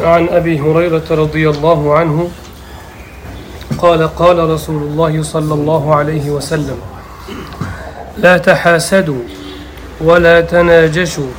[0.00, 2.28] عن أبي هريرة رضي الله عنه
[3.78, 6.76] قال قال رسول الله صلى الله عليه وسلم
[8.18, 9.22] لا تحاسدوا
[10.00, 11.30] ولا تناجشوا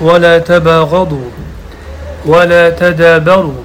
[0.00, 1.28] ولا تباغضوا
[2.26, 3.62] ولا تدابروا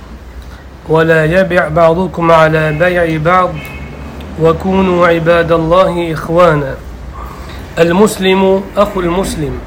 [0.90, 3.50] ولا يبع بعضكم على بيع بعض
[4.42, 6.76] وكونوا عباد الله إخوانا.
[7.80, 9.60] المسلم أخو المسلم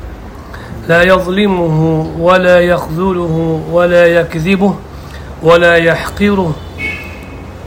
[0.89, 4.75] لا يظلمه ولا يخذله ولا يكذبه
[5.43, 6.53] ولا يحقره.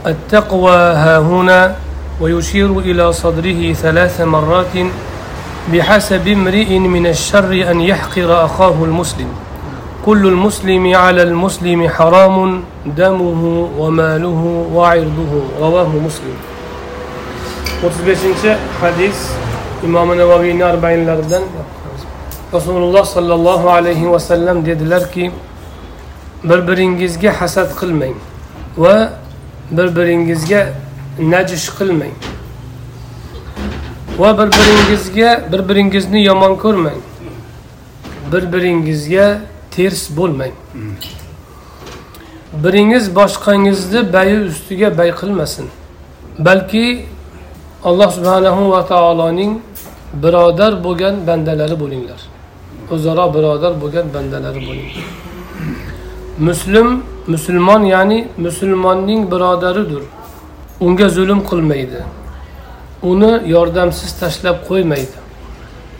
[0.06, 1.76] التقوى ها هنا
[2.20, 4.74] ويشير إلى صدره ثلاث مرات
[5.72, 9.28] بحسب امرئ من الشر أن يحقر أخاه المسلم.
[10.06, 15.32] كل المسلم على المسلم حرام دمه وماله وعرضه.
[15.60, 16.36] رواه مسلم.
[17.82, 19.30] 35 hadis
[19.86, 21.42] imom navaviyni arbainlaridan
[22.52, 25.32] rasululloh sollallohu alayhi vasallam dedilarki
[26.44, 28.16] bir biringizga hasad qilmang
[28.76, 29.12] va
[29.70, 30.68] bir biringizga
[31.18, 32.14] najish qilmang
[34.18, 37.00] va bir biringizga bir biringizni yomon ko'rmang
[38.32, 39.38] bir biringizga
[39.70, 40.52] ters bo'lmang.
[42.64, 45.66] Biringiz boshqangizni bayi ustiga bay qilmasin
[46.38, 47.06] balki
[47.84, 49.52] alloh subhanahu va taoloning
[50.22, 52.31] birodar bo'lgan bandalari bo'linglar.
[52.94, 54.90] O'zaro birodar bo'lgan bandalari bo'ling.
[56.48, 56.88] Muslim
[57.26, 60.02] musulmon ya'ni musulmonning birodaridir
[60.80, 62.00] unga zulm qilmaydi.
[63.10, 65.18] Uni yordamsiz tashlab qo'ymaydi.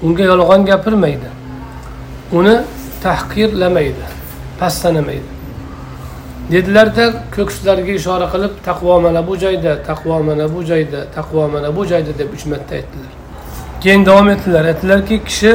[0.03, 1.29] Unga yolg'on gapirmaydi.
[2.39, 2.55] Uni
[3.03, 4.05] tahqirlamaydi
[4.61, 5.31] pastlamaydi.
[6.53, 7.05] Dedilarda
[7.37, 12.13] ko'kslariga ishora qilib taqvo mana bu joyda taqvo mana bu joyda taqvo mana bu joyda
[12.21, 13.13] deb uch marta aytdilar.
[13.83, 14.65] Keyin davom etdilar.
[14.73, 15.53] Aytdilarki kishi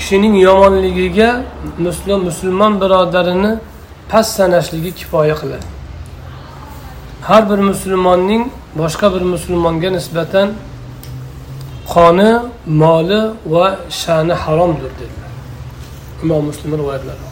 [0.00, 1.30] kishining yomonligiga
[1.78, 3.52] muslim musulmon birodarini
[4.10, 5.66] past sanashligi kifoya qiladi.
[7.28, 8.42] Har bir musulmonning
[8.80, 10.48] boshqa bir musulmonga nisbatan
[11.92, 12.30] qoni
[12.82, 13.22] moli
[13.52, 13.66] va
[14.02, 15.30] sha'ni haromdir dedilar
[16.22, 17.22] imom muslim rivoyatlari.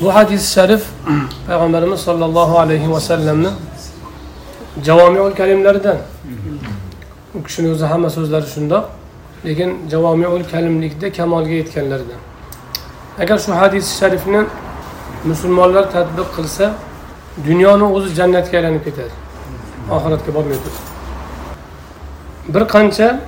[0.00, 0.82] Bu hadis sharif
[1.46, 3.50] payg'ambarimiz sollallohu alayhi vasallamni
[4.86, 5.98] javomiul kalimlaridan
[7.36, 8.84] u kishini o'zi hamma so'zlari shundoq.
[9.44, 12.20] Lekin javomiul kalimlikda kamolga yetganlaridan
[13.22, 14.42] agar shu hadis sharifni
[15.24, 16.74] musulmonlar tadbiq qilsa
[17.46, 19.14] dunyoni o'zi jannatga aylanib ketadi.
[19.96, 20.88] Oxiratga bormay turib
[22.54, 23.20] bir qancha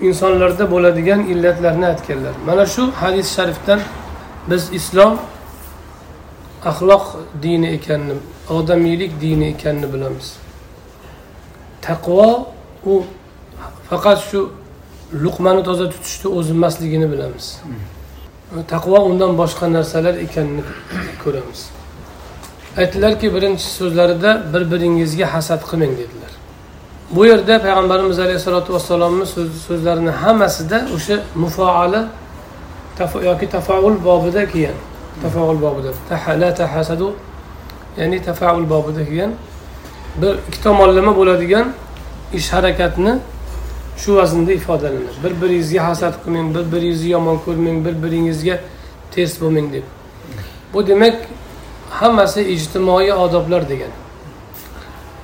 [0.00, 2.34] insonlarda bo'ladigan illatlarni aytganlar.
[2.46, 3.80] Mana shu hadis sharifdan
[4.50, 5.18] biz islom
[6.64, 7.04] axloq
[7.42, 8.14] dini ekanini
[8.50, 10.36] odamiylik dini ekanini bilamiz.
[11.82, 12.48] Taqvo
[12.86, 13.04] u
[13.90, 14.50] faqat shu
[15.12, 17.46] luqmani toza tutishni o'zi emasligini bilamiz.
[18.68, 20.62] Taqvo undan boshqa narsalar ekanini
[21.24, 21.60] ko'ramiz.
[22.80, 26.32] Aytdilarki birinchi so'zlarida bir biringizga hasad qilmang dedilar.
[27.16, 29.26] Bu yerda payg'ambarimiz alayhissalotu vassalomni
[29.66, 32.02] so'zlarini hammasida o'sha mufoala
[33.30, 34.78] yoki tafaul bobida kelgan
[35.22, 35.90] tafaul bobida.
[36.40, 37.08] La tahasadu
[37.98, 39.32] ya'ni tafaul bobida kelgan
[40.22, 41.66] bir ikki tomonlama bo'ladigan
[42.38, 43.12] ish harakatni
[44.02, 45.18] shu vaznda ifodalanadi.
[45.24, 48.60] Bir biringizga hasad qilmang bir biringizni yomon ko'rmang bir biringizga
[49.14, 49.86] ters bo'lmang deb.
[50.72, 51.16] Bu demak
[51.90, 53.92] hammasi ijtimoiy odoblar degan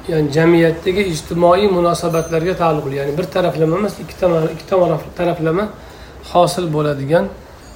[0.08, 2.94] ya'ni jamiyatdagi ijtimoiy munosabatlarga taalluqli.
[3.00, 4.14] Ya'ni bir taraflama emas ikki
[4.54, 4.66] ikki
[5.16, 5.64] taraflama
[6.32, 7.28] hosil bo'ladigan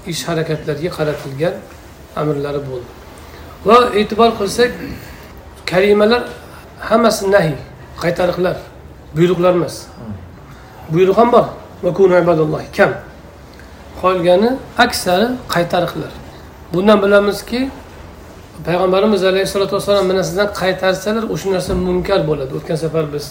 [0.07, 1.55] ish harakatlarga qaratilgan
[2.17, 2.91] amrlari bo'ldi.
[3.69, 4.73] Va e'tibor qilsak
[5.71, 6.23] kalimalar
[6.91, 7.57] hammasi nahiy
[8.03, 8.57] qaytariqlar
[9.17, 9.77] buyruqlar emas.
[10.93, 11.45] Buyruq ham bor
[12.77, 12.93] kam.
[14.01, 16.13] Qolgani aksari qaytariqlar.
[16.73, 17.71] Bundan bilamizki
[18.67, 22.51] payg'ambarimiz alayhissalotu vassalom bir narsadan qaytarsalar o'sha narsa munkar bo'ladi.
[22.59, 23.25] O'tgan safar biz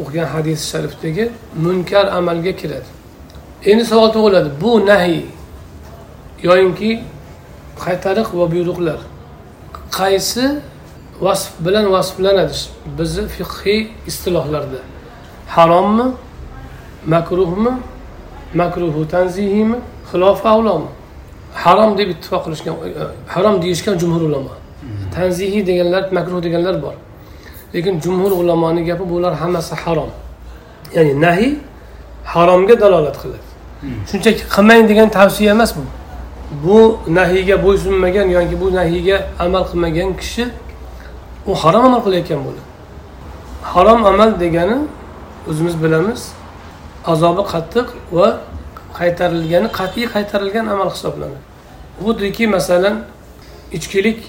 [0.00, 1.24] o'qigan hadis sharifdagi
[1.64, 2.88] munkar amalga kiradi.
[3.70, 4.48] Endi savol tug'iladi.
[4.62, 5.22] Bu nahiy
[6.48, 6.90] yoyinki
[7.84, 8.98] qaytariq va buyruqlar
[9.98, 10.44] qaysi
[11.24, 12.56] vasf bilan vasflanadi?
[12.98, 13.80] Bizni fiqhiy
[14.10, 14.80] istilohlarda.
[15.54, 16.06] Harommi
[17.06, 17.70] makruhmi?
[18.54, 19.76] Makruhu tanzihimi?
[20.10, 20.90] Xilofi avlomi
[21.54, 23.04] harom deb ittifoq qilishgan e,
[23.34, 24.50] harom deyishgan jumhur ulamo
[25.14, 26.94] tanzihiy deganlar makruh deganlar bor.
[27.74, 30.10] Lekin jumhur ulamoni gapi bular hammasi harom.
[30.94, 31.52] Ya'ni nahiy
[32.24, 33.48] haromga dalolat qiladi.
[34.10, 35.82] Shunchaki qilmang degan tavsiya emas bu.
[36.64, 36.78] Bu
[37.18, 40.44] nahiyga bo'ysunmagan yoki bu nahiyga amal qilmagan kishi
[41.50, 42.64] u harom amal qilayotgan bo'ladi.
[43.72, 44.78] Harom amal degani
[45.50, 46.20] o'zimiz bilamiz
[47.06, 48.28] azobi qattiq va
[48.98, 51.40] qaytarilgani qat'iy qaytarilgan amal hisoblanadi.
[52.04, 52.96] Xuddiki masalan
[53.72, 54.20] ichkilik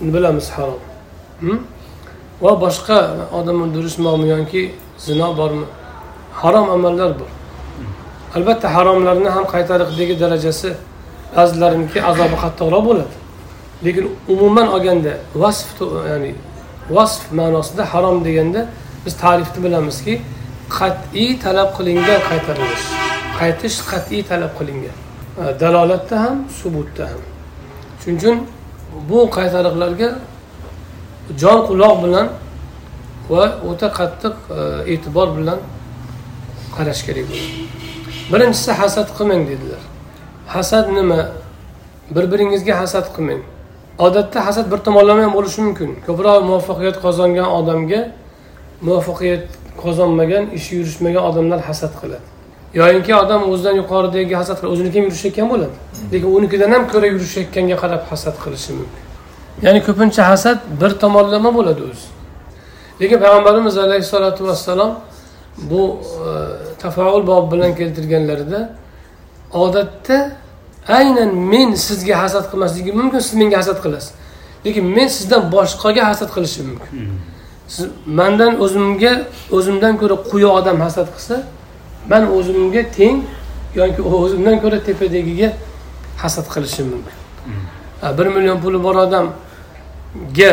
[0.00, 0.80] bilamiz harom.
[1.40, 1.60] Hmm?
[2.42, 2.98] Va boshqa
[3.38, 4.62] odam o'ldirishmi yoki
[4.98, 5.66] zino bormi?
[6.32, 7.30] Harom amallar bor.
[8.36, 10.70] Albatta haromlarni ham qaytariqdagi darajasi
[11.36, 13.14] ba'zilariniki azobi qattiqroq bo'ladi.
[13.84, 15.12] Lekin umuman olganda
[15.42, 15.68] vasf
[16.10, 16.34] ya'ni
[16.96, 18.60] vasf ma'nosida harom deganda
[19.04, 20.14] biz ta'rifni bilamizki
[20.78, 22.86] qat'iy talab qilingan qaytarilish.
[23.38, 24.96] Qaytish qat'iy talab qilingan
[25.60, 27.20] dalolatda ham subutda ham.
[28.00, 28.36] Shuning uchun
[29.08, 30.10] bu qaytariqlarga
[31.40, 32.26] jon quloq bilan
[33.30, 34.60] va o'ta qattiq e,
[34.92, 35.58] e'tibor bilan
[36.76, 37.52] qarash kerak bo'ladi.
[38.32, 39.82] Birinchisi hasad qilmang dedilar.
[40.54, 41.20] Hasad nima?
[42.14, 43.42] Bir biringizga hasad qilmang.
[44.06, 45.90] Odatda hasad bir tomonlama ham bo'lishi mumkin.
[46.06, 48.00] Ko'proq muvaffaqiyat qozongan odamga
[48.86, 49.44] muvaffaqiyat
[49.82, 52.26] qozonmagan ishi yurishmagan odamlar hasad qiladi.
[52.80, 55.76] Yoyinki odam o'zidan yuqoridagi hasad qilib o'ziniki ham yurishayotgan bo'ladi.
[56.12, 59.02] Lekin unikidan ham ko'ra yurishayotganga qarab hasad qilishi mumkin.
[59.64, 62.06] Ya'ni ko'pincha hasad bir tomonlama bo'ladi o'zi.
[63.00, 64.92] Lekin payg'ambarimiz alayhissalotu vassalom
[65.70, 65.82] bu
[66.28, 66.30] e,
[66.82, 68.60] tafaul bob bilan keltirganlarida
[69.52, 70.18] odatda
[70.88, 74.12] aynan men sizga hasad qilmasligim mumkin siz menga hasad qilasiz.
[74.66, 76.90] Lekin men sizdan boshqaga hasad qilishim mumkin.
[76.90, 77.35] Hmm.
[77.68, 79.12] Siz mandan o'zimga
[79.56, 81.36] o'zimdan ko'ra quyi odam hasad qilsa
[82.10, 83.16] man o'zimga teng
[83.74, 85.48] yoki o'zimdan ko'ra tepadagiga
[86.22, 87.16] hasad qilishim mumkin.
[88.18, 90.52] Bir million puli bor odamga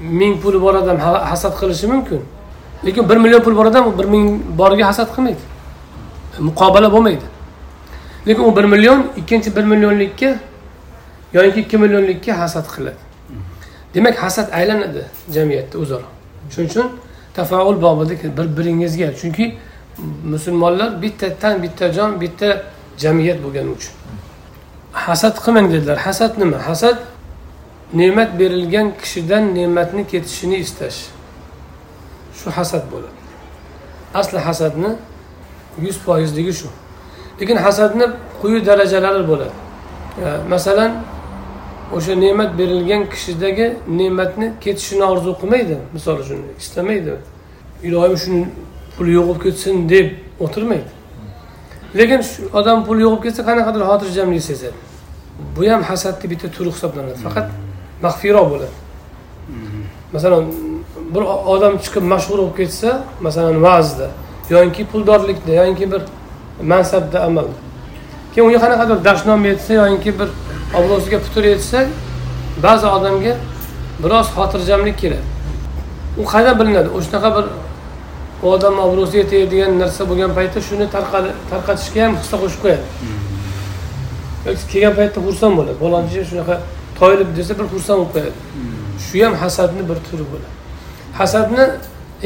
[0.00, 0.96] ming puli bor odam
[1.30, 2.22] hasad qilishi mumkin.
[2.84, 5.44] Lekin bir million pul bor odam bir ming boriga hasad qilmaydi.
[6.38, 7.26] Muqobala bo'lmaydi.
[8.26, 10.30] Lekin u bir million ikkinchi bir millionlikka
[11.32, 13.00] yoki ikki millionlikka hasad qiladi.
[13.94, 15.02] Demak hasad aylanadi
[15.34, 16.17] jamiyatda o'zaro
[16.50, 16.86] shuning uchun
[17.34, 19.56] tafaul bobida bir biringizga chunki
[20.24, 22.62] musulmonlar bitta tan bitta jon bitta
[22.98, 23.94] jamiyat bo'lgani uchun.
[24.92, 25.96] Hasad qilmang dedilar.
[25.96, 26.58] Hasad nima?
[26.68, 26.98] Hasad
[27.92, 30.98] ne'mat berilgan kishidan ne'matni ketishini istash.
[32.38, 33.18] Shu hasad bo'ladi.
[34.14, 34.90] Asli hasadni
[35.84, 36.68] yuz foizligi shu.
[37.40, 38.06] Lekin hasadni
[38.40, 39.56] quyi darajalari bo'ladi.
[40.48, 40.92] Masalan
[41.96, 43.66] o'sha ne'mat berilgan kishidagi
[44.00, 47.14] ne'matni ketishini orzu qilmaydi misol uchun istamaydi.
[47.82, 48.42] Iloyim shuni
[48.96, 50.08] puli yo'qolib ketsin deb
[50.44, 50.90] o'tirmaydi.
[51.98, 54.78] Lekin shu odam puli yo'qolib ketsa qanaqadir xotirjamlik sezadi.
[55.56, 57.18] Bu ham hasadni bitta turi hisoblanadi.
[57.26, 57.46] Faqat
[58.04, 58.76] maxfiyroq bo'ladi.
[60.14, 60.44] Masalan
[61.14, 61.22] bir
[61.54, 62.90] odam chiqib mashhur bo'lib ketsa
[63.26, 64.08] masalan va'zda
[64.50, 66.02] yoki puldorlikda yoki bir
[66.72, 67.56] mansabda amalda.
[68.32, 70.28] Keyin unga qanaqadir dashnom yetsa yoki bir
[70.74, 71.86] obro'siga putur yetsa
[72.62, 73.32] ba'zi odamga
[74.02, 75.26] biroz xotirjamlik keladi
[76.18, 76.88] u qayerdan bilinadi?
[76.98, 77.46] O'shanaqa bir
[78.42, 80.86] u odamni obro'siga tegadigan narsa bo'lgan paytda shuni
[81.52, 82.84] tarqatishga ham hissa qo'shib qo'yadi.
[84.72, 85.76] Kelgan paytda xursand bo'ladi.
[85.82, 86.54] Falonchi shunaqa
[86.98, 88.38] toyilib desa bir xursand bo'lib qo'yadi.
[89.06, 90.54] Shu ham hasadni bir turi bo'ladi.
[91.20, 91.64] Hasadni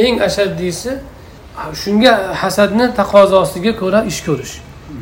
[0.05, 0.91] eng ashaddiysi
[1.83, 2.13] shunga
[2.43, 4.55] hasadni taqozosiga ko'ra ish ko'rish.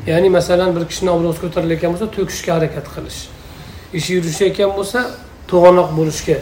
[0.07, 3.21] Ya'ni masalan bir kishini obro'si ko'tarilayotgan bo'lsa to'kishga harakat qilish.
[3.99, 4.99] Ishi yurishayotgan bo'lsa
[5.51, 6.37] to'g'anoq bo'lishga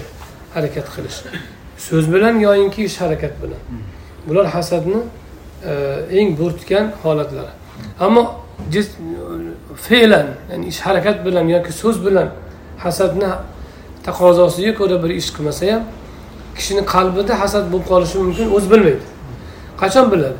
[0.54, 1.18] harakat qilish.
[1.86, 3.62] So'z bilan yoyinki ish harakat bilan.
[4.28, 5.00] Bular hasadni
[5.70, 5.72] e,
[6.18, 7.52] eng bo'rtgan holatlari
[8.00, 8.24] ammo
[9.86, 12.28] fe'lan ya'ni ish harakat bilan yoki so'z bilan
[12.84, 13.28] hasadni
[14.06, 15.82] taqozosiga ko'ra bir ish qilmasa ham
[16.58, 19.04] kishini qalbida hasad bo'lib qolishi mumkin o'zi bilmaydi.
[19.82, 20.38] Qachon biladi?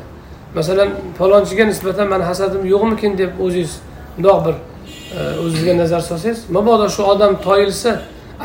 [0.55, 3.73] Masalan falonchiga nisbatan mani hasadim yo'qmikin deb o'zingiz
[4.17, 4.55] mundoq bir
[5.15, 7.91] o'zizga o'zingizga nazar solsangiz mabodo shu odam toyilsa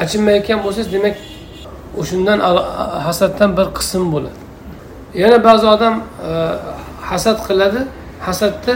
[0.03, 1.17] achinmayotgan bo'lsangiz demak
[2.01, 2.39] o'shandan
[3.07, 4.39] hasaddan bir qism bo'ladi.
[5.23, 5.95] Yana ba'zi odam
[6.29, 6.31] e,
[7.11, 7.81] hasad qiladi
[8.27, 8.75] hasadda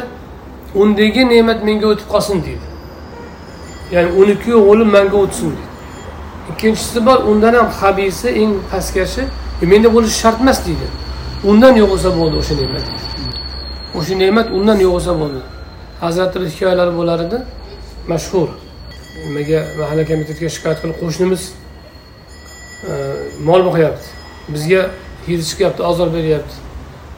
[0.74, 2.66] undagi ne'mat menga o'tib qolsin deydi.
[3.94, 5.66] Ya'ni uniki o'g'li manga o'tsin deydi.
[6.50, 9.22] Ikkinchisi bor undan ham habisi eng pastkashi
[9.62, 10.86] e, menda bo'lishi shart emas deydi.
[11.44, 12.86] Undan yo'q bo'lsa bo'ldi o'sha ne'mat.
[13.98, 15.40] O'sha ne'mat undan yo'q bo'lsa bo'ldi.
[16.00, 17.38] Hazratni bir hikoyalari bo'lar edi
[18.08, 18.48] mashhur.
[19.26, 21.42] Nimaga mahalla komitetiga shikoyat qilib qo'shnimiz
[22.90, 22.92] e,
[23.48, 24.06] mol boqyapti.
[24.54, 24.82] Bizga
[25.28, 26.54] hidi chiqyapti ozor beryapti.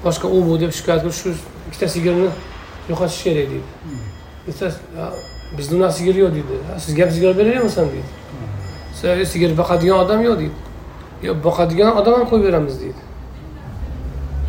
[0.04, 1.28] Boshqa u bu deb shikoyat qilib shu
[1.68, 2.30] ikkita sigirni
[2.90, 3.68] yo'qotish kerak deydi.
[4.46, 4.66] Desa
[5.58, 6.54] bizni unaqa sigir yo'q deydi.
[6.84, 8.10] Sizga ham sigir beravermasam deydi.
[9.32, 10.58] Sigir boqadigan odam yo'q deydi.
[11.28, 13.09] Yo'q boqadigan odam ham qo'yib beramiz deydi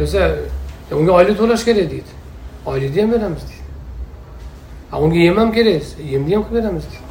[0.01, 0.22] desa
[1.00, 2.12] unga oylik to'lash kerak deydi.
[2.65, 3.65] Oylikni ham beramiz deydi.
[5.03, 7.05] Unga yem ham kerak yemni ham qilib beramiz deydi.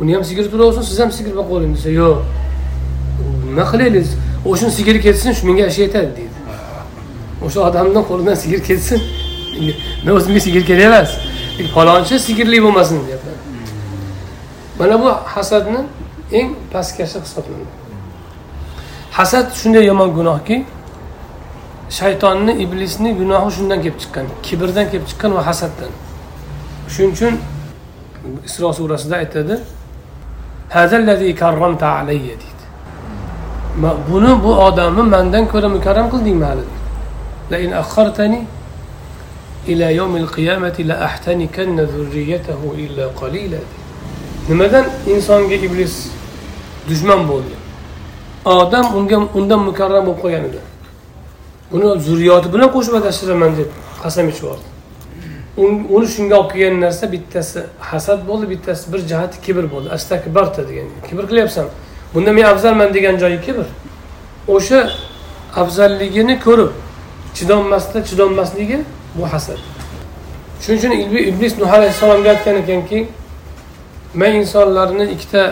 [0.00, 2.18] Uni ham sigiri turaversin siz ham sigir boqavering desa yo'q.
[3.48, 4.06] Nima qilaylik?
[4.50, 6.38] O'shani sigiri ketsin shu menga ish aytadi deydi.
[7.46, 9.00] O'sha odamni qo'lidan sigir ketsin.
[10.04, 11.10] Men o'zimga sigir kerak emas.
[11.74, 13.36] Falonchi sigirli bo'lmasin deyapman
[14.78, 15.80] mana bu hasadni
[16.32, 17.72] eng pastkasi hisoblanadi.
[19.10, 20.64] Hasad shunday yomon gunohki
[21.99, 25.91] shaytonni iblisni gunohi shundan kelib chiqqan kibrdan kelib chiqqan va hasaddan
[26.93, 27.33] shuning uchun
[28.47, 29.55] isro surasida aytadi
[32.41, 32.47] deydi
[34.09, 36.65] buni bu odamni mandan ko'ra mukarram qildingmi hali
[37.51, 38.43] لئن أخرتني
[39.67, 43.59] إلى يوم القيامة لأحتنكن ذريته إلا قليلا
[44.49, 46.07] nimadan insonga iblis
[46.89, 47.55] dushman bo'ldi
[48.45, 50.59] odam unga undan mukarram bo'lib qolgan edi
[51.74, 53.70] Uni zurriyoti bilan qo'shib adashtiraman deb
[54.02, 54.72] qasam ichib yubordi
[55.56, 59.88] uni shunga olib kelgan narsa bittasi hasad bo'ldi bittasi bir jihati kibr bo'ldi.
[59.90, 60.86] Astakbarta degan.
[61.08, 61.66] Kibr qilyapsan.
[62.14, 63.66] Bunda men afzalman degan joyi kibr.
[64.48, 64.90] O'sha
[65.56, 66.72] afzalligini ko'rib
[67.34, 68.78] chidolmasdan chidolmasligi
[69.14, 69.58] bu hasad.
[70.62, 70.92] Shuning uchun
[71.30, 73.08] iblis nuh alayhissalomga aytgan ekanki
[74.14, 75.42] men insonlarni ikkita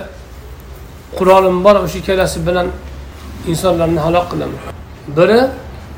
[1.18, 2.68] qurolim bor o'sha ikkalasi bilan
[3.50, 4.60] insonlarni halok qilaman.
[5.16, 5.40] Biri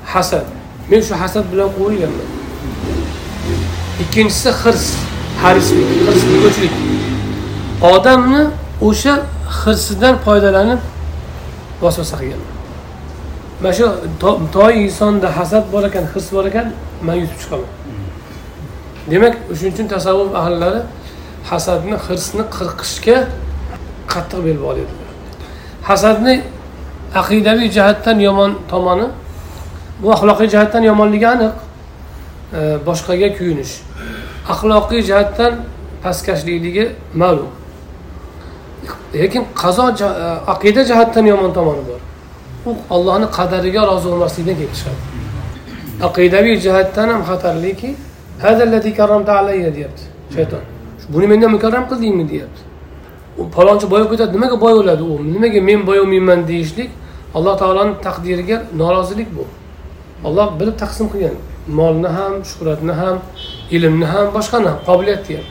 [0.04, 0.46] hasad.
[0.90, 2.28] Men shu hasad bilan quvilganman
[4.02, 4.86] ikkinchisi hirs
[5.42, 5.88] harislik
[6.44, 6.74] hirslik
[7.92, 8.42] odamni
[8.88, 9.14] o'sha
[9.60, 10.80] hirsidan foydalanib
[11.82, 12.50] vasvasa qilganman.
[13.60, 13.86] Mana shu
[14.54, 16.66] to insonda hasad bor ekan hirs bor ekan
[17.06, 17.70] man yutib chiqaman.
[19.10, 20.80] Demak shuning uchun tasavvuf ahllari
[21.50, 23.16] hasadni hirsni qirqishga
[24.12, 25.08] qattiq bel bog'laydilar.
[25.88, 26.34] Hasadni
[27.20, 29.06] aqidaviy jihatdan yomon tomoni
[30.02, 31.54] bu axloqiy jihatdan yomonligi aniq.
[32.86, 33.74] Boshqaga kuyinish
[34.48, 35.52] axloqiy jihatdan
[36.02, 37.50] pastkashlikligi ma'lum.
[39.14, 40.04] Lekin qazo e,
[40.52, 42.00] aqida jihatdan yomon tomoni bor.
[42.66, 45.00] U ollohni qadariga rozi bo'lmaslikdan kelib chiqadi.
[46.08, 47.90] Aqidaviy jihatdan ham xatarliki
[49.76, 50.02] deyapti
[50.34, 50.62] shayton.
[51.14, 52.24] Buni mendan mukarram qildingmi?
[52.32, 52.60] deyapti.
[53.40, 54.32] U palonchi boyib ketadi.
[54.36, 55.14] Nimaga boy bo'ladi u?
[55.34, 56.90] Nimaga men boy bo'lmayman deyishlik
[57.36, 59.44] alloh taoloni taqdiriga norozilik bu.
[60.26, 61.36] Olloh bilib taqsim qilgan.
[61.78, 63.16] Molni ham shuhratni ham
[63.76, 65.46] ilmni ham boshqani ham qobiliyatni ham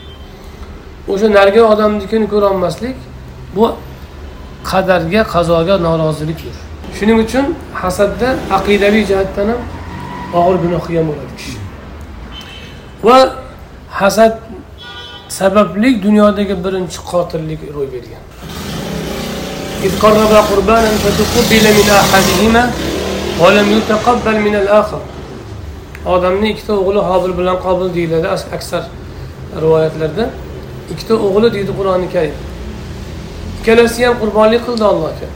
[1.12, 2.96] o'sha narigi odamnikini ko'rolmaslik
[3.56, 3.64] bu
[4.70, 6.56] qadarga qazoga norozilikdir
[6.96, 7.46] shuning uchun
[7.82, 9.60] hasadda aqidaviy jihatdan ham
[10.38, 11.56] og'ir gunoh qilgan bo'ladi kishi.
[13.06, 13.18] Va
[14.00, 14.32] hasad
[15.38, 18.22] sababli dunyodagi birinchi qotillik ro'y bergan.
[26.06, 28.84] odamni ikkita o'g'li hobil bilan qobil deyiladi aksar
[29.62, 30.24] rivoyatlarda.
[30.92, 32.38] Ikkita o'g'li deydi qur'oni karim.
[33.58, 35.28] Ikkalasi ham qurbonlik qildi allohga.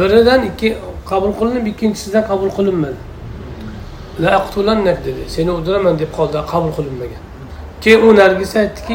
[0.00, 0.68] Biridan ikki
[1.10, 3.00] qabul qilinib ikkinchisidan qabul qilinmadi.
[5.06, 5.22] Dedi.
[5.34, 7.22] Seni o'ldiraman deb qoldi qabul qilinmagan.
[7.82, 8.92] Keyin u nargisi aytdiki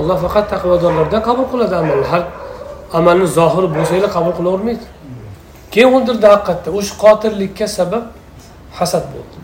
[0.00, 2.22] alloh faqat taqvodorlardan qabul qiladi amalni har
[2.92, 4.86] amalni zohiri bo'lsanglar qabul qilavermaydi.
[5.72, 8.04] Keyin o'ldirdi haqiqatda o'sha qotillikka sabab
[8.78, 9.36] hasad bo'ldi.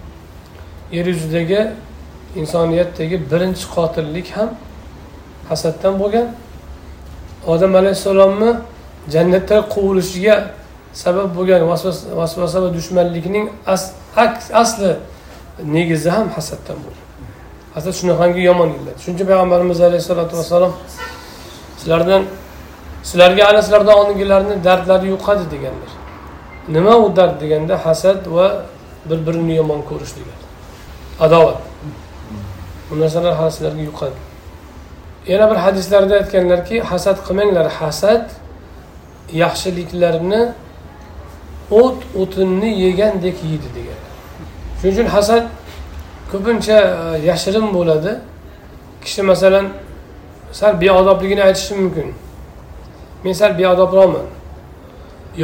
[0.96, 1.60] Yer yuzidagi
[2.40, 4.50] insoniyatdagi birinchi qotillik ham
[5.50, 6.26] hasaddan bo'lgan.
[7.52, 8.50] Odam alayhissalomni
[9.14, 10.36] jannatdan quvilishiga
[11.02, 11.62] sabab bo'lgan
[12.20, 13.46] vasvasa va dushmanlikning
[14.62, 14.92] asli
[15.76, 17.06] negizi ham hasaddan bo'lgan.
[17.74, 20.72] Hasad shunaqangi yomon illat shuning uchun payg'ambarimiz alayhissalotu vassalom
[21.80, 22.22] sizlardan
[23.02, 25.92] sizlarga ana sizlardan oldingilarni dardlari yuqadi deganlar.
[26.68, 28.64] Nima u dard deganda hasad va
[29.10, 30.42] bir birini yomon ko'rish degani
[31.20, 31.56] adovat.
[32.90, 34.18] Bu narsalar hali sizlarga yuqadi.
[35.26, 37.66] Yana bir hadislarda aytganlarki hasad qilmanglar.
[37.80, 38.30] Hasad
[39.32, 40.42] yaxshiliklarni
[41.70, 44.00] o't o'tinni yegandek yeydi degan.
[44.78, 45.44] Shuning uchun hasad
[46.32, 48.12] ko'pincha e, yashirin bo'ladi.
[49.04, 49.66] Kishi masalan
[50.52, 52.14] sal beodobligini aytishi mumkin.
[53.24, 54.26] Men sal beodobroqman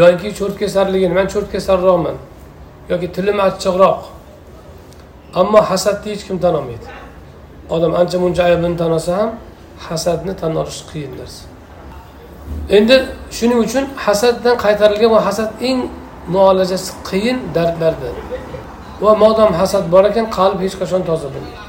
[0.00, 2.16] yoki cho'rtkesarligini man cho'rtkesarroqman.
[2.90, 4.00] Yoki tilim achchiqroq.
[5.40, 6.88] Ammo hasadni hech kim tan olmaydi
[7.70, 9.30] odam ancha muncha aybini tan olsa ham
[9.88, 11.42] hasadni tan olish qiyin narsa.
[12.76, 12.97] Endi
[13.37, 15.78] shuning uchun hasaddan qaytarilgan va hasad eng
[16.35, 18.16] muolajasi qiyin dardlardan
[19.04, 21.61] va modam hasad bor ekan qalb hech qachon toza bo'lmaydi.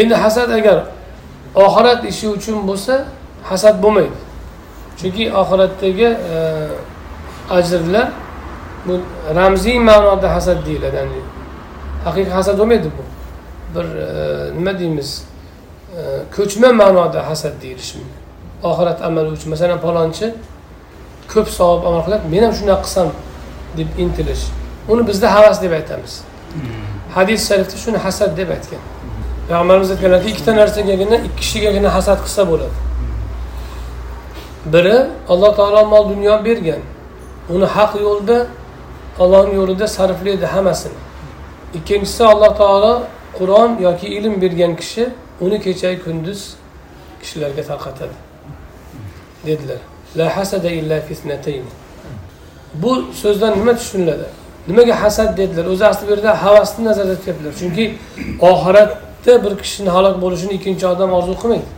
[0.00, 0.78] Endi hasad agar
[1.66, 2.94] oxirat ishi uchun bo'lsa
[3.50, 4.18] hasad bo'lmaydi.
[4.98, 6.38] Chunki oxiratdagi e,
[7.50, 8.08] ajrlar
[8.86, 9.00] bu
[9.34, 11.20] ramziy ma'noda hasad deyiladi ya'ni
[12.04, 13.02] haqiqiy hasad bo'lmaydi bu.
[13.74, 14.08] Bir e,
[14.58, 15.10] nima deymiz
[16.36, 18.20] ko'chma ma'noda hasad deyilishi mumkin.
[18.70, 20.26] Oxirat amali uchun masalan palonchi
[21.32, 23.08] ko'p savob amal qiladi men ham shunaqa qilsam
[23.78, 24.44] deb intilish.
[24.92, 26.14] Uni bizda havas deb aytamiz.
[27.16, 28.82] Hadis sharifda shuni hasad deb aytgan.
[29.48, 32.76] Payg'ambarimiz aytganlarki ikkita narsagagina ikki kishigagina hasad qilsa bo'ladi
[34.72, 36.82] biri alloh taolo mol dunyo bergan.
[37.54, 38.46] Uni haq yo'lda
[39.18, 40.98] ollohni yo'lida sarflaydi hammasini.
[41.74, 43.02] Ikkinchisi alloh taolo
[43.38, 45.04] qur'on yoki ilm bergan kishi
[45.40, 46.40] uni kechayu kunduz
[47.22, 48.16] kishilarga tarqatadi.
[49.46, 49.80] Dedilar
[50.18, 51.64] la hasada illa fitnatayn.
[52.82, 54.26] Bu so'zdan nima tushuniladi?
[54.68, 55.64] Nimaga hasad dedilar?
[55.72, 57.52] O'zi asli bu yerda havasni nazarda tutyaptilar.
[57.60, 57.84] Chunki
[58.50, 61.68] oxiratda bir kishini halok bo'lishini ikkinchi odam orzu qilmaydi.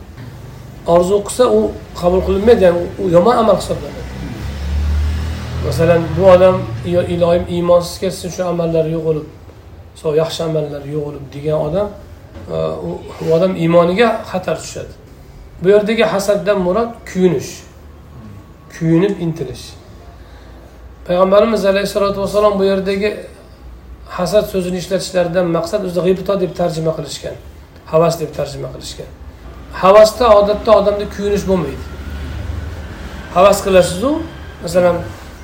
[0.86, 1.60] Orzu qilsa u
[2.00, 4.02] qabul qilinmaydi ya'ni u yomon amal hisoblanadi.
[5.66, 9.26] Masalan bu odam iloyim iymonsiz ketsin shu amallari yo'q bo'lib
[10.00, 11.88] so yaxshi amallar yo'q bo'lib degan odam
[12.54, 12.56] e,
[13.26, 14.92] u odam iymoniga xatar tushadi.
[15.62, 17.50] Bu yerdagi hasaddan murod kuyinish
[18.78, 19.64] kuyinib intilish.
[21.06, 23.10] Payg'ambarimiz alayhissalotu vassalom bu yerdagi
[24.18, 27.36] hasad so'zini ishlatishlaridan maqsad o'zi g'ibto deb tarjima qilishgan
[27.92, 29.10] havas deb tarjima qilishgan.
[29.82, 31.84] Havasda odatda odamda kuyinish bo'lmaydi.
[33.34, 34.10] Havas qilasizu
[34.62, 34.96] masalan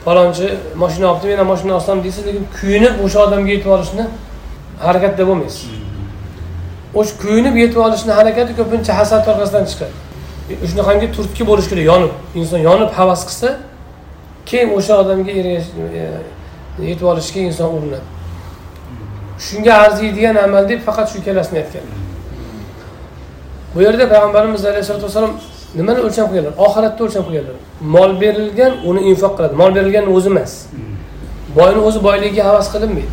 [0.05, 0.47] palonchi
[0.83, 4.07] moshina olibdi men ham moshina olsam deysiz lekin kuyinib o'sha odamga yetib olishni
[4.87, 5.65] harakatda bo'lmaysiz.
[6.95, 9.95] O'sha kuyinib yetib olishni harakati ko'pincha hasad orqasidan chiqadi.
[10.51, 13.49] E, shunaqangi turtki bo'lishi kerak yonib inson yonib havas qilsa
[14.51, 15.53] keyin o'sha odamga e,
[16.91, 18.07] yetib olishga inson urinadi.
[19.47, 22.12] Shunga arziydigan amal deb faqat shu ikkalasini aytganlar
[23.75, 25.33] bu yerda payg'ambarimiz alayhisalotu vassalom
[25.79, 27.57] nimani o'lcham qo'yganlar oxiratda o'lcham qo'yganlar
[27.95, 29.55] mol berilgan uni infoq qiladi.
[29.63, 30.53] Mol berilgan o'zi emas.
[31.59, 33.13] Boyni o'zi boyligiga havas qilinmaydi.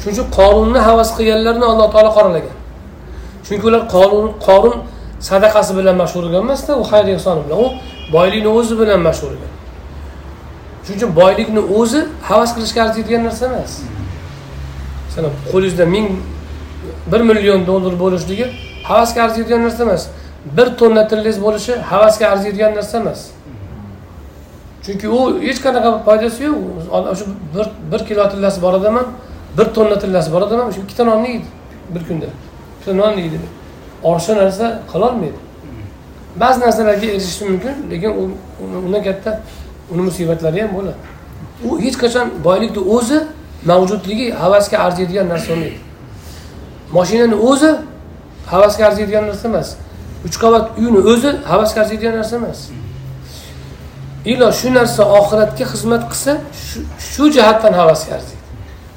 [0.00, 2.56] Shuning uchun qorunni havas qilganlarni alloh taolo qoralagan.
[3.46, 4.74] Chunki ular qorun qorun
[5.28, 7.58] sadaqasi bilan mashhur bo'lgan emasda u xayr ehsoni bilan.
[7.64, 7.66] U
[8.16, 9.52] boylikni o'zi bilan mashhur bo'lgan.
[10.84, 13.72] Shuning uchun boylikni o'zi havas qilishga arziydigan narsa emas.
[15.52, 16.06] Qo'lingizda ming
[17.12, 18.46] bir million dollar bo'lishligi
[18.88, 20.06] havasga arziydigan narsa emas.
[20.56, 23.20] Bir tonna tillingiz bo'lishi havasga arziydigan narsa emas.
[24.84, 26.58] Chunki u hech qanaqa foydasi yo'q.
[27.18, 29.06] Shu bir bir kilo tillasi bor odam ham
[29.58, 31.48] bir tonna tillasi bor odam ham shu ikkita nonni yeydi
[31.94, 32.26] bir kunda.
[32.80, 33.38] Bitta non yeydi.
[34.02, 35.38] Ortiqcha narsa qilolmaydi
[36.36, 38.10] ba'zi narsalarga erishishi mumkin lekin
[38.86, 39.40] undan katta
[39.92, 40.96] uni musibatlari ham bo'ladi.
[41.64, 43.18] U hech qachon boylikni o'zi
[43.70, 45.78] mavjudligi havasga arziydigan narsa bo'lmaydi.
[46.92, 47.70] Moshinani o'zi
[48.46, 49.76] havasga arziydigan narsa emas.
[50.26, 52.60] Uch qavat uyni o'zi havasga arziydigan narsa emas.
[54.24, 56.32] Ilo shu narsa oxiratga xizmat qilsa
[57.12, 58.42] shu jihatdan havasga arziydi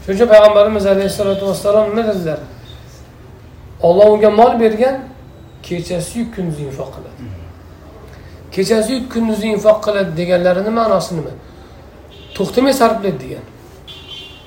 [0.06, 2.40] shuning uchun payg'ambarimiz alayhissalotu vassalom nima dedilar?
[3.82, 4.96] Olloh unga mol bergan
[5.64, 7.22] kechasiyu kunduzi infoq qiladi.
[8.52, 11.34] Kechasiyu kunduzi infoq qiladi deganlarini ma'nosi nima?
[12.36, 13.46] To'xtamay sarflaydi degan.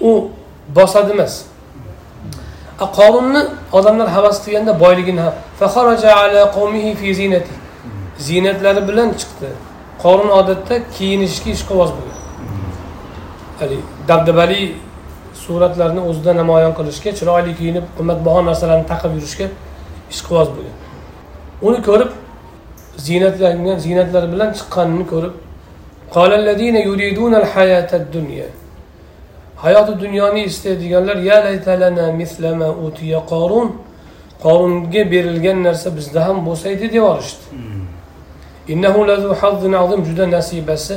[0.00, 0.10] U
[0.76, 1.34] bosadi emas.
[2.86, 5.20] Qorunni odamlar havas qilganda boyligini
[8.18, 9.48] ziynatlari bilan chiqdi.
[10.02, 12.18] Qorun odatda kiyinishga ishqiboz bo'lgan.
[13.60, 14.76] Haligi dabdabali
[15.34, 19.46] suratlarni o'zida namoyon qilishga chiroyli kiyinib qimmatbaho narsalarni taqib yurishga
[20.12, 20.76] ishqiboz bo'lgan.
[21.66, 22.10] Uni ko'rib
[23.06, 25.34] ziynatlangan ziynatlari bilan chiqqanini ko'rib
[29.62, 33.68] hayoti dunyoni istaydiganlar ya laytalana mislama utiya qorun
[34.42, 37.44] qorunga berilgan narsa bizda ham bo'lsa edi deb yuborishdi
[40.08, 40.94] juda nasibasi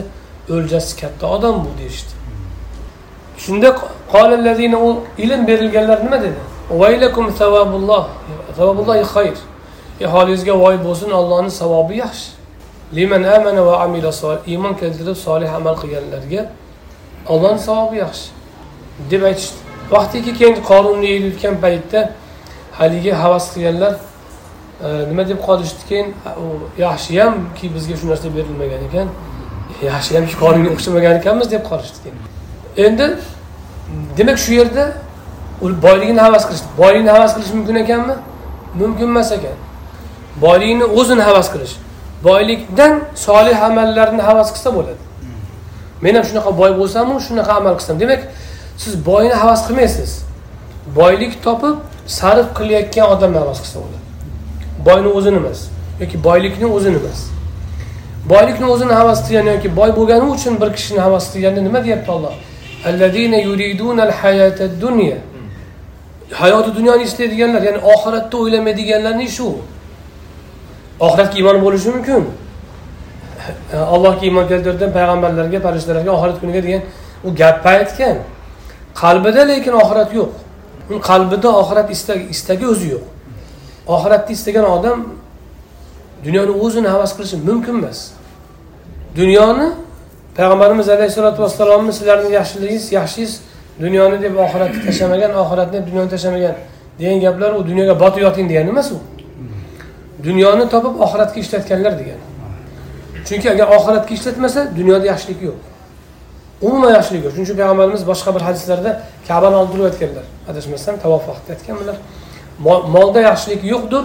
[0.49, 2.13] o'ljasi katta odam bu deyishdi.
[3.37, 3.69] Shunda
[4.77, 6.39] u ilm berilganlar nima dedi?
[6.69, 8.05] Vaylakum savabulloh
[8.57, 9.37] savabullohi xayr.
[10.13, 12.31] Holingizga voy bo'lsin ollohni savobi yaxshi.
[12.95, 14.11] Liman amana va amila
[14.47, 16.41] iymon keltirib solih amal qilganlarga
[17.33, 18.40] ollohni savobi yaxshi
[19.11, 19.57] deb aytishdi.
[19.91, 22.09] Vaqtiki keyin qorunni yeyayotgan paytda
[22.79, 23.93] haligi havas qilganlar
[25.09, 25.81] nima deb qolishdi?
[25.89, 26.07] Keyin
[26.77, 29.07] yaxshiyamki bizga shu narsa berilmagan ekan
[29.91, 32.17] yaxshiyamki qorunga o'xshamagan ekanmiz deb qolishdi keyin.
[32.85, 33.07] Endi
[34.17, 34.85] demak shu yerda
[35.61, 38.15] boyligini havas qilish boylikni havas qilish mumkin ekanmi?
[38.81, 39.57] Mumkin emas ekan.
[40.45, 41.73] Boylikni o'zini havas qilish
[42.23, 45.01] boylikdan solih amallarni havas qilsa bo'ladi.
[46.01, 47.99] Men ham shunaqa boy bo'lsamu shunaqa amal qilsam.
[47.99, 48.21] Demak
[48.81, 50.11] siz boyni havas qilmaysiz.
[50.95, 51.75] Boylik topib
[52.17, 53.99] sarf qilayotgan odamni havas qilsa bo'ladi.
[54.87, 55.59] Boyni o'zini emas
[56.01, 57.19] yoki boylikni o'zini emas.
[58.31, 62.33] Boylikni o'zini havas qilgan yoki boy bo'lgani uchun bir kishini havas qilganda nima deyapti olloh
[66.31, 69.47] hayoti dunyoni istaydiganlar ya'ni oxiratni o'ylamaydiganlarning shu.
[70.99, 72.23] Oxiratga iymon bo'lishi mumkin.
[73.95, 76.81] Allohga iymon keltirdim payg'ambarlarga farishtalarga oxirat kuniga degan
[77.27, 78.17] u gapni aytgan.
[78.95, 80.31] Qalbida lekin oxirat yo'q.
[80.89, 83.05] Uni qalbida oxirat istagi istagi o'zi yo'q.
[83.87, 84.99] Oxiratni istagan odam
[86.25, 87.99] dunyoni o'zini havas qilishi mumkin emas.
[89.15, 89.67] Dunyoni
[90.37, 93.31] payg'ambarimiz alayhissalotu vassalomni sizlarni yaxshiligingiz yaxshingiz
[93.83, 96.55] dunyoni deb oxiratni tashlamagan oxiratni deb dunyoni tashlamagan
[96.99, 98.99] degan gaplar u dunyoga botib yoting degani emas u.
[100.23, 102.23] Dunyoni topib oxiratga ishlatganlar degani.
[103.27, 105.70] Chunki agar oxiratga ishlatmasa dunyoda yaxshilik yo'q.
[106.67, 108.91] Umuman yaxshilik yo'q shuning uchun payg'ambarimiz boshqa bir hadislarda
[109.27, 111.97] kabani oldida turib aytganlar adashmasam tavof vaqtida aytganlar
[112.95, 114.03] molda yaxshilik yo'qdir.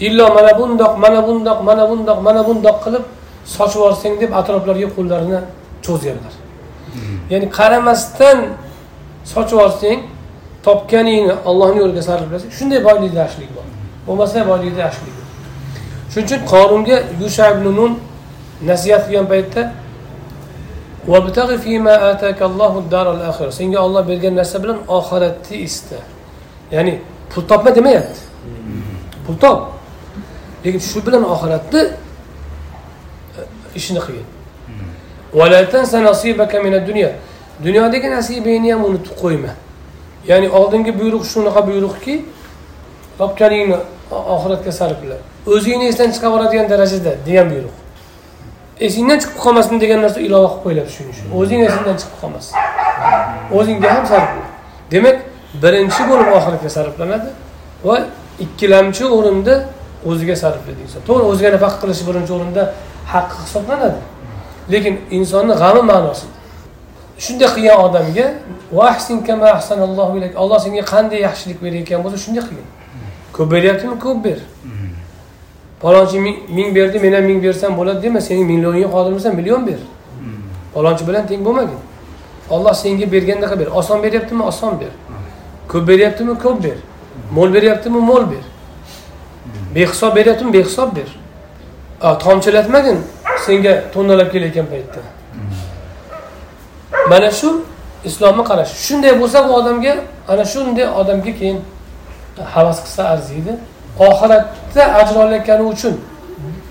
[0.00, 3.04] Illo mana bundoq mana bundoq mana bundoq mana bundoq qilib
[3.54, 5.40] sochib yuborsang deb atroflarga qo'llarini
[5.86, 6.34] cho'zganlar.
[7.32, 8.38] Ya'ni qaramasdan
[9.32, 9.98] sochib yuborsang
[10.66, 13.66] topganingni ollohni yo'liga sarflasang shunday boylikda yaxshilik bor.
[14.06, 15.28] Bo'lmasa boylikda yaxshilik yo'q.
[16.12, 17.92] Shuning uchun qorunga yusha ibn nun
[18.70, 19.62] nasihat qilgan paytda
[23.52, 25.96] senga olloh bergan narsa bilan oxiratni ista
[26.74, 28.20] ya'ni pul topma demayapti.
[29.26, 29.58] Pul top.
[30.64, 31.82] Lekin shu bilan oxiratni
[33.38, 33.40] e,
[33.78, 34.26] ishini qilgin.
[37.64, 39.52] dunyodagi nasibangni ham unutib qo'yma.
[40.30, 42.14] Ya'ni oldingi buyruq shunaqa buyruqki
[43.18, 43.76] topganingni
[44.34, 45.16] oxiratga sarfla.
[45.46, 47.76] O'zingni esdan chiqarib yuboradigan darajada degan buyruq.
[48.80, 51.26] Esingdan chiqib qolmasin degan narsa ilova qilib qo'yiladi shuning uchun.
[51.40, 52.54] O'zing esingdan chiqib qolmasin.
[53.58, 54.44] O'zingga ham sarfla.
[54.92, 55.16] Demak
[55.62, 57.28] birinchi bo'lib oxiratga sarflanadi
[57.88, 57.96] va
[58.44, 59.54] ikkilamchi o'rinda
[60.10, 62.62] o'ziga sarflaydi inson to'g'ri o'ziga nafaqa qilish birinchi o'rinda
[63.12, 64.00] haqqi hisoblanadi.
[64.72, 66.36] Lekin insonni g'ami ma'nosida
[67.24, 68.26] shunday qilgan odamga
[70.42, 72.68] alloh senga qanday yaxshilik berayotgan bo'lsa shunday qilgin.
[73.36, 73.94] Ko'p beryaptimi?
[74.04, 74.38] Ko'p ber.
[75.86, 76.18] Palonchi
[76.48, 79.80] ming berdi men ham ming bersam bo'ladi dema sening millionga qodirmisan million ber.
[80.74, 81.78] Palonchi bilan teng bo'lmagin.
[82.50, 83.66] Olloh senga bergandaqa ber.
[83.66, 84.42] Oson beryaptimi?
[84.42, 84.92] Oson ber.
[85.68, 86.34] Ko'p beryaptimi?
[86.44, 86.78] Ko'p ber.
[87.36, 88.00] Mo'l beryaptimi?
[88.10, 88.44] Mo'l ber.
[89.74, 90.52] Behisob beryaptimi?
[90.52, 91.08] Behisob ber.
[92.24, 92.98] Tomchilatmagin
[93.46, 95.00] senga to'nalab kelayotgan paytda.
[97.10, 97.48] Mana shu
[98.04, 98.72] islomni qarash.
[98.86, 99.94] Shunday bo'lsa bu odamga
[100.28, 101.58] ana shunday odamga keyin
[102.54, 103.52] havas qilsa arziydi
[103.98, 106.00] oxiratda ajr olayotgani uchun.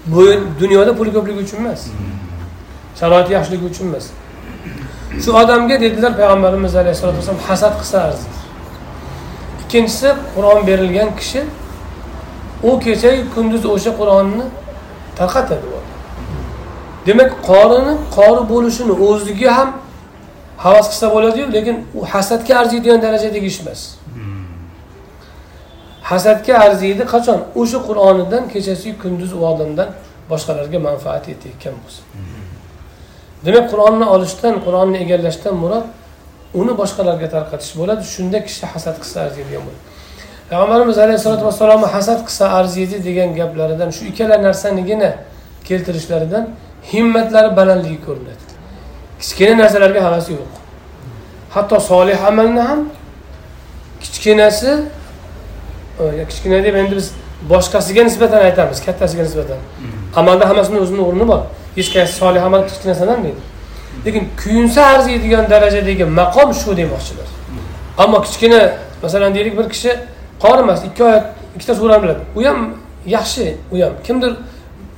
[0.06, 0.24] Bu
[0.60, 1.82] dunyoda puli ko'pligi uchun emas.
[3.00, 4.06] Sharoiti yaxshiligi uchun emas.
[5.24, 8.36] Shu odamga dedilar payg'ambarimiz alayhissalotu vassalom hasad qilsa arziydi
[9.76, 11.42] ikkinchisi qur'on berilgan kishi
[12.64, 14.46] u kechayu kunduz o'sha qur'onni
[15.20, 15.68] tarqatadi.
[17.08, 19.70] Demak qorini qori bo'lishini o'ziga ham
[20.58, 23.82] havas qilsa bo'ladiyu lekin u hasadga arziydigan darajadagi ish emas.
[26.10, 27.04] Hasadga arziydi.
[27.14, 27.40] Qachon?
[27.62, 29.90] O'sha qur'onidan kechasiyu kunduz u odamdan
[30.32, 32.02] boshqalarga manfaat yetayotgan bo'lsa.
[33.46, 35.86] Demak qur'onni olishdan qur'onni egallashdan murod
[36.60, 38.04] uni boshqalarga tarqatish bo'ladi.
[38.16, 39.84] Shunda kishi hasad qilsa arziydigan bo'ladi.
[40.50, 45.12] Payg'ambarimiz alayhissalotu vassalomni hasad qilsa arziydi degan gaplaridan shu ikkala narsanigina
[45.68, 46.44] keltirishlaridan
[46.92, 48.44] himmatlari balandligi ko'rinadi.
[49.22, 50.52] Kichkina narsalarga havasi yo'q.
[51.56, 52.82] Hatto solih amalni ham
[54.04, 54.72] kichkinasi
[56.30, 57.12] kichkina deb endi biz
[57.50, 59.58] boshqasiga nisbatan aytamiz kattasiga nisbatan.
[60.16, 61.42] Amalda hammasini o'zini o'rni bor.
[61.76, 63.42] Hech qaysi solih amal kichkina sanalmaydi
[64.06, 67.28] lekin kuyunsa arziydigan darajadagi maqom shu demoqchilar
[67.98, 69.92] ammo kichkina masalan deylik bir kishi
[70.40, 72.20] qori emas ikki oyat ikkita surani biladi.
[72.36, 72.74] U ham
[73.06, 73.94] yaxshi u ham.
[74.04, 74.34] Kimdir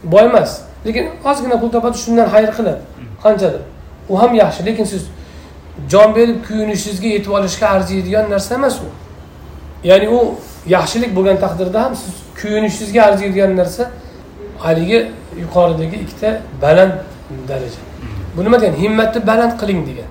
[0.03, 2.81] boy emas lekin ozgina pul topadi shundan xayr qiladi.
[3.23, 3.61] Qanchadir.
[4.09, 5.03] U ham yaxshi lekin siz
[5.91, 8.89] jon berib kuyunishingizga yetib olishga arziydigan narsa emas u.
[9.83, 10.35] Ya'ni u
[10.75, 13.83] yaxshilik bo'lgan taqdirda ham siz kuyunishingizga arziydigan narsa
[14.65, 14.99] haligi
[15.43, 16.93] yuqoridagi ikkita baland
[17.47, 17.81] daraja.
[18.37, 18.77] Bu nima degani?
[18.83, 20.09] Himmatni baland qiling degan.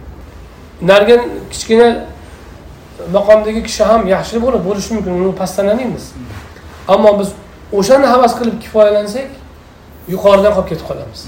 [0.82, 1.16] Narigi
[1.52, 1.88] kichkina
[3.16, 6.04] maqomdagi kishi ham yaxshi bo'lib bo'lishi mumkin uni pastlanamaymiz
[6.88, 7.28] ammo biz
[7.78, 9.28] o'shani havas qilib kifoyalansak
[10.14, 11.20] yuqoridan qolib ketib qolamiz.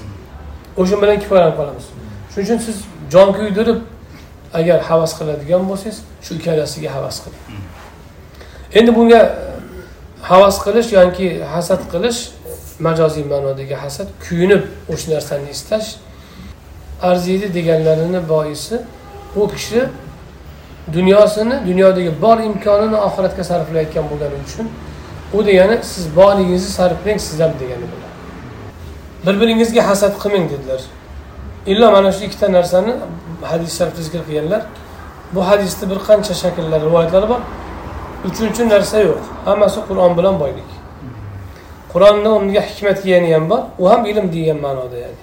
[0.80, 1.86] O'sha bilan kifoyalanib qolamiz.
[2.32, 2.76] Shuning uchun siz
[3.12, 3.80] jon kuydirib
[4.58, 7.42] agar havas qiladigan bo'lsangiz shu ikkalasiga havas qiling.
[8.74, 9.20] Endi bunga
[10.22, 12.20] havas qilish yoki hasad qilish
[12.86, 15.88] majoziy ma'nodagi hasad kuyunib o'sha narsani istash
[17.02, 18.76] arziydi deganlarini boisi
[19.36, 19.80] u kishi
[20.92, 24.66] dunyosini dunyodagi bor imkonini oxiratga sarflayotgan bo'lgani uchun
[25.36, 28.08] u degani siz borligingizni sarflang siz ham degani bo'ladi.
[29.26, 30.80] Bir biringizga hasad qilmang dedilar.
[31.66, 32.92] Illo mana shu ikkita narsani
[33.42, 34.62] hadis sharifda zikr qilganlar.
[35.34, 37.40] Bu hadisni bir qancha shakllar rivoyatlari bor.
[38.26, 39.22] Uchinchi narsa yo'q.
[39.44, 40.70] Hammasi qur'on bilan boylik.
[41.92, 45.20] Qur'onni o'rniga hikmat degani ham bor u ham ilm degan ma'noda ya'ni.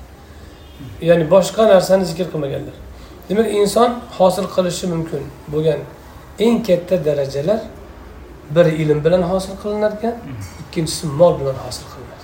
[1.10, 2.76] Ya'ni boshqa narsani zikr qilmaganlar.
[3.30, 5.80] Demak inson hosil qilishi mumkin bo'lgan
[6.46, 7.60] eng katta darajalar
[8.56, 10.16] biri ilm bilan hosil qilinar ekan
[10.62, 12.20] ikkinchisi mol bilan hosil qilinar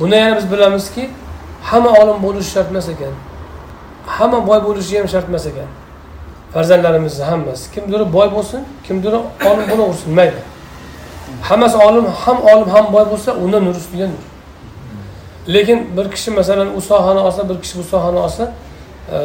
[0.00, 1.10] buni yana biz bilamizki
[1.62, 3.14] hamma olim bo'lishi shart emas ekan.
[4.06, 5.68] Hamma boy bo'lishi ham shart emas ekan.
[6.52, 7.74] Farzandlarimizni hammasi.
[7.74, 10.40] Kimdir boy bo'lsin kimdir olim bo'laversin mayli.
[11.42, 14.24] Hammasi olim ham olim ham boy bo'lsa undan nur ustiga nur.
[15.54, 18.52] Lekin bir kishi masalan u sohani olsa bir kishi bu sohani olsa
[19.12, 19.18] e,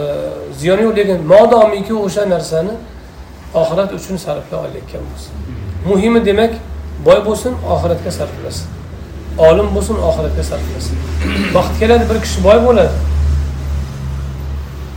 [0.59, 2.71] ziyoni yo'q lekin modomiki o'sha narsani
[3.53, 5.29] oxirat uchun sarflay olayotgan bo'lsa.
[5.89, 6.53] Muhimi demak
[7.05, 8.67] boy bo'lsin oxiratga sarflasin.
[9.38, 10.95] Olim bo'lsin oxiratga sarflasin.
[11.55, 13.14] Vaqt keladi bir kishi boy bo'ladi.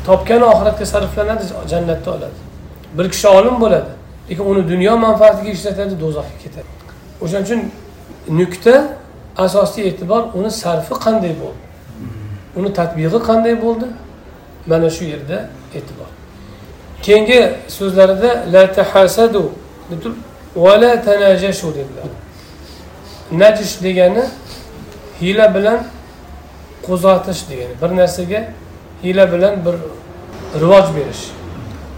[0.09, 2.38] Topgani oxiratga sarflanadi jannatda oladi.
[2.99, 3.90] Bir kishi olim bo'ladi
[4.29, 6.68] lekin uni dunyo manfaatiga ishlatadi do'zaxga ketadi.
[7.23, 7.61] O'shaning uchun
[8.40, 8.75] nuqta
[9.37, 11.62] asosiy e'tibor uni sarfi qanday bo'ldi?
[12.59, 13.87] Uni tadbig'i qanday bo'ldi?
[14.71, 15.38] Mana shu yerda
[15.79, 16.11] e'tibor.
[17.03, 17.40] Keyingi
[17.77, 19.42] so'zlarida la tahasadu
[20.57, 22.09] va la tanajashu dedilar.
[23.40, 24.25] Najish degani
[25.21, 25.81] hiyla bilan
[26.87, 27.75] qo'zg'atish degani.
[27.83, 28.40] Bir narsaga
[29.03, 29.75] hiyla bilan bir
[30.55, 31.31] rivoj berish.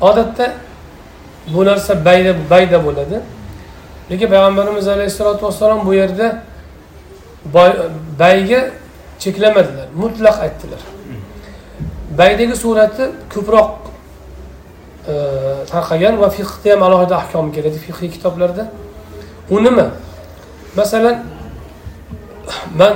[0.01, 0.53] Odatda
[1.55, 3.21] bu narsa bayda bayda bo'ladi.
[4.11, 6.43] Lekin payg'ambarimiz alayhissalotu vassalom bu yerda
[8.19, 8.71] bayga
[9.19, 10.81] cheklamadilar mutlaq aytdilar.
[12.19, 13.71] Baydagi surati ko'proq
[15.09, 15.15] e,
[15.73, 18.65] tarqagan va fiqda ham alohida ahkom keladi fiqiy kitoblarda.
[19.51, 19.87] U nima?
[20.77, 21.17] Masalan
[22.81, 22.95] man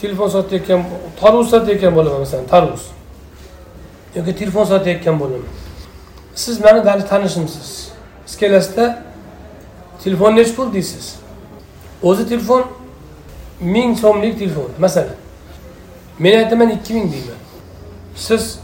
[0.00, 0.80] telefon sotayotgan
[1.20, 2.97] tarvuz sotayotgan bo'laman masalan tarvuz.
[4.18, 5.58] Yoki telefon sotayotgan bo'laman
[6.38, 7.88] siz mani tanishimsiz?
[8.26, 9.02] Siz kelasizda
[10.04, 11.16] telefon nechi pul deysiz?
[12.02, 12.64] O'zi telefon
[13.60, 14.70] ming so'mlik telefon.
[14.78, 15.16] Masalan
[16.18, 17.40] men aytaman ikki ming deyman.
[18.16, 18.58] Siz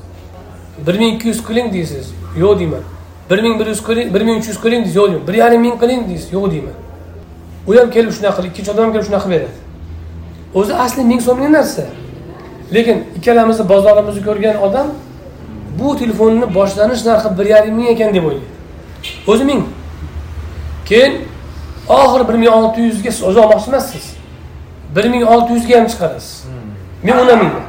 [0.87, 2.07] bir ming ikki yuz qiling deysiz
[2.39, 2.85] yo'q deyman.
[3.31, 5.27] Bir ming bir yuz qiling bir ming uch yuz qiling deysiz yo'q deyman.
[5.29, 6.77] Bir yarim ming qiling deysiz yo'q deyman.
[7.67, 9.59] U ham kelib shunaqa qilib ikkinchi odam ham kelib shunaqa beradi.
[10.55, 11.85] O'zi asli ming so'mlik narsa.
[12.75, 14.87] Lekin ikkalamizni bozorimizni ko'rgan odam
[15.79, 18.45] bu telefonni boshlanish narxi bir yarim ming ekan deb o'ylaydi.
[19.27, 19.65] O'zi ming.
[20.87, 21.29] Keyin
[21.89, 24.17] oxiri bir ming olti yuzga siz o'zi olmoqchi emassiz
[24.97, 26.45] bir ming olti yuzga ham chiqarasiz.
[27.03, 27.63] Men unamayman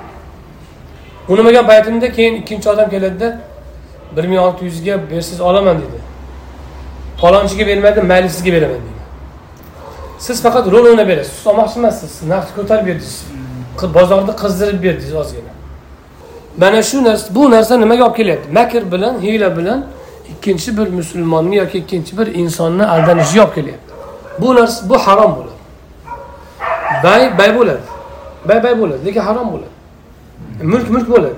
[1.29, 3.41] unamagan paytimda keyin ikkinchi odam keladida
[4.15, 5.99] bir ming olti yuzga bersangiz olaman deydi
[7.21, 9.03] palonchiga bermadim mayli sizga beraman deydi
[10.19, 11.33] siz faqat rol o'ynab berasiz.
[11.33, 13.23] Siz olmoqchi emassiz narxni ko'tarib berdingiz.
[13.97, 15.44] Bozorni qizdirib berdingiz ozgina
[16.57, 18.51] mana shu narsa bu narsa nimaga olib kelyapti?
[18.51, 19.85] Makr bilan hiyla bilan
[20.31, 23.93] ikkinchi bir musulmonni yoki ikkinchi bir insonni aldanishiga olib kelyapti.
[24.41, 25.55] Bu narsa bu harom bo'ladi.
[27.03, 27.85] Bay bay bo'ladi.
[28.47, 29.75] Bay bay bo'ladi lekin harom bo'ladi.
[30.63, 31.35] Mulk mulk bo'ladi.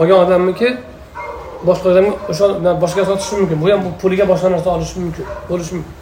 [0.00, 0.76] Olgan odamniki
[1.66, 2.44] boshqa odamga o'sha
[2.82, 3.62] boshqaga sotishi mumkin.
[3.62, 5.94] Bu ham puliga boshqa narsa olishi mumkin bo'lishi mumkin.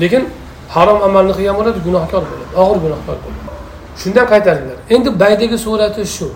[0.00, 0.22] Lekin
[0.68, 3.40] harom amalni qilgan bo'ladi gunohkor bo'ladi og'ir gunohkor bo'ladi.
[4.00, 4.76] Shundan qaytaringlar.
[4.94, 6.28] Endi baydagi surati shu.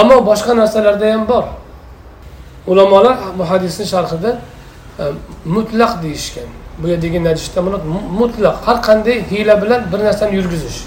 [0.00, 1.44] Ammo boshqa narsalarda ham bor.
[2.66, 4.30] Ulamolar bu hadisni sharhida
[4.98, 5.04] e,
[5.44, 6.48] mutlaq deyishgan.
[6.78, 7.60] Bu yerdagi najishda
[8.20, 10.78] mutlaq har qanday hiyla bilan bir narsani yurgizish.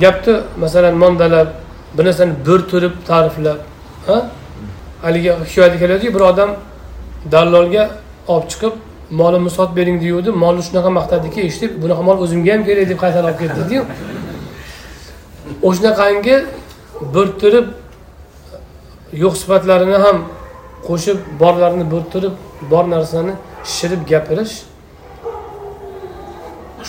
[0.00, 1.48] Gapni masalan mondalab
[1.98, 3.58] bir narsani bo'rtirib ta'riflab
[5.02, 6.50] haligi hikoyada keladiku bir odam
[7.32, 7.90] dallolga
[8.28, 8.72] olib chiqib
[9.10, 13.26] molimni sotib bering deyuvdi molni shunaqa maqtadiki eshitib bunaqa mol o'zimga ham kerak deb qaytarib
[13.28, 13.82] olib ketdiyu
[15.68, 16.36] o'shanaqangi
[17.14, 17.66] bo'rttirib
[19.12, 20.18] yo'q sifatlarini ham
[20.88, 22.34] qo'shib borlarini bo'rttirib
[22.70, 23.32] bor narsani
[23.64, 24.54] shishirib gapirish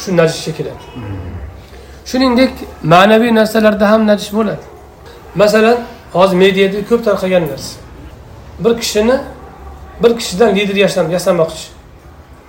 [0.02, 0.84] shu najisga kiradi
[2.06, 2.52] shuningdek
[2.84, 4.64] ma'naviy narsalarda ham najish bo'ladi.
[5.36, 5.78] Masalan
[6.14, 7.76] hozir mediada ko'p tarqagan narsa.
[8.64, 9.16] Bir kishini
[10.04, 11.66] bir kishidan lider yasamoqchi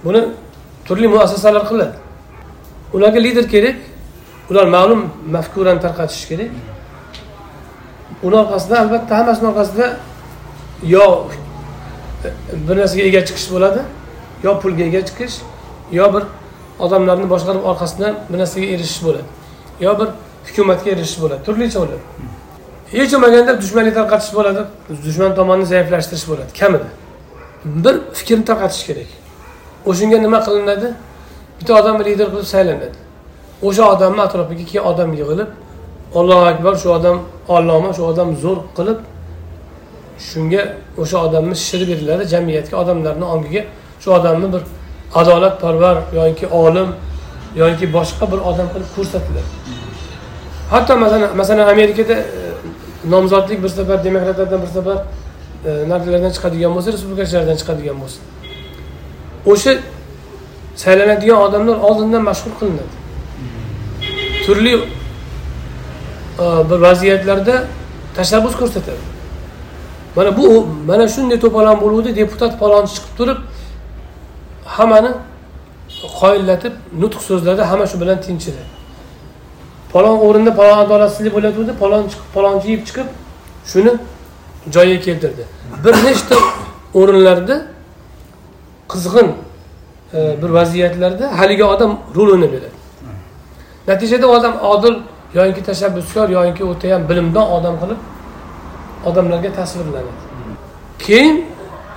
[0.04, 0.22] buni
[0.86, 1.96] turli muassasalar qiladi.
[2.94, 3.76] Ularga lider kerak
[4.50, 5.00] ular ma'lum
[5.34, 6.50] mafkurani tarqatishi kerak.
[8.26, 9.86] Uni orqasida albatta hammasini orqasida
[10.94, 11.06] yo
[12.68, 13.80] bir narsaga ega chiqish bo'ladi
[14.44, 15.36] yo pulga ega chiqish
[15.98, 16.24] yo bir
[16.84, 19.28] odamlarni boshqarib orqasidan bir narsaga erishish bo'ladi
[19.84, 20.08] yo bir
[20.46, 22.02] hukumatga erishish bo'ladi turlicha bo'ladi.
[22.96, 24.62] Hech bo'lmaganda dushmanlik tarqatish bo'ladi
[25.06, 26.88] dushman tomonni zaiflashtirish bo'ladi kamida.
[27.84, 29.10] Bir fikrni tarqatish kerak.
[29.90, 30.88] O'shanga nima qilinadi?
[31.58, 32.98] Bitta odam lider qilib saylanadi.
[33.68, 35.50] O'sha odamni atrofiga keyin odam yig'ilib
[36.18, 37.16] ollohu akbar shu odam
[37.48, 38.98] alloma shu odam zo'r qilib
[40.28, 40.62] shunga
[41.02, 43.62] o'sha odamni shishirib beriladi jamiyatga odamlarni ongiga.
[44.02, 44.62] Shu odamni bir
[45.20, 46.88] adolatparvar yoki olim
[47.62, 49.50] yoki boshqa bir odam qilib ko'rsatiladi.
[50.72, 52.24] Hatto masalan masalan amerikada e,
[53.12, 54.98] nomzodlik bir safar demokratlardan bir safar
[55.68, 58.18] e, chiqadigan bo'lsa respublikachilardan chiqadigan bo'lsa
[59.52, 59.72] o'sha
[60.82, 62.94] saylanadigan odamlar oldindan mashhur qilinadi.
[64.46, 64.74] Turli
[66.38, 67.64] bir vaziyatlarda
[68.16, 69.02] tashabbus ko'rsatadi.
[70.16, 73.38] Mana bu mana shunday to'polon bo'luvdi deputat palonchi chiqib turib
[74.76, 75.12] hammani
[76.20, 78.62] qoyillatib nutq so'zladi hamma shu bilan tinchidi.
[79.92, 83.08] Palon o'rinda palon adolatsizlik bo'layotgandi palon chiqib palonchi yeb chiqib
[83.72, 83.92] shuni
[84.74, 85.42] joyiga keltirdi.
[85.84, 86.36] Bir nechta
[87.00, 87.56] o'rinlarda
[88.92, 89.28] qizg'in
[90.14, 92.76] e, bir vaziyatlarda haligi odam rol o'ynab beradi.
[93.88, 94.94] Natijada odam odil
[95.36, 98.00] yoyinki tashabbuskor yoyinki o'ta ham bilimdon odam qilib
[99.08, 100.12] odamlarga tasvirlanadi
[101.06, 101.36] keyin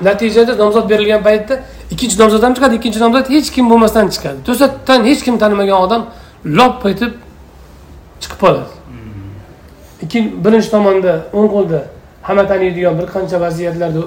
[0.02, 1.54] natijada nomzod berilgan paytda
[1.91, 4.39] ikkinchi nomzod ham chiqadi ikkinchi nomzod hech kim bo'lmasdan chiqadi.
[4.47, 6.02] To'satdan hech kim tanimagan odam
[6.45, 7.12] lop etib
[8.21, 8.71] chiqib qoladi.
[10.06, 11.80] Ikkinchi birinchi tomonda o'ng qo'lda
[12.28, 14.02] hamma taniydigan bir qancha vaziyatlarda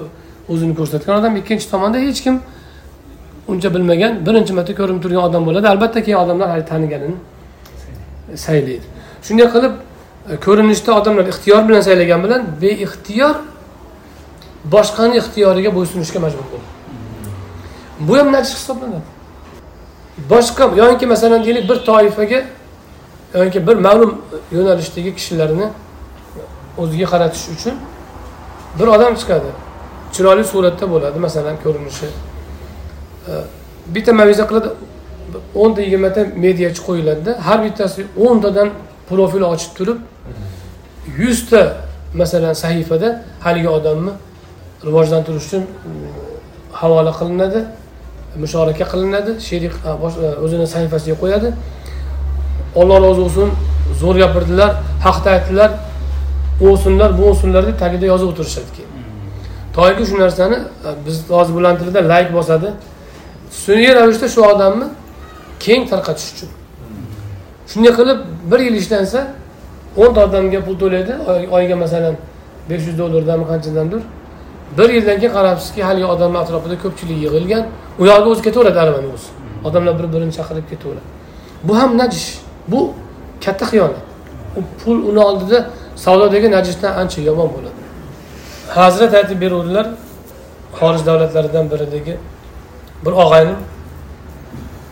[0.51, 2.35] o'zini ko'rsatgan odam ikkinchi tomonda hech kim
[3.51, 5.67] uncha bilmagan birinchi marta ko'rinib turgan odam bo'ladi.
[5.73, 7.17] Albatta keyin odamlar hali taniganini
[8.45, 8.87] saylaydi.
[9.25, 9.73] Shunday qilib
[10.31, 13.35] e, ko'rinishda odamlar ixtiyor bilan saylagan bilan beixtiyor
[14.73, 16.71] boshqani ixtiyoriga bo'ysunishga majbur bo'ladi
[18.07, 19.01] bu ham najis hisoblanadi.
[20.29, 22.43] Boshqa yoki masalan deylik bir toifaga
[23.33, 25.67] yoki bir ma'lum yo'nalishdagi kishilarni
[26.77, 27.75] o'ziga qaratish uchun
[28.79, 29.49] bir odam chiqadi.
[30.13, 32.07] Chiroyli suratda bo'ladi masalan ko'rinishi.
[33.27, 33.31] E,
[33.95, 34.69] bitta maviza qiladi
[35.55, 38.69] o'nta yigirmata mediachi qo'yiladida har bittasi o'ntadan
[39.13, 39.99] profil ochib turib
[41.21, 41.61] yuzta
[42.13, 43.09] masalan sahifada
[43.45, 44.11] haligi odamni
[44.85, 45.67] rivojlantirish uchun uh,
[46.79, 47.59] havola qilinadi
[48.43, 51.49] mushorak qilinadi sherik uh, uh, o'zini sahifasiga qo'yadi.
[52.79, 53.49] Olloh rozi bo'lsin
[54.01, 54.71] zo'r gapirdilar
[55.05, 55.71] haqda aytdilar
[56.69, 58.91] o'sinlar bu o'sinlar deb tagida yozib o'tirishadi keyin
[59.75, 60.57] toki shu narsani
[61.05, 62.69] biz hozir bilan tilida layk bosadi.
[63.63, 64.87] Sun'iy ravishda shu odamni
[65.65, 66.49] keng tarqatish uchun
[67.71, 68.19] shunday qilib
[68.51, 69.19] bir yil ishlansa
[70.01, 71.13] o'nta odamga pul to'laydi.
[71.55, 72.15] Oyiga masalan
[72.69, 74.01] besh yuz dollardanmi qanchadandir.
[74.77, 77.63] Bir yildan keyin qarabsizki haligi odamni atrofida ko'pchilik yig'ilgan.
[78.01, 79.29] U yoqda o'zi ketaveradi aravani o'zi.
[79.67, 81.07] Odamlar bir birini chaqirib ketaveradi.
[81.67, 82.27] Bu ham najish
[82.71, 82.79] bu
[83.45, 83.99] katta xiyonat.
[84.57, 85.59] U pul uni oldida
[86.05, 87.79] savdodagi najisdan ancha yomon bo'ladi.
[88.77, 89.85] Hazrat aytib beruvdilar
[90.79, 92.15] xorij davlatlaridan biridagi
[93.05, 93.55] bir og'ayni.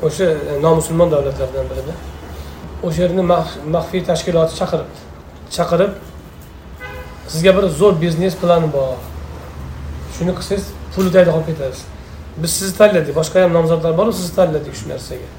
[0.07, 1.93] O'sha e, nomusulmon davlatlardan birida.
[2.83, 3.23] O'sha yerni
[3.75, 4.99] maxfiy tashkiloti chaqiribdi
[5.55, 5.93] chaqirib
[7.31, 8.97] sizga bir zo'r biznes plani bor.
[10.15, 11.83] Shuni qilsangiz pul daydi qolib ketasiz.
[12.41, 15.29] Biz sizni tanladik boshqa ham nomzodlar boru sizni tanladik shu narsaga.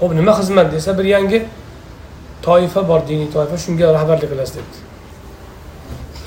[0.00, 1.38] Ho'p nima xizmat desa bir yangi
[2.46, 4.78] toifa bor diniy toifa shunga rahbarlik qilasiz debdi.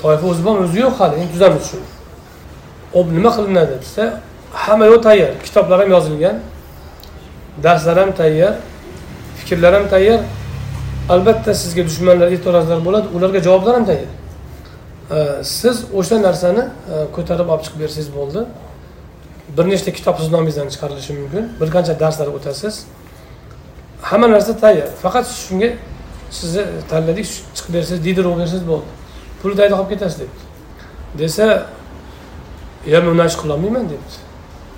[0.02, 0.64] Toifa o'zi bormi?
[0.66, 1.88] O'zi yo'q hali endi tuzamiz shuni.
[2.94, 4.04] Hop nima qilinadi desa
[4.64, 6.36] hamma yo'q tayyor kitoblar ham yozilgan
[7.64, 8.54] darslar ham tayyor.
[9.50, 10.18] Fikrlar ham tayyor.
[11.08, 14.10] Albatta sizga dushmanlar e'tirozlar bo'ladi ularga javoblar ham tayyor.
[15.42, 18.44] Siz o'sha narsani e, ko'tarib olib chiqib bersangiz bo'ldi.
[19.56, 21.44] Bir nechta kitob sizni nomingizdan chiqarilishi mumkin.
[21.60, 22.74] Bir qancha darslar o'tasiz.
[24.02, 24.88] Hamma narsa tayyor.
[25.02, 25.70] Faqat shunga
[26.38, 28.88] sizni tanladik chiqib bersangiz diydirib bersangiz bo'ldi.
[29.42, 30.42] Pulni tagida qolib ketasiz debdi.
[31.20, 31.46] Desa
[32.92, 34.14] yo men bunaqa ish qilolmayman debdi.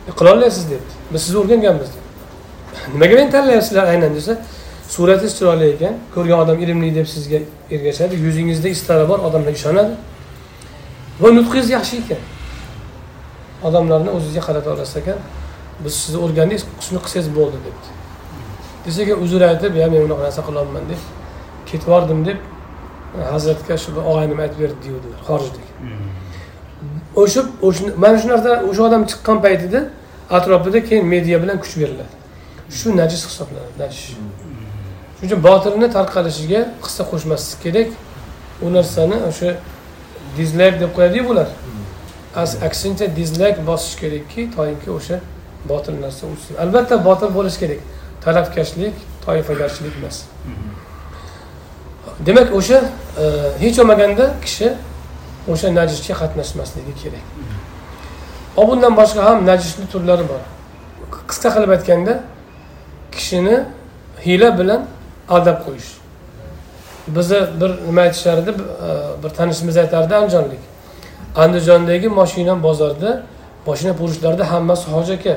[0.08, 0.92] E, Qilolmaysiz debdi.
[1.12, 2.08] Biz sizni o'rganganmiz debdi.
[2.94, 4.35] Nimaga meni tanlayapsizlar aynan desa
[4.94, 5.94] suratingiz chiroyli ekan.
[6.14, 7.38] Ko'rgan odam ilmli deb sizga
[7.74, 8.14] ergashadi.
[8.26, 9.94] Yuzingizda istari bor odamlar ishonadi.
[11.22, 12.22] Va nutqingiz yaxshi ekan.
[13.68, 15.18] Odamlarni o'zizga qarata olasiz ekan.
[15.85, 17.88] Biz sizni o'rgandik shuni qilsangiz bo'ldi debdi.
[18.85, 21.00] Desa keyin uzr aytib yo men unaqa narsa qilolmayman deb
[21.68, 22.38] ketib yubordim deb
[23.33, 25.70] hazratga shu og'aynim aytib berdi deyuvdilar xorijdagi
[27.22, 27.40] o'sha
[28.05, 29.81] mana shu narsa o'sha odam chiqqan paytida
[30.38, 32.14] atrofida keyin media bilan kuch beriladi.
[32.78, 34.02] Shu najis hisoblanadi najis
[35.22, 37.88] shuning uchun botilni tarqalishiga hissa qo'shmaslik kerak.
[38.62, 39.56] U narsani o'sha
[40.37, 41.46] dizlayk deb qo'yadiyu bular
[42.37, 45.20] aksincha dizlayk bosish kerakki toinki o'sha
[45.68, 47.81] botil narsa o'chsin albatta botil bo'lishi kerak.
[48.25, 48.94] Talabkashlik
[49.27, 50.25] toifagarchilik emas.
[52.27, 52.79] Demak o'sha
[53.18, 53.25] e,
[53.62, 54.68] hech bo'lmaganda kishi
[55.52, 57.25] o'sha najisga qatnashmasligi kerak.
[58.56, 60.42] Va bundan boshqa ham najisni turlari bor.
[61.31, 62.14] Qisqa qilib aytganda
[63.14, 63.56] kishini
[64.27, 64.83] hiyla bilan
[65.29, 65.90] aldab qo'yish.
[67.08, 68.54] Bizni bir nima aytishardi e,
[69.25, 70.58] bir tanishimiz aytardi andijonlik.
[71.37, 73.23] Andijondagi moshina bozorida
[73.66, 75.37] moshina purishlarda hammasi hoji aka.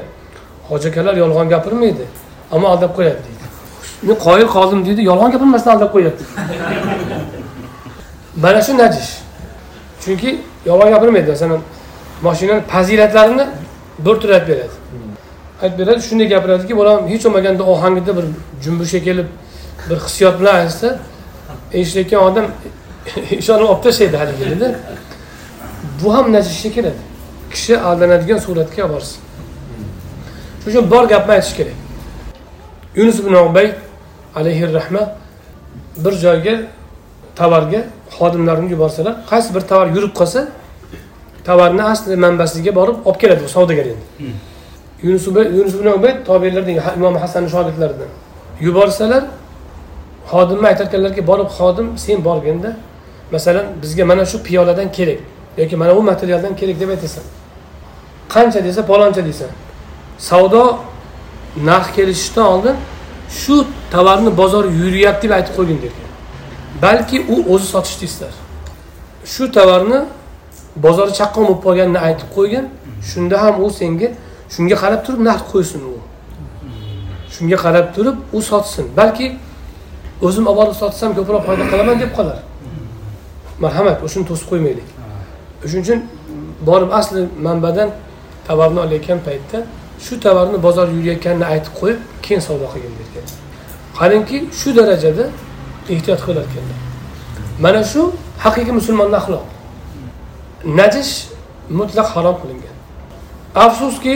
[0.69, 2.05] Hoji akalar yolg'on gapirmaydi
[2.51, 3.45] ammo aldab qo'yadi deydi.
[4.03, 6.23] Men qoyil qoldim deydi yolg'on gapirmasdan aldab qo'yapti
[8.43, 9.11] mana shu najish.
[10.03, 11.61] Chunki yolg'on gapirmaydi masalan
[12.21, 13.47] moshinani fazilatlarini
[13.99, 14.75] bir tur aytib beradi.
[15.61, 18.25] Aytib beradi shunday gapiradiki bolam hech bo'lmaganda ohangida bir
[18.63, 19.27] jumbushga kelib
[19.89, 20.99] bir hissiyot bilan aytsa
[21.73, 22.45] eshitayotgan odam
[23.41, 24.75] ishonib olib tashlaydi haligi dedi
[26.03, 27.01] bu ham najishga keladi.
[27.51, 29.19] Kishi aldanadigan suratga olib borsin.
[30.61, 31.77] Shuning uchun bor gapni aytish kerak.
[32.95, 33.67] Yunus ibn ubay
[34.35, 35.03] alayhi rahma
[36.03, 36.55] bir joyga
[37.35, 37.81] tovarga
[38.17, 40.47] xodimlarini yuborsalar qaysi bir tovar yurib qolsa
[41.47, 44.05] tovarni asli manbasiga borib olib keladi bu savdogar endi.
[45.03, 45.27] Yunus
[45.57, 48.11] yunus ibn tobelardan imom hasanni shogirdlaridan
[48.67, 49.23] yuborsalar
[50.35, 52.71] xodimni aytarkanlarki borib xodim sen borganda
[53.31, 55.19] masalan bizga mana shu piyoladan kerak
[55.57, 57.23] yoki mana bu materialdan kerak deb aytasan.
[58.29, 59.47] Qancha desa paloncha deysan.
[60.17, 60.77] Savdo
[61.69, 62.75] narx kelishishdan oldin
[63.29, 63.55] shu
[63.91, 66.07] tovarni bozor yuryapti deb aytib qo'ygin derkan.
[66.81, 68.33] Balki u o'zi sotishni istar.
[69.33, 69.99] Shu tovarni
[70.85, 72.65] bozori chaqqon bo'lib qolganini aytib qo'ygin
[73.09, 74.09] shunda ham u senga
[74.53, 75.95] shunga qarab turib narx qo'ysin u.
[77.35, 78.85] Shunga qarab turib u sotsin.
[78.99, 79.27] Balki
[80.21, 82.37] o'zim olib borib sotsam ko'proq foyda qilaman deb qolar.
[83.63, 84.87] Marhamat o'shani to'sib qo'ymaylik.
[85.69, 85.99] Shuning uchun
[86.69, 87.89] borib asli manbadan
[88.47, 89.57] tovarni olayotgan paytda
[90.05, 93.25] shu tovarni bozor yurayotganini aytib qo'yib keyin savdo qilgin derkan
[93.99, 95.25] qarangki shu darajada
[95.93, 96.79] ehtiyot qilar ekanlar
[97.63, 98.01] mana shu
[98.45, 99.45] haqiqiy musulmonni axloq.
[100.79, 101.13] Najish
[101.79, 102.75] mutlaq harom qilingan.
[103.65, 104.15] Afsuski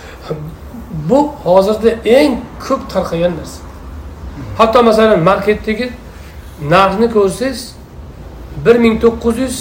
[1.08, 2.32] bu hozirda eng
[2.66, 3.60] ko'p tarqagan narsa.
[4.58, 5.90] Hatto masalan marketdagi
[6.74, 7.60] narxni ko'rsangiz
[8.64, 9.56] bir ming to'qqiz yuz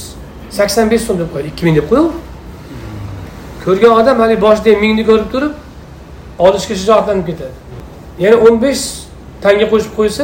[0.57, 2.13] sakson besh so'm deb qo'yadi ikki ming deb qo'yaver
[3.65, 5.53] ko'rgan odam haligi boshida mingni ko'rib turib
[6.39, 7.53] olishga shijoatlanib ketadi.
[8.19, 8.83] Yana o'n besh
[9.43, 10.23] tanga qo'shib qo'ysa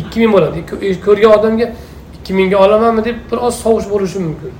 [0.00, 0.58] ikki ming bo'ladi.
[0.86, 1.66] E, ko'rgan odamga
[2.16, 4.52] ikki mingga olamanmi deb bir oz sovush bo'lishi mumkin.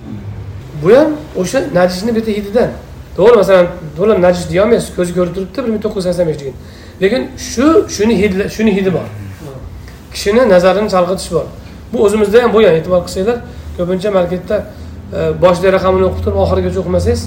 [0.83, 1.11] Bu ham
[1.43, 2.71] o'sha najisni bitta hididan.
[3.17, 3.67] To'g'ri masalan
[3.97, 6.57] to'la najis deyolmaysiz ko'zi ko'rib turibdi bir ming to'qqiz yuz sakson besh degan.
[7.03, 7.67] Lekin shu
[7.97, 9.07] shuni hidi shuni hidi bor.
[10.13, 11.47] Kishini nazarini chalg'itish bor.
[11.93, 13.39] Bu o'zimizda ham bo'lgan e'tibor qilsanglar
[13.79, 14.57] ko'pincha marketda
[15.19, 17.23] e, boshida raqamini o'qib turib oxirigacha o'qimasangiz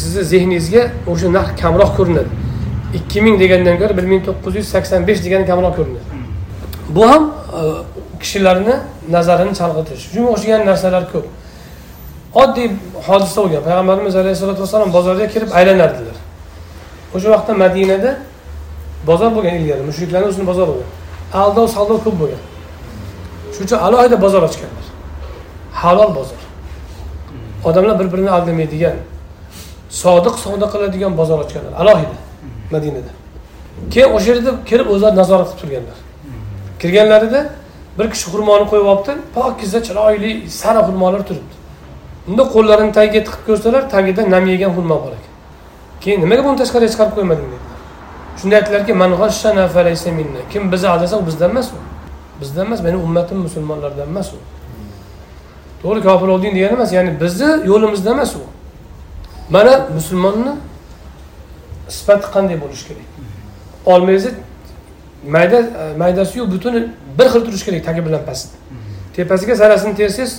[0.00, 2.30] sizni zehningizga o'sha narx kamroq ko'rinadi.
[2.98, 6.06] Ikki ming degandan ko'ra bir ming to'qqiz yuz sakson besh degani kamroq ko'rinadi.
[6.96, 7.22] Bu ham
[7.58, 7.60] e,
[8.22, 8.74] kishilarni
[9.16, 11.26] nazarini chalg'itish shunga o'xshagan narsalar ko'p.
[12.42, 12.68] Oddiy
[13.06, 13.62] hodisa bo'lgan.
[13.68, 16.16] Payg'ambarimiz alayhissalotu vassalom bozorga kirib aylanardilar.
[17.14, 18.10] O'sha vaqtda madinada
[19.08, 20.90] bozor bo'lgan ilgari mushriklarni o'zini bozori bo'lgan.
[21.42, 22.42] Aldov savdo ko'p bo'lgan.
[23.52, 24.86] Shuning uchun alohida bozor ochganlar.
[25.80, 26.40] Halol bozor.
[27.68, 28.96] Odamlar bir birini aldamaydigan
[30.02, 31.72] sodiq savdo qiladigan bozor ochganlar.
[31.82, 32.16] Alohida.
[32.74, 33.12] Madinada.
[33.92, 35.98] Keyin o'sha yerda kirib o'zlari nazorat qilib turganlar.
[36.80, 37.40] Kirganlarida
[37.98, 39.12] bir kishi xurmoni qo'yib olibdi.
[39.36, 40.30] Pokiza chiroyli
[40.60, 41.54] sara xurmolar turibdi.
[42.28, 45.32] Unda qo'llarini tagiga tiqib ko'rsalar tagida nam yegan xurmo bor ekan.
[46.02, 47.65] Keyin nimaga buni tashqariga chiqarib qo'ymading dedilar
[48.40, 48.92] shunda aytdilarki
[50.52, 51.76] kim bizni aldasa u bizdan emas u.
[52.40, 54.36] Bizdan emas meni ummatim musulmonlardan emas u.
[55.82, 58.38] To'g'ri kofir bo'lding degani emas ya'ni bizni yo'limizda emas u.
[59.50, 60.52] Mana musulmonni
[61.88, 63.06] sifati qanday bo'lishi kerak?
[63.86, 64.30] Olmangizni
[65.28, 65.62] mayda
[65.98, 66.80] maydasiyu butuni
[67.18, 68.48] bir xil turishi kerak tagi bilan past.
[69.16, 70.32] Tepasiga sarasini tersangiz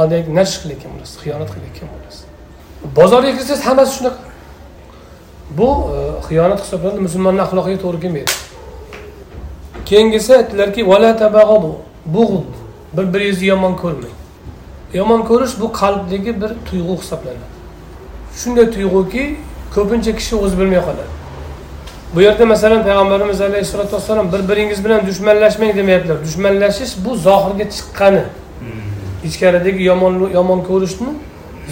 [0.00, 2.20] aldaydi nash qilayotgan bo'lasiz xiyonat qilayotgan bo'lasiz.
[2.96, 4.31] Bozorga kirsangiz hammasi shunaqa.
[5.58, 8.30] Bu e, xiyonat hisoblanadi musulmonni axloqiga to'g'ri kelmaydi.
[9.86, 10.88] Keyingisi aytdilarki
[12.96, 14.14] bir biringizni yomon ko'rmang.
[14.94, 17.46] Yomon ko'rish bu qalbdagi bir tuyg'u hisoblanadi.
[18.40, 19.24] Shunday tuyg'uki
[19.74, 21.12] ko'pincha kishi o'zi bilmay qoladi.
[22.14, 26.24] Bu yerda masalan payg'ambarimiz alayhissalotu vassalom bir biringiz bilan dushmanlashmang demayaptilar.
[26.24, 28.24] Dushmanlashish bu zohirga chiqqani
[29.24, 31.12] ichkaridagi yomon yomon ko'rishni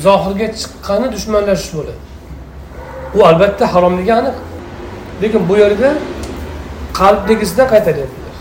[0.06, 2.09] zohirga chiqqani dushmanlashish bo'ladi
[3.14, 4.36] u albatta haromligi aniq.
[5.22, 5.88] Lekin bu yerda
[7.00, 8.34] qalbdagisidan qaytaryaptilar.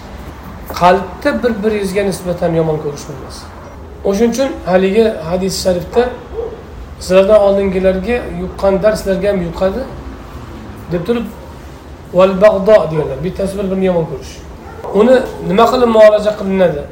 [0.80, 3.38] Qalbda bir biringizga nisbatan yomon ko'rish bo'lmas
[4.06, 6.10] o'shaning uchun haligi hadis sharifda
[7.00, 9.82] sizlardan oldingilarga yuqqan darslarga sizlarga ham yuqadi
[10.92, 11.26] deb turib
[12.14, 13.18] val bag'do deganlar.
[13.24, 14.34] Bittasi bir birini yomon ko'rish.
[15.00, 15.16] Uni
[15.50, 16.84] nima qilib muolaja qilinadi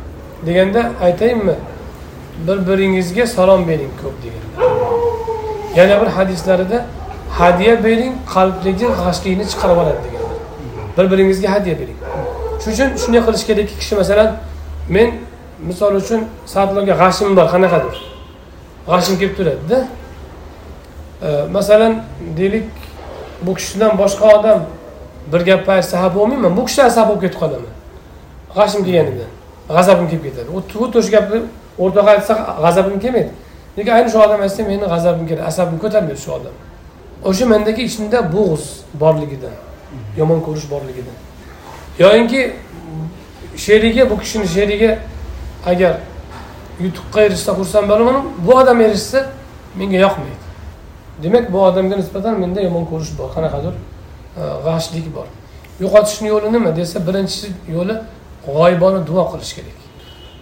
[0.48, 1.56] deganda aytayinmi?
[2.48, 4.56] Bir biringizga salom bering ko'p deganlar.
[5.78, 6.86] Yana bir hadislarida
[7.40, 10.38] hadya bering qalbdagi g'ashlikni chiqarib oladi deganlar
[10.98, 12.00] bir biringizga hadya bering.
[12.62, 14.30] Shuning uchun shunday qilish kerakki kishi masalan
[14.96, 15.10] men
[15.70, 16.22] misol uchun
[16.54, 17.98] sadlarga g'ashim bor qanaqadir.
[18.92, 19.80] G'ashim kelib turadida
[21.28, 21.94] e, masalan
[22.38, 22.68] deylik
[23.46, 24.60] bu kishidan boshqa odam
[25.32, 27.74] bir gapni aytsa xafa bo'lmayman bu kishidan asab bo'lib ketib qolaman.
[28.58, 29.32] G'ashim kelganidan
[29.76, 30.48] g'azabim kelib ketadi.
[30.74, 31.40] Xuddi o'sha gapni
[31.84, 32.34] o'rtaga aytsa
[32.64, 33.32] g'azabim kelmaydi.
[33.78, 36.56] Lekin ayni shu odam aytsa meni g'azabim keladi asabim ko'tarmaydi shu odam.
[37.24, 39.56] O'sha mendagi ichimda bo'g'iz borligidan
[40.18, 41.18] yomon ko'rish borligidan.
[42.00, 42.54] Yoyinki
[43.58, 44.98] sherigi bu kishini sherigi
[45.66, 45.98] agar
[46.80, 49.26] yutuqqa erishsa xursand bo'laman bu odam erishsa
[49.76, 50.46] menga yoqmaydi.
[51.24, 53.30] Demak bu odamga nisbatan menda yomon ko'rish bor.
[53.36, 55.28] Qanaqadir e, g'ashlik bor.
[55.80, 57.96] Yo'qotishni yo'li nima desa birinchi yo'li
[58.46, 59.78] g'oyibona duo qilish kerak.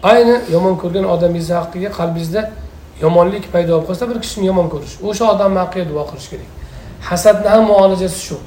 [0.04, 2.42] Ayni yomon ko'rgan odamingizni haqqiga qalbingizda
[3.04, 6.50] yomonlik paydo bo'lib qolsa bir kishini yomon ko'rish o'sha odamni haqqiga duo qilish kerak.
[7.10, 8.38] Hasadni ham muolajasi shu.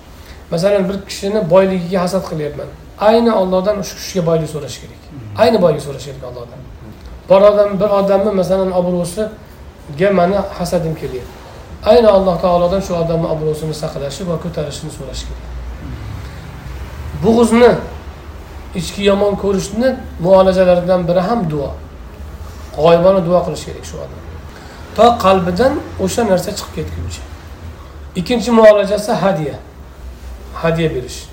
[0.51, 2.69] Masalan bir kishini boyligiga hasad qilyapman.
[3.09, 5.01] Ayni ollohdan shu kishiga boylik so'rash kerak.
[5.43, 6.61] Ayni boylik so'rash kerak ollohdan
[7.31, 11.35] bir odam bir odamni masalan obro'siga mani hasadim kelyapti.
[11.87, 15.45] Ayni alloh taolodan shu odamni obro'sini saqlashi va ko'tarishini so'rash kerak.
[17.23, 17.71] Bug'uzni
[18.81, 19.89] ichki yomon ko'rishni
[20.25, 21.71] muolajalaridan biri ham duo.
[22.77, 24.21] G'oyibona duo qilish kerak shu odam.
[24.97, 25.73] To qalbidan
[26.05, 27.23] o'sha narsa chiqib ketguncha.
[28.17, 29.55] Ikkinchi muolajasi hadya.
[30.55, 31.27] Hadya berish.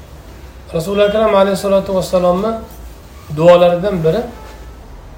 [0.73, 2.51] Rasuli akram alayhissalotu vassalomni
[3.37, 4.21] duolaridan biri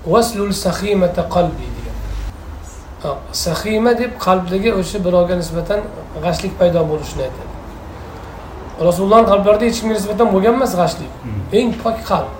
[0.06, 3.18] vaslul sahimata qalbi degan.
[3.32, 5.80] Sahima deb qalbdagi o'sha birovga nisbatan
[6.24, 7.52] g'ashlik paydo bo'lishini aytadi.
[8.88, 11.12] Rasulullohni qalblarida hech kimga nisbatan bo'lgan emas g'ashlik.
[11.60, 12.32] Eng pok qalb.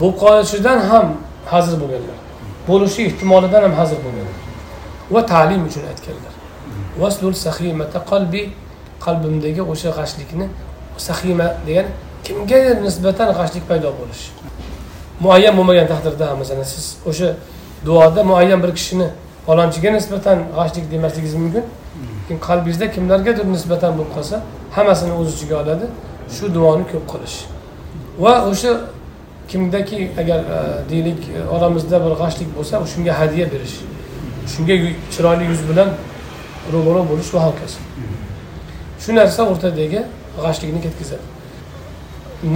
[0.00, 1.06] Bo'lib qolishidan ham
[1.52, 2.18] hazir bo'lganlar.
[2.68, 4.36] Bo'lishi ehtimolidan ham hazir bo'lganlar.
[5.14, 6.36] Va ta'lim uchun aytganlar
[7.02, 8.42] vaslul sahimata qalbi
[9.04, 10.46] qalbimdagi o'sha g'ashlikni
[11.08, 11.86] sahima degan
[12.26, 14.28] kimgadir nisbatan g'ashlik paydo bo'lishi
[15.24, 17.28] muayyan bo'lmagan taqdirda masalan siz o'sha
[17.86, 19.08] duoda muayyan bir kishini
[19.46, 21.64] falonchiga nisbatan g'ashlik demasligingiz mumkin.
[22.22, 24.36] Lekin qalbingizda kimlargadir nisbatan bo'lib qolsa
[24.76, 25.86] hammasini o'z ichiga oladi
[26.36, 27.36] shu duoni ko'p qilish.
[28.22, 28.72] Va o'sha
[29.50, 30.58] kimdaki agar e,
[30.90, 33.76] deylik e, oramizda bir g'ashlik bo'lsa shunga hadya berish
[34.52, 34.74] shunga
[35.14, 35.88] chiroyli yuz bilan
[36.74, 37.78] ro'baro bo'lish va hokazo.
[39.02, 40.00] Shu narsa o'rtadagi
[40.44, 41.26] g'ashlikni ketkazadi.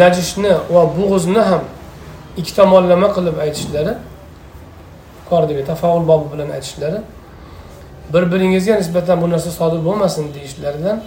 [0.00, 1.62] Najishni va bo'g'izni ham
[2.40, 3.94] ikki tomonlama qilib aytishlari
[5.20, 7.00] yuqoridagi tafaul bobi bilan aytishlari
[8.12, 11.02] bir biringizga nisbatan bu narsa sodir bo'lmasin deyishlaridan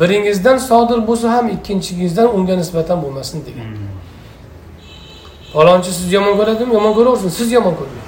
[0.00, 3.66] biringizdan sodir bo'lsa ham ikkinchingizdan unga nisbatan bo'lmasin degan.
[5.52, 6.74] Falonchi sizni yomon ko'radimi?
[6.74, 7.28] Yomon ko'raversin.
[7.38, 8.01] Siz yomon ko'rmang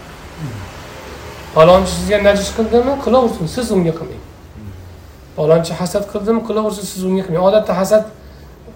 [1.57, 2.93] palonchi sizga najis qildimi?
[3.05, 4.23] Qilaversin siz unga qilmang
[5.39, 6.41] palonchi hasad qildimi?
[6.49, 8.05] Qilaversin siz unga qilmang odatda hasad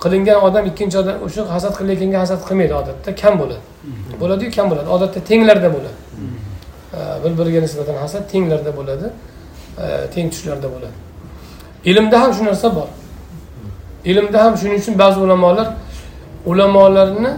[0.03, 3.09] qilingan odam ikkinchi odam o'sha hasad qilayotganga hasad qilmaydi odatda.
[3.23, 3.65] Kam bo'ladi.
[4.21, 4.89] Bo'ladiyu kam bo'ladi.
[4.97, 5.99] Odatda tenglarda bo'ladi.
[7.23, 9.07] Bir biriga nisbatan hasad tenglarda bo'ladi.
[10.15, 10.97] Teng tushlarda bo'ladi.
[11.91, 12.89] Ilmda ham shu narsa bor.
[14.11, 15.69] Ilmda ham shuning uchun ba'zi ulamolar
[16.51, 17.33] ulamolarni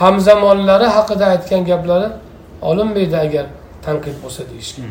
[0.00, 2.08] hamzamonlari haqida aytgan gaplari
[2.62, 3.46] olinmaydi agar
[3.86, 4.90] tanqid bo'lsa deyishgan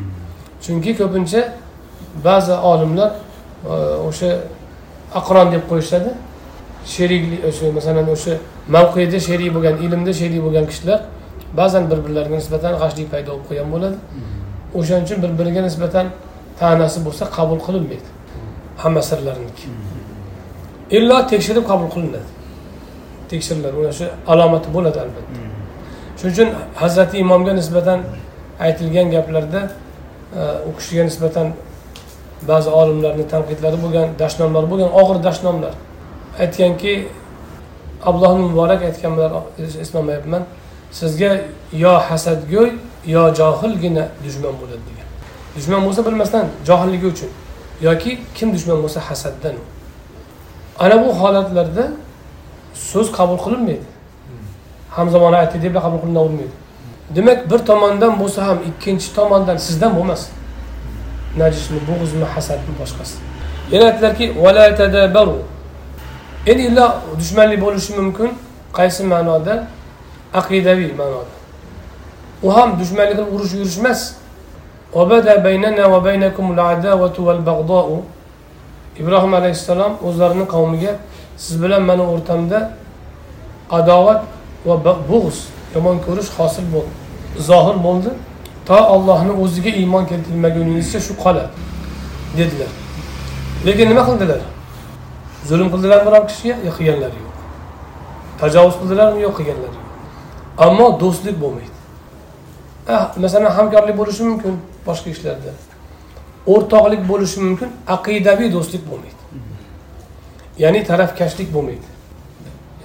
[0.64, 1.42] chunki ko'pincha
[2.28, 3.12] ba'zi olimlar
[3.74, 3.76] e,
[4.10, 4.30] o'sha
[5.20, 6.12] aqron deb qo'yishadi.
[6.94, 8.34] Sheriklik o'sha masalan o'sha
[8.76, 11.00] mavqeda sherik bo'lgan ilmda sherik bo'lgan kishilar
[11.60, 13.98] ba'zan bir birlariga nisbatan g'ashlik paydo bo'lib qolgan bo'ladi.
[14.80, 16.06] O'shaning uchun bir biriga nisbatan
[16.60, 18.10] ta'nasi bo'lsa qabul qilinmaydi.
[18.82, 19.66] Hamma sirlarniki
[20.98, 22.30] illo tekshirib qabul qilinadi.
[23.32, 25.34] Tekshiriladi shu alomati bo'ladi albatta.
[26.20, 26.50] Shuning uchun
[26.82, 28.00] hazrati imomga nisbatan
[28.60, 29.72] aytilgan gaplarda
[30.36, 31.54] e, u kishiga nisbatan
[32.48, 35.74] ba'zi olimlarni tanqidlari bo'lgan dashnomlar bo'lgan og'ir dashnomlar.
[36.40, 37.08] Aytganki
[38.06, 39.32] abdulloh muborak aytganlar
[39.84, 40.44] eslolmayapman
[40.92, 41.32] sizga
[41.84, 42.70] yo hasadgo'y
[43.16, 45.08] yo johilgina dushman bo'ladi degan.
[45.56, 47.30] Dushman bo'lsa bilmasdan johilligi uchun
[47.88, 49.56] yoki kim dushman bo'lsa hasaddan.
[50.80, 51.86] Ana bu holatlarda
[52.74, 53.88] so'z qabul qilinmaydi.
[54.98, 56.63] Hamzamona aytdi deb qabul qilinavermaydi
[57.16, 60.32] demak bir tomondan bo'lsa ham ikkinchi tomondan sizdan bo'lmasin
[61.38, 63.16] najismi bo'g'izmi hasadmi boshqasi?
[63.72, 64.26] Yana aytdilarki
[66.48, 66.88] endi illo
[67.20, 68.30] dushmanlik bo'lishi mumkin
[68.74, 69.68] qaysi ma'noda?
[70.34, 71.34] Aqidaviy ma'noda.
[72.44, 74.00] U ham dushmanlik qilib urush yurish emas
[79.02, 80.94] ibrohim alayhissalom o'zlarini qavmiga
[81.38, 82.60] siz bilan mani o'rtamda
[83.70, 84.22] adovat
[84.66, 84.76] va
[85.12, 85.38] bo'g'iz
[85.76, 87.03] yomon ko'rish hosil bo'ldi.
[87.38, 88.10] Zohir bo'ldi.
[88.66, 91.50] To ollohni o'ziga iymon keltirmaguningizcha shu qoladi
[92.38, 92.72] dedilar.
[93.66, 94.42] Lekin nima qildilar?
[95.50, 97.34] Zulm qildilarmi biror kishiga yo'q qilganlari yo'q.
[98.42, 99.90] Tajovuz qildilarmi yo'q qilganlari yo'q.
[100.66, 101.76] Ammo do'stlik bo'lmaydi.
[102.88, 104.54] Ah, masalan hamkorlik bo'lishi mumkin
[104.88, 105.52] boshqa ishlarda.
[106.54, 109.22] O'rtoqlik bo'lishi mumkin aqidaviy do'stlik bo'lmaydi.
[110.64, 111.88] Ya'ni tarafkashlik bo'lmaydi.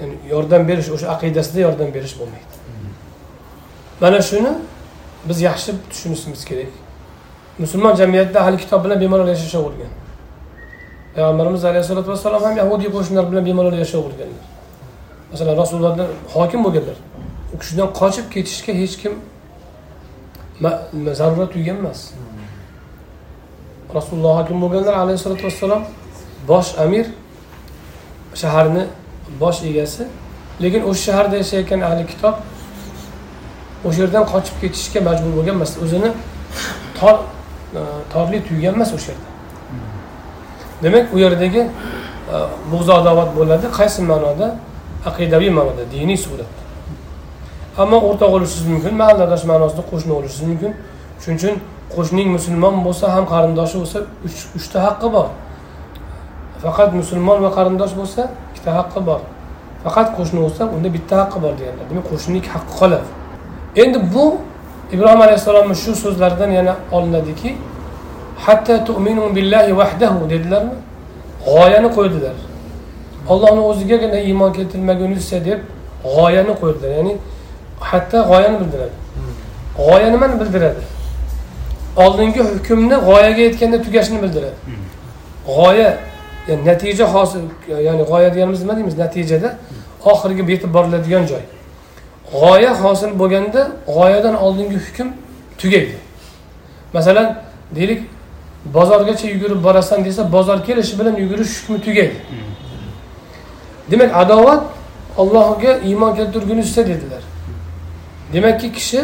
[0.01, 2.57] Ya'ni yordam berish o'sha aqidasida yordam berish bo'lmaydi.
[4.01, 4.53] Mana shuni
[5.28, 6.72] biz yaxshi tushunishimiz kerak.
[7.59, 9.92] Musulmon jamiyatida ahli kitob bilan bemalol yashashavergan
[11.14, 14.44] payg'ambarimiz alayhissalotu vassalom ham yahudiy qo'shnilar bilan bemalol yashayverganlar
[15.32, 16.96] masalan rasulullohdan hokim bo'lganlar.
[17.55, 19.14] U kishidan qochib ketishga hech kim
[21.20, 22.01] zarurat tuygan emas
[23.94, 25.82] rasululloh hokim bo'lganlar alayhissalotu vassalom
[26.51, 27.07] bosh amir
[28.42, 28.84] shaharni
[29.40, 30.03] bosh egasi
[30.62, 32.34] lekin o'sha shaharda yashayotgan ahli kitob
[33.86, 36.10] o'sha yerdan qochib ketishga majbur bo'lgan emas o'zini
[36.98, 37.16] tor
[37.78, 37.80] e,
[38.12, 39.28] torlik tuygan emas o'sha yerda.
[40.84, 42.36] Demak u yerdagi e,
[42.72, 43.66] bo'g'zi adovat bo'ladi.
[43.78, 44.46] Qaysi ma'noda?
[45.10, 46.58] Aqidaviy ma'noda diniy suratda
[47.82, 50.72] ammo o'rtoq bo'lishingiz mumkin mahalladosh ma'nosida qo'shni bo'lishingiz mumkin.
[51.22, 51.54] Shuning uchun
[51.94, 53.98] qo'shning musulmon bo'lsa ham qarindoshi bo'lsa
[54.58, 55.28] uchta haqqi bor.
[56.64, 59.20] Faqat musulmon va qarindosh bo'lsa ikkita haqqi bor.
[59.84, 61.84] Faqat qo'shni bo'lsa unda bitta haqqi bor deganlar.
[61.90, 63.08] Demak qo'shnilik haqqi qoladi.
[63.76, 64.36] Endi bu
[64.92, 67.56] ibrohim alayhissalomni shu so'zlaridan yana olinadiki
[68.36, 70.74] hatta tu'minu billahi vahdahu dedilarmi?
[71.46, 72.36] G'oyani qo'ydilar.
[73.28, 75.60] Ollohni o'zigagina iymon keltirmagunizcha deb
[76.04, 76.90] g'oyani qo'ydilar.
[76.98, 77.16] Ya'ni
[77.80, 78.96] hatto g'oyani bildiradi.
[79.76, 80.82] G'oya nimani bildiradi.
[81.96, 84.58] Oldingi hukmni g'oyaga yetganda tugashini bildiradi.
[85.46, 85.98] G'oya
[86.48, 87.40] ya'ni natija hosil
[87.86, 88.98] ya'ni g'oya deganimiz nima deymiz?
[88.98, 89.56] Natijada
[90.04, 91.42] oxiriga yetib boriladigan joy.
[92.32, 95.08] G'oya hosil bo'lganda g'oyadan oldingi hukm
[95.58, 95.96] tugaydi.
[96.92, 97.42] Masalan
[97.76, 98.02] deylik
[98.64, 102.16] bozorgacha yugurib borasan desa bozor kelishi bilan yugurish hukmi tugaydi.
[103.90, 104.64] Demak adovat
[105.18, 107.22] allohga iymon keltirgunizcha dedilar.
[108.32, 109.00] Demakki kishi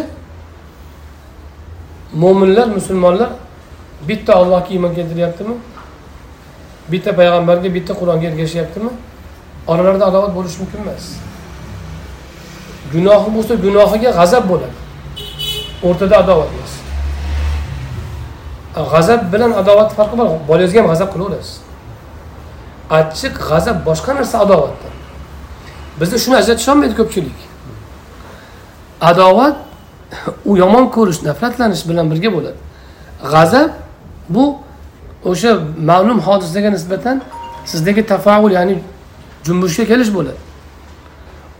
[2.12, 3.30] mo'minlar musulmonlar
[4.08, 5.54] bitta allohga iymon keltiryaptimi?
[6.92, 8.90] Bitta payg'ambarga bitta qur'onga ergashyaptimi?
[9.66, 11.04] Oralarida adovat bo'lishi mumkin emas.
[12.92, 14.76] Gunohi bo'lsa gunohiga g'azab bo'ladi.
[15.88, 16.72] O'rtada adovat emas.
[18.92, 20.26] G'azab bilan adovat farqi bor.
[20.48, 21.56] Bolangizga ham g'azab qilaverasiz.
[22.98, 24.94] Achchiq g'azab boshqa narsa adovatdan
[26.00, 27.38] bizda shuni ajratisholmaydi ko'pchilik.
[29.00, 29.56] Adovat
[30.44, 32.58] u yomon ko'rish nafratlanish bilan birga bo'ladi.
[33.32, 33.70] G'azab
[34.34, 34.44] bu
[35.30, 35.50] o'sha
[35.90, 37.16] ma'lum hodisaga nisbatan
[37.70, 38.74] sizdagi tafaul ya'ni
[39.46, 40.40] junbushga kelish bo'ladi.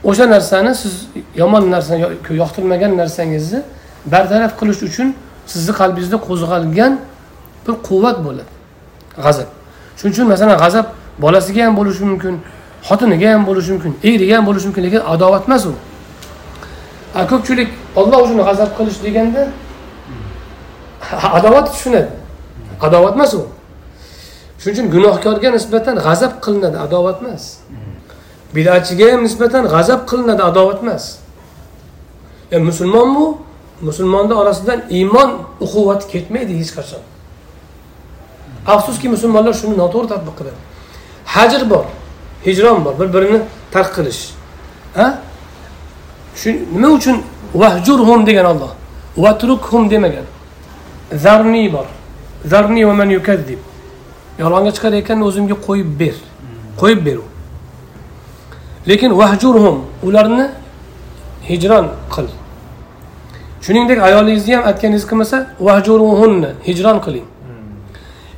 [0.04, 2.02] O'sha narsani siz yomon narsani
[2.42, 3.60] yoqtirmagan narsangizni
[4.12, 5.08] bartaraf qilish uchun
[5.52, 6.92] sizni qalbingizda qo'zg'algan
[7.64, 8.52] bir quvvat bo'ladi.
[9.24, 9.48] G'azab.
[9.98, 10.86] Shuning uchun masalan g'azab
[11.24, 12.34] bolasiga ham bo'lishi mumkin
[12.88, 15.72] xotiniga ham bo'lishi mumkin eriga ham bo'lishi mumkin lekin adovat emas u.
[17.30, 17.68] Ko'pchilik
[18.00, 19.42] olloh uchun g'azab qilish deganda
[21.38, 22.10] adovat tushunadi.
[22.86, 23.42] Adovat emas u.
[24.60, 27.44] Shuning uchun gunohkorga nisbatan g'azab qilinadi adovat emas.
[28.54, 31.04] Bidatchiga ham nisbatan g'azab qilinadi adovat emas.
[32.52, 33.26] E, musulmonmi
[33.80, 35.30] musulmonni orasidan iymon
[35.60, 37.02] uquvvati ketmaydi hech qachon.
[38.66, 40.60] Afsuski musulmonlar shuni noto'g'ri tadbiq qiladi.
[41.34, 41.84] Hajr bor
[42.46, 43.40] hijron bor bir birini
[43.72, 44.22] tark qilish.
[44.96, 45.04] A
[46.40, 47.16] shu nima uchun?
[47.54, 48.72] Vahjurhum degan olloh
[49.16, 50.26] vatrukhum demagan.
[51.24, 51.86] Zarniy bor.
[52.44, 53.60] Zarni va man yukazzib.
[54.38, 56.16] Yolg'onga chiqarayotganni o'zimga qo'yib ber.
[56.80, 57.33] Qo'yib ber u
[58.88, 60.50] lekin vahjurhum ularni
[61.48, 62.28] hijron qil.
[63.64, 67.26] Shuningdek ayolingizni ham aytganingiz kelmasa vahjuruhunni hijron qiling.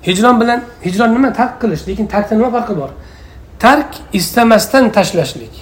[0.06, 1.32] Hijron bilan hijron nima?
[1.32, 2.90] Tark qilish lekin tarkda nima farqi bor?
[3.58, 5.54] Tark istamasdan tashlashlik.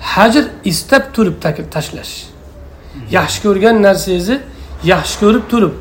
[0.00, 1.36] Hajr istab turib
[1.76, 2.14] tashlash.
[3.10, 4.36] Yaxshi ko'rgan narsangizni
[4.92, 5.74] yaxshi ko'rib turib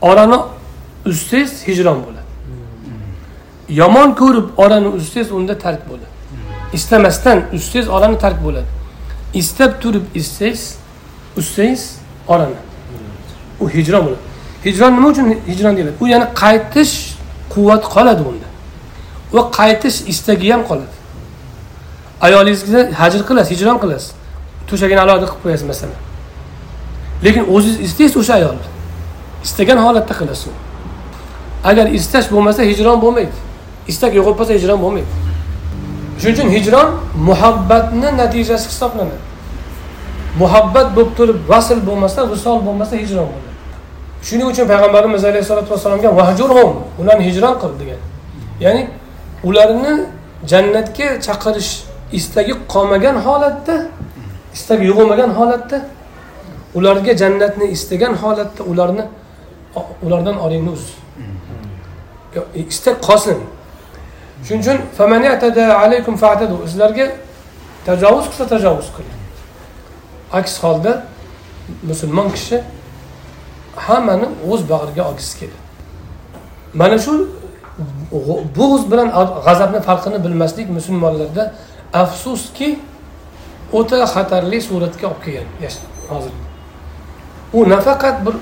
[0.00, 0.38] orani
[1.10, 2.30] uzsangiz hijron bo'ladi.
[3.80, 6.15] Yomon ko'rib orani uzsangiz unda tark bo'ladi.
[6.72, 8.66] Istamasdan uzsangiz orani tark bo'ladi.
[9.34, 10.76] Istab turib izsangiz
[11.36, 11.96] uzsangiz
[12.28, 12.54] orani
[13.60, 14.22] u hijron bo'ladi.
[14.64, 16.94] Hijron nima uchun hijron deyiladi u yana qaytish
[17.54, 18.48] quvvati qoladi unda.
[19.32, 20.94] Va qaytish istagi ham qoladi.
[22.20, 24.12] Ayolingizga hajr qilasiz hijron qilasiz.
[24.68, 25.98] To'shagini alohida qilib qo'yasiz masalan.
[27.24, 28.66] Lekin o'zingiz istaysiz o'sha ayolni
[29.46, 30.48] istagan holatda qilasiz
[31.70, 33.36] agar istash bo'lmasa hijron bo'lmaydi.
[33.92, 35.25] Istak yo'qolib qolsa hijron bo'lmaydi.
[36.20, 36.88] Shuning uchun hijron
[37.28, 39.18] muhabbatni natijasi hisoblanadi.
[40.42, 43.50] Muhabbat bo'lib turib vasl bo'lmasa visol bo'lmasa hijron bo'ladi.
[44.26, 48.00] Shuning uchun payg'ambarimiz alayhissalotu vassalomga vahjurhum ularni hijron qil degan.
[48.64, 48.82] Ya'ni
[49.48, 49.94] ularni
[50.50, 51.70] jannatga chaqirish
[52.18, 53.76] istagi qolmagan holatda
[54.56, 55.78] istagi yo'qolmagan holatda
[56.78, 59.04] ularga jannatni istagan holatda ularni
[60.06, 60.84] ulardan oringni uz.
[62.72, 63.38] Istak qolsin
[64.44, 64.78] shuning uchun
[66.72, 67.06] sizlarga
[67.86, 69.16] tajovuz qilsa tajovuz qiling
[70.32, 70.92] aks holda
[71.82, 72.62] musulmon kishi
[73.76, 75.60] hammani o'z bag'riga olgisi keladi.
[76.74, 77.12] Mana shu
[78.58, 79.08] bo'g'iz bilan
[79.46, 81.44] g'azabni farqini bilmaslik musulmonlarda
[82.02, 82.68] afsuski
[83.78, 85.46] o'ta xatarli suratga olib kelgan.
[86.10, 86.32] Hozir.
[87.56, 88.34] U nafaqat bir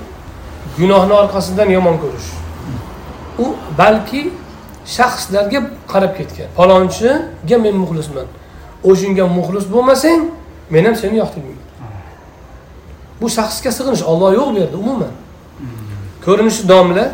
[0.79, 2.29] gunohni orqasidan yomon ko'rish.
[3.45, 3.47] U
[3.79, 4.23] balki
[4.87, 5.61] shaxslarga
[5.93, 6.49] qarab ketgan.
[6.57, 8.27] Falonchiga men muxlisman.
[8.85, 10.31] O'shanga muxlis bo'lmasang
[10.71, 11.65] men ham seni yoqtirmayman.
[13.21, 15.15] Bu shaxsga sig'inish olloh yo'q bu yerda umuman.
[16.25, 17.07] Ko'rinishi domla.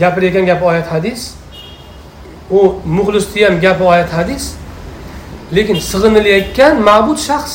[0.00, 1.34] Gapirayotgan gapi oyat hadis.
[2.50, 4.44] U muxlisni ham gapi oyat hadis.
[5.56, 7.54] Lekin sig'inilayotgan ma'bud shaxs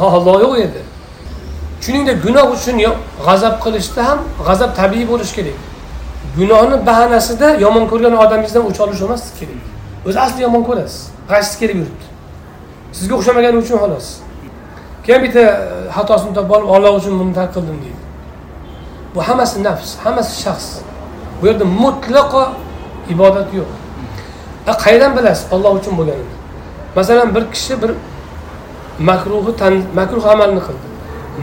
[0.00, 0.82] olloh yo'q edi
[1.84, 2.76] shuningdek gunoh uchun
[3.26, 5.69] g'azab qilishda ham g'azab tabiiy bo'lishi kerak.
[6.40, 9.60] Gunohni bahanasida yomon ko'rgan odamingizdan o'ch olish emas kerak.
[10.08, 11.00] O'zi asli yomon ko'rasiz.
[11.30, 12.06] G'ashsiz kelib yuribdi?
[12.98, 14.06] Sizga o'xshamagani uchun xolos.
[15.04, 15.48] Keyin bitta e,
[15.96, 18.00] xatosini topib olib olloh uchun buni tark qildim deydi.
[19.14, 20.68] Bu hammasi nafs hammasi shaxs.
[21.40, 22.44] Bu yerda mutlaqo
[23.14, 23.70] ibodat yo'q.
[24.70, 26.34] E, qayerdan bilasiz olloh uchun bo'lganini?
[26.96, 27.90] Masalan bir kishi bir
[28.98, 29.52] makruhi
[29.94, 30.86] makruh amalni qildi.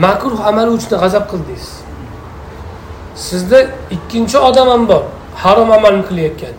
[0.05, 1.67] Makruh amali uchun g'azab qildingiz.
[3.17, 3.59] Sizda
[3.95, 5.03] ikkinchi odam ham bor.
[5.43, 6.55] Harom amalni qilayotgan.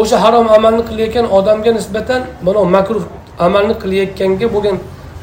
[0.00, 3.04] O'sha harom amalni qilayotgan odamga nisbatan mana makruh
[3.46, 4.76] amalni qilayotganga bo'lgan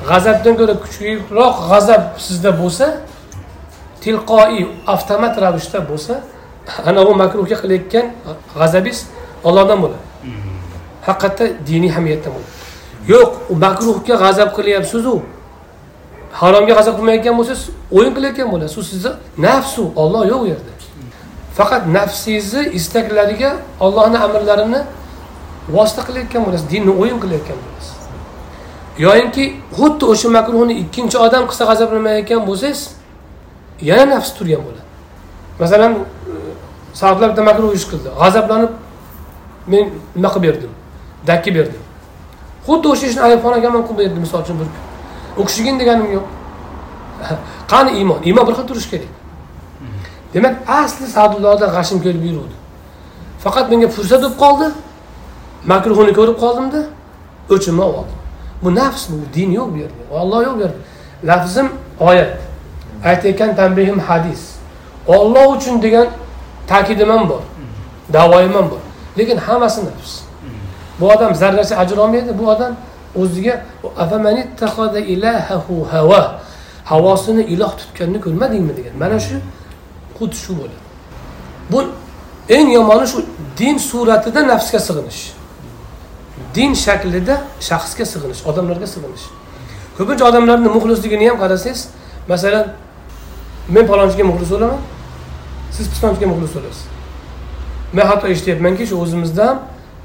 [0.09, 2.85] g'azabdan ko'ra kuchliroq g'azab sizda bo'lsa
[4.03, 6.13] tilqoiy avtomat ravishda bo'lsa
[6.89, 8.05] ana u makruhga qilayotgan
[8.59, 8.99] g'azabingiz
[9.47, 10.03] ollohdan bo'ladi.
[11.07, 12.51] Haqiqatda diniy hamiyatdan bo'ladi.
[13.13, 15.15] Yo'q u makruhga g'azab qilyapsizu
[16.31, 17.63] haromga g'azab qilmayotgan bo'lsangiz
[17.97, 20.71] o'yin qilayotgan bo'lasiz u sizni nafsu olloh yo'q u yerda.
[21.57, 24.81] Faqat nafsingizni istaklariga ollohni amrlarini
[25.75, 27.95] vosita qilayotgan bo'lasiz dinni o'yin qilayotgan bo'lasiz.
[29.05, 29.45] Yoyinki
[29.77, 32.81] xuddi o'sha makruhni ikkinchi odam qilsa g'azablanmayotgan bo'lsangiz
[33.89, 34.85] yana nafs turgan bo'ladi.
[35.61, 35.99] Masalan e,
[36.99, 38.09] sahoblar bitta makruh ish qildi.
[38.21, 38.71] G'azablanib
[39.71, 40.71] men nima qilib berdim?
[41.29, 41.81] Dakki berdim.
[42.67, 44.86] Xuddi o'sha ishni ayibxonaga ham qilib berdi misol uchun bir
[45.41, 46.25] o'kishgin deganim yo'q.
[47.71, 49.11] Qani iymon iymon bir xil turishi kerak.
[50.33, 52.55] Demak asli sadullohda g'ashim kelib yuruvdi.
[53.43, 54.67] Faqat menga fursat bo'lib qoldi
[55.71, 56.81] makruhini ko'rib qoldimda
[57.53, 58.17] o'chimni oldim.
[58.63, 60.01] Bu nafs bu din yo'q bu yerda.
[60.19, 60.79] Olloh yo'q bu yerda.
[61.29, 61.67] Lafzim
[61.99, 62.31] oyat.
[63.09, 64.41] Aytayotgan tanbehim hadis.
[65.07, 66.07] Olloh uchun degan
[66.67, 67.41] ta'kidim ham bor
[68.13, 68.81] davoyim ham bor.
[69.17, 70.21] Lekin hammasi nafs.
[70.99, 72.75] Bu odam zarracha ajr olmaydi bu odam
[73.15, 73.63] o'ziga
[76.91, 78.93] havosini iloh tutganini ko'rmadingmi degan.
[79.03, 79.35] Mana shu
[80.17, 80.77] xuddi shu bo'ladi.
[81.71, 81.79] Bu
[82.57, 83.19] eng yomoni shu
[83.57, 85.21] din suratida nafsga sig'inish.
[86.55, 87.35] Din shaklida
[87.69, 89.25] shaxsga sig'inish odamlarga sig'inish.
[89.97, 91.81] Ko'pincha odamlarni muxlisligini ham qarasangiz
[92.31, 92.65] masalan
[93.75, 94.81] men palonchiga muxlis bo'laman
[95.75, 96.83] siz pistonchiga muxlis bo'lasiz.
[97.95, 99.57] Men hatto eshityapmanki shu o'zimizda ham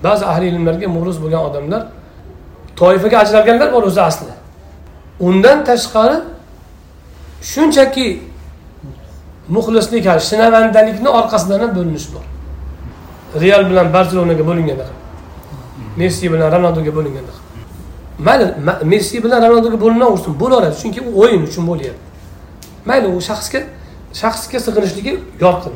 [0.06, 1.82] ba'zi ahli ilmlarga muxlis bo'lgan odamlar
[2.82, 4.32] toifaga ajralganlar bor o'zi asli.
[5.28, 6.18] Undan tashqari
[7.52, 8.06] shunchaki
[9.56, 12.24] muxlislik shinavandalikni orqasidan ham bo'linish bor.
[13.42, 14.86] Real bilan barselonaga bo'linganda
[16.00, 17.32] messi bilan ronaldoga bo'linganda
[18.26, 18.46] mayli
[18.92, 22.02] messi bilan ronaldoga bo'linaversin bo'laveradi chunki u o'yin uchun bo'lyapti.
[22.88, 23.60] Mayli u shaxsga
[24.20, 25.12] shaxsga sig'inishligi
[25.44, 25.74] yorqin.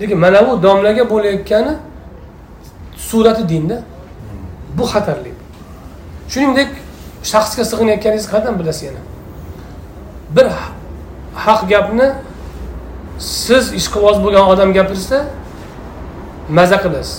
[0.00, 1.74] Lekin mana bu domlaga bo'layotgani
[3.08, 3.76] surati dinda.
[4.78, 5.31] Bu xatarli.
[6.32, 6.70] Shuningdek
[7.32, 9.02] shaxsga sig'inayotganingizni qayerdan bilasiz yana.
[10.36, 10.46] Bir
[11.44, 12.08] haq gapni
[13.18, 15.18] siz ishqiboz bo'lgan odam gapirsa
[16.48, 17.18] maza qilasiz.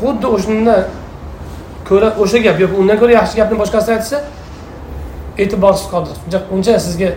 [0.00, 0.76] Xuddi o'shanda
[1.88, 4.16] ko'ra o'sha gap yoki undan ko'ra yaxshi gapni boshqasi aytsa
[5.42, 7.10] e'tiborsiz qoldingiz uncha sizga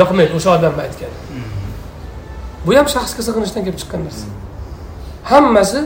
[0.00, 1.16] yoqmaydi o'sha odamni aytgani.
[2.66, 4.26] Bu ham shaxsga sig'inishdan kelib chiqqan narsa.
[5.30, 5.80] Hammasi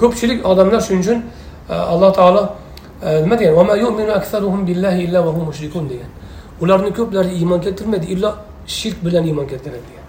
[0.00, 1.18] ko'pchilik odamlar shuning uchun
[1.72, 2.42] e, alloh taolo
[3.02, 3.54] nima degan?
[5.90, 6.10] Degan.
[6.60, 8.34] Ularni ko'plari iymon keltirmaydi illo
[8.66, 10.04] shirk bilan iymon keltiradi degan.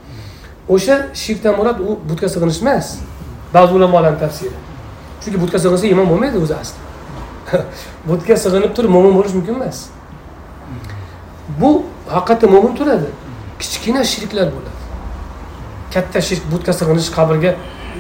[0.69, 2.97] O'sha shirkdan murod u butga sig'inish emas.
[3.53, 4.57] Ba'zi ulamolarni tafsiri.
[5.21, 6.79] Chunki butga sig'insa iymon bo'lmaydi o'zi asli.
[8.09, 9.77] Butga sig'inib turib mo'min bo'lish mumkin emas.
[11.61, 11.69] Bu
[12.15, 13.09] haqiqatda mo'min turadi.
[13.59, 14.79] Kichkina shirklar bo'ladi.
[15.93, 17.51] Katta shirk butga sig'inish qabrga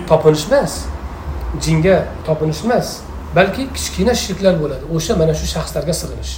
[0.09, 0.73] topinish emas.
[1.63, 2.87] Jinga topinish emas.
[3.35, 4.83] Balki kichkina shirklar bo'ladi.
[4.95, 6.33] O'sha mana shu shaxslarga sig'inish.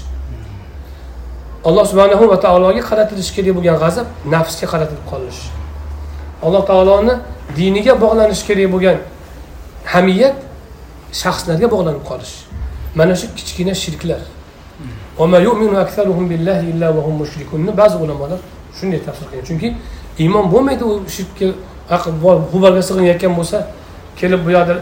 [1.67, 5.39] Alloh subhanahu va taologa qaratilishi kerak bo'lgan g'azab nafsga qaratilib qolish.
[6.45, 7.13] Alloh taoloni
[7.57, 8.97] diniga bog'lanishi kerak bo'lgan
[9.93, 10.35] hamiyat
[11.21, 12.33] shaxslarga bog'lanib qolish.
[12.99, 14.21] Mana shu kichkina shirklar.
[17.81, 18.39] Ba'zi ulamolar
[18.77, 19.45] shunday tafsir qilgan.
[19.49, 19.67] Chunki
[20.23, 21.45] iymon bo'lmaydi u shirkka
[22.51, 23.57] g'ubarga sig'inayotgan bo'lsa
[24.19, 24.75] kelib bu yoqda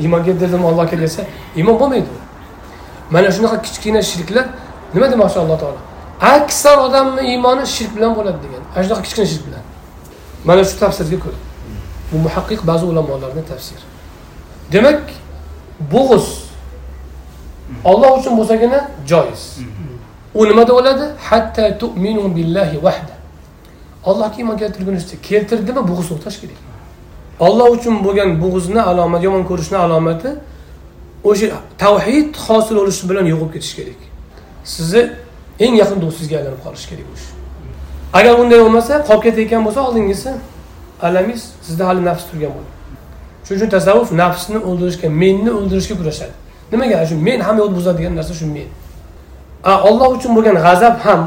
[0.00, 1.22] iymon dedim allohga desa
[1.56, 2.10] iymon bo'lmaydi.
[2.14, 2.24] U
[3.14, 4.46] mana shunaqa kichkina shirklar
[4.94, 5.80] nima demoqchi alloh taolo?
[6.20, 8.62] Aksar odamni iymoni shirk bilan bo'ladi degan.
[8.74, 9.62] Ana shunaqa kichkina shirk bilan
[10.48, 11.38] mana shu tafsirga ko'ra
[12.10, 13.84] bu muhaqqiq ba'zi ulamolarni tafsiri.
[14.72, 15.02] Demak
[15.94, 16.26] bo'g'iz
[17.90, 18.80] olloh uchun bo'lsagina
[19.10, 19.42] joiz.
[20.34, 23.14] U nimada bo'ladi hatta tu'minu billahi vahda.
[24.10, 26.60] Allohga iymon keltirgunizcha keltirdimi bo'g'iz to'xtash kerak.
[27.40, 30.30] Olloh uchun bo'lgan bo'g'izni alomati yomon ko'rishni alomati
[31.30, 31.46] o'sha
[31.78, 34.00] tavhid hosil bo'lishi bilan yo'qolib ketishi kerak.
[34.64, 35.02] Sizni
[35.64, 37.30] eng yaqin do'stingizga aylanib qolishi kerak o'sha
[38.18, 40.30] agar unday bo'lmasa qolib ketayotgan bo'lsa oldingisi
[41.06, 42.72] alamingiz sizda hali nafs turgan bo'ladi.
[43.44, 46.34] Shuning uchun tasavvuf nafsni o'ldirishga menni o'ldirishga kurashadi.
[46.72, 47.06] Nimaga?
[47.08, 48.68] Shu men ham yo'l buzadigan narsa shu men.
[49.88, 51.20] Olloh uchun bo'lgan g'azab ham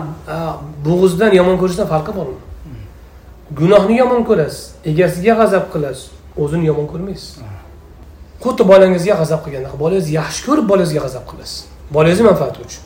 [0.87, 2.39] bo'g'izdan yomon ko'rishdan farqi bormi?
[3.55, 7.37] Gunohni yomon ko'rasiz egasiga g'azab qilasiz o'zini yomon ko'rmaysiz.
[8.43, 11.65] Xuddi bolangizga g'azab qilganda bolangizni yaxshi ko'rib bolangizga g'azab qilasiz.
[11.95, 12.83] Bolangizni manfaati uchun.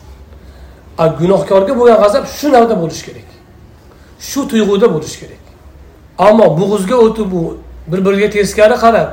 [0.98, 3.30] A gunohkorga bo'lgan g'azab shu navda bo'lishi kerak.
[4.30, 5.44] Shu tuyg'uda bo'lishi kerak.
[6.28, 7.44] Ammo bo'g'izga o'tib u
[7.92, 9.10] bir biriga teskari qarab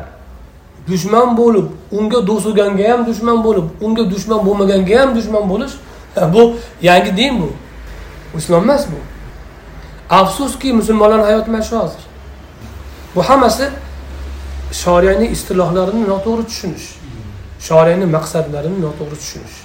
[0.89, 1.67] dushman bo'lib
[1.99, 5.75] unga do'st bo'lganga ham dushman bo'lib unga dushman bo'lmaganga ham dushman bo'lish
[6.35, 6.43] bu
[6.89, 7.49] yangi din bu
[8.39, 8.99] islom emas bu.
[10.11, 12.03] Afsuski musulmonlarni hayoti mana shu hozir.
[13.15, 13.71] Bu hammasi
[14.73, 16.87] shoriyaning istilohlarini noto'g'ri tushunish
[17.69, 19.57] shoriyaning maqsadlarini noto'g'ri tushunish.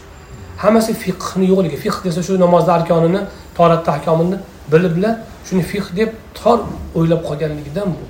[0.63, 3.21] Hammasi fiqhni yo'qligi fiqh desa shu namozni arkonini
[3.57, 4.37] toratni ahkomini
[4.71, 5.15] bilib bilan
[5.47, 6.59] shuni fiqh deb tor
[6.97, 8.05] o'ylab qolganligidan bu.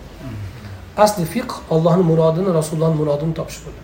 [1.04, 3.84] Asli fiqh ollohni murodini rasulullohni murodini topish bo'ladi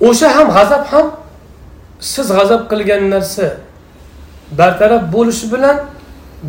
[0.00, 1.06] o'sha ham g'azab ham
[2.00, 3.46] siz g'azab qilgan narsa
[4.58, 5.76] bartaraf bo'lishi bilan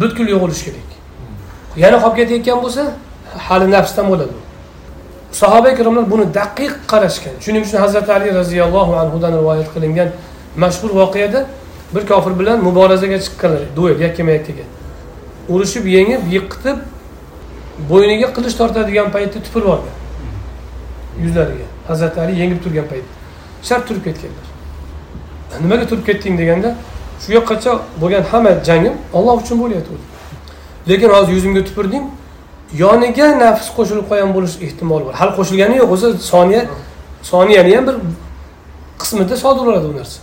[0.02, 0.90] butkul yo'qolishi kerak.
[1.84, 2.84] Yana qolib ketayotgan bo'lsa
[3.48, 4.36] hali nafsdan bo'ladi.
[5.42, 7.36] Sahoba ikromlar buni daqiq qarashgan.
[7.44, 10.10] Shuning uchun hazrati ali roziyallohu anhudan rivoyat qilingan
[10.64, 11.46] mashhur voqeada
[11.96, 14.66] bir kofir bilan muborazaga chiqqanlar duel yakkama yakkaga.
[15.54, 16.78] Urushib yengib yiqitib
[17.92, 19.96] bo'yniga qilich tortadigan paytda tupurib yuborgan
[21.24, 21.68] yuzlariga.
[21.88, 23.12] Hazrati ali yengib turgan paytda.
[23.68, 24.46] Shart turib ketganlar.
[25.64, 26.38] Nimaga turib ketding?
[26.42, 26.76] deganda
[27.22, 29.96] shu yoqqacha bo'lgan hamma jangim olloh uchun bo'lyapti
[30.90, 32.06] lekin hozir yuzimga tupurding
[32.74, 35.14] yoniga nafs qo'shilib qolgan bo'lish ehtimoli bor.
[35.20, 36.62] Hali qo'shilgani yo'q o'zi soniya
[37.32, 37.96] soniyani ham bir
[39.02, 40.20] qismida sodir bo'ladi bu narsa.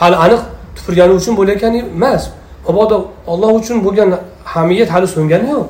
[0.00, 0.40] Hali aniq
[0.76, 2.22] tupurgani uchun bo'layotgani emas.
[2.68, 2.96] Mabodo
[3.32, 4.08] olloh uchun bo'lgan
[4.54, 5.68] hamiyat hali so'ngani yo'q.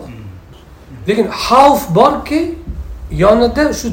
[1.09, 2.41] Lekin xavf borki
[3.25, 3.87] yonida shu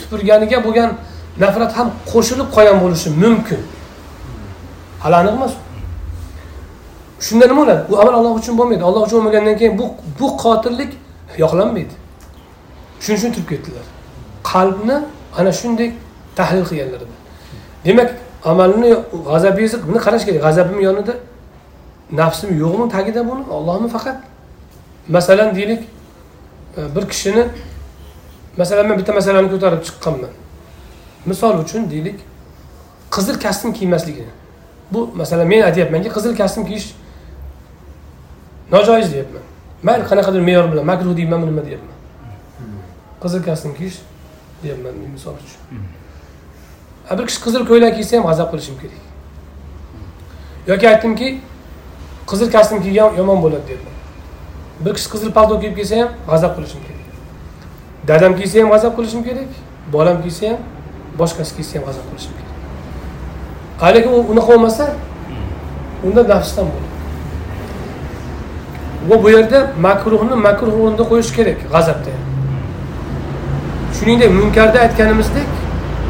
[0.00, 0.90] tupurganiga bo'lgan
[1.42, 3.60] nafrat ham qo'shilib qolgan bo'lishi mumkin.
[5.02, 5.52] Hali aniq emas
[7.20, 8.82] shunda nima bo'ladi bu amal alloh uchun bo'lmaydi.
[8.88, 9.84] Alloh uchun bo'lmagandan keyin bu
[10.20, 10.92] bu qotillik
[11.42, 11.94] yoqlanmaydi.
[13.00, 13.84] Shuning uchun turib ketdilar.
[14.52, 14.96] Qalbni
[15.38, 15.88] ana shunday
[16.38, 17.00] tahlil qilganlar
[17.84, 18.10] demak
[18.44, 18.90] amalni
[19.28, 20.40] g'azabingizni buni qarash kerak.
[20.46, 21.14] G'azabim yonida
[22.20, 23.42] nafsim yo'qmi tagida buni?
[23.56, 24.16] Ollohmi faqat?
[25.08, 25.82] Masalan deylik
[26.76, 27.44] e, bir kishini
[28.56, 30.32] masalan men bitta masalani ko'tarib chiqqanman.
[31.26, 32.18] Misol uchun deylik
[33.14, 34.32] qizil kostyum kiymasligini.
[34.92, 36.86] Bu masalan men aytyapmanki qizil kostyum kiyish
[38.72, 39.44] nojoiz deyapman.
[39.82, 41.96] Mayli qanaqadir me'yor bilan makruh deymanmi nima deyapman.
[43.22, 43.98] Qizil kostyum kiyish
[44.62, 45.60] deyapman men misol uchun
[47.18, 49.02] bir kishi qizil ko'ylak kiysa ham g'azab qilishim kerak.
[50.66, 51.28] Yoki aytdimki
[52.30, 53.94] qizil kostyum kiygan yomon bo'ladi deyapman.
[54.84, 57.06] Bir kishi qizil palto kiyib kelsa ham g'azab qilishim kerak.
[58.08, 59.50] Dadam kiysa ham g'azab qilishim kerak
[59.94, 60.58] bolam kiysa ham
[61.20, 63.94] boshqasi kiysa ham g'azab qilishim kerak.
[63.94, 64.84] Lekin u unaqa bo'lmasa
[66.06, 66.89] unda nafsdan bo'ladi.
[69.08, 72.12] Bu bu yerda makruhni makruh o'rinda qo'yish kerak g'azabda.
[73.96, 75.50] Shuningdek munkarda aytganimizdek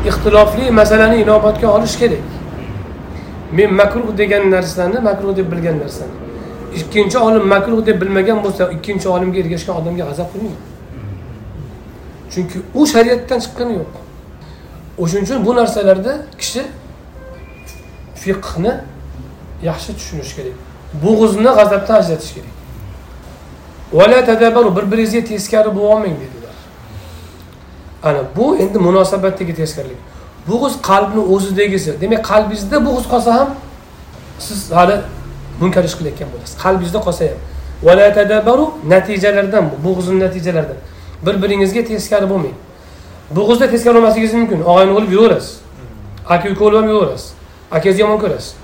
[0.09, 2.27] ixtilofli masalani inobatga olish kerak.
[3.53, 6.15] Men makruh degan narsani makruh deb bilgan narsani.
[6.77, 10.61] Ikkinchi olim makruh deb bilmagan bo'lsa ikkinchi olimga ergashgan odamga g'azab qilmaydi.
[12.33, 13.93] Chunki u shariatdan chiqqani yo'q.
[15.03, 16.63] O'shaning uchun bu narsalarda kishi
[18.23, 18.73] fiqhni
[19.69, 20.57] yaxshi tushunishi kerak.
[21.05, 22.60] Bo'g'izni g'azabdan ajratish kerak.
[24.77, 26.57] Bir biringizga teskari bo'lolmang dedilar.
[28.03, 29.97] Ana bu endi munosabatdagi teskarilik
[30.49, 32.01] bo'g'iz qalbni o'zidagisi.
[32.01, 33.49] Demak qalbingizda bo'g'iz qolsa ham
[34.39, 34.97] siz hali
[35.61, 36.55] munkar ish qilayotgan bo'lasiz.
[36.65, 37.41] Qalbingizda qolsa ham.
[38.93, 40.79] natijalardan bu bo'g'izni natijalaridan.
[41.27, 42.57] Bir biringizga teskari bo'lmang
[43.37, 44.61] bo'g'izda teskari bo'lmasligingiz mumkin.
[44.71, 45.55] Og'ayni bo'lib yuraverasiz.
[46.29, 47.33] Aka uka bo'lib ham yuraverasiz.
[47.71, 48.55] Akangizni yomon ko'rasiz.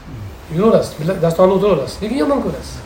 [0.57, 0.93] Yuraverasiz.
[1.23, 2.03] Dastonda o'tiraverasiz.
[2.03, 2.86] Lekin yomon ko'rasiz.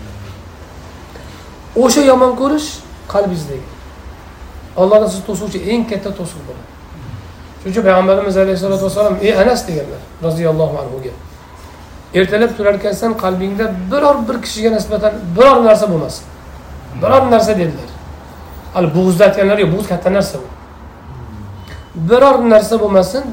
[1.76, 2.68] O'sha yomon ko'rish
[3.12, 3.66] qalbingizdagi
[4.76, 6.68] allohdan sizni to'suvchi eng katta to'siq bo'ladi
[7.60, 11.12] shuning uchun payg'ambarimiz alayhissalotu vassalom ey anas deganlar roziyallohu anhuga
[12.14, 16.24] ertalab turar ekansan qalbingda biror bir kishiga nisbatan biror narsa bo'lmasin
[17.02, 17.90] biror narsa dedilar
[18.74, 20.48] hali bo'g'izda aytganlar yo'q bo'g'iz katta narsa bu.
[22.10, 23.24] Biror narsa bo'lmasin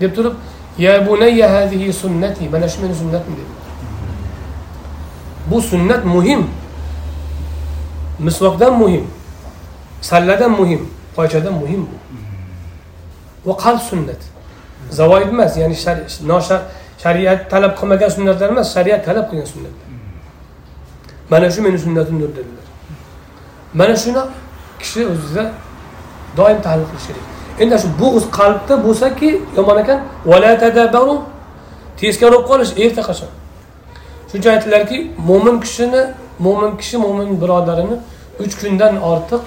[0.00, 0.34] deb turib
[0.78, 3.64] ya bunayya hadihi sunnati mana shu meni sunnatim dedilar
[5.50, 6.50] bu sunnat muhim
[8.18, 9.04] misvoqdan muhim
[10.00, 11.96] salladan muhim poychadan muhim bu.
[13.46, 14.20] Bu qalb sunnat.
[14.90, 15.76] Zavoid emas ya'ni
[17.02, 19.86] shariat talab qilmagan sunnatlar emas shariat talab qilgan sunnatlar
[21.30, 22.66] mana shu meni sunnatimdir dedilar.
[23.74, 24.22] Mana shuni
[24.78, 25.52] kishi o'zida
[26.36, 27.24] doim tahlil qilish kerak.
[27.62, 29.98] Endi shu bo'g'iz qalbda bo'lsaki yomon ekan
[32.00, 33.30] teskari bo'lib qolish erta qachon?
[34.28, 34.98] Shuning uchun aytdilarki
[35.28, 36.02] mo'min kishini
[36.38, 37.96] mo'min kishi mo'min birodarini
[38.40, 39.44] uch kundan ortiq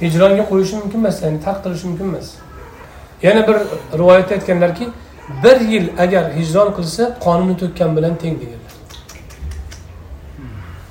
[0.00, 2.28] hijronga qo'yishi mumkin emas ya'ni tark qilishi mumkin emas.
[3.22, 3.56] Yana bir
[3.98, 4.88] rivoyatda aytganlarki
[5.44, 8.74] bir yil agar hijron qilsa qonini to'kkan bilan teng deganlar.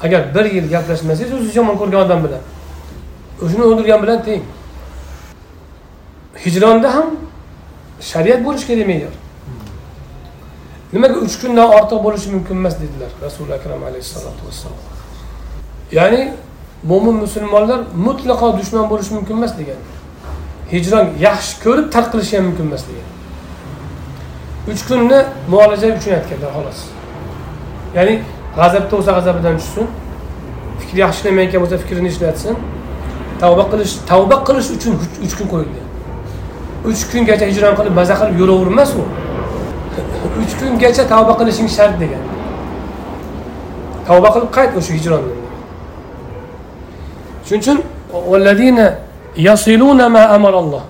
[0.04, 2.44] Agar bir yil gaplashmasangiz o'zingiz yomon ko'rgan odam bilan
[3.44, 4.44] o'shani o'ldirgan bilan teng.
[6.46, 7.08] Hijronda ham
[8.12, 9.14] shariat bo'lishi kerak me'yor.
[10.94, 14.82] Nimaga uch kundan ortiq bo'lishi mumkin emas dedilar rasuli akram alayhissalotu vassalom.
[15.98, 16.22] Ya'ni
[16.92, 19.80] mo'min musulmonlar mutlaqo dushman bo'lishi mumkin emas degan.
[20.74, 23.08] Hijron yaxshi ko'rib tark qilishi ham mumkin emas degan.
[24.72, 25.20] Uch kunni
[25.54, 26.80] muolaja uchun aytganlar xolos.
[27.98, 28.16] Ya'ni
[28.58, 29.86] g'azabda bo'lsa g'azabidan tushsin
[30.82, 32.56] fikri yaxshi ishlamayotgan bo'lsa fikrini ishlatsin
[33.42, 34.94] tavba qilish tavba qilish uchun
[35.26, 35.88] uch kun qo'yilgan.
[36.90, 39.04] Uch kungacha hijron qilib maza qilib yuravermas u.
[40.42, 42.24] uch kungacha tavba qilishing shart degan
[44.08, 45.38] tavba qilib qayt o'sha hijrondan
[47.48, 47.78] shuning uchun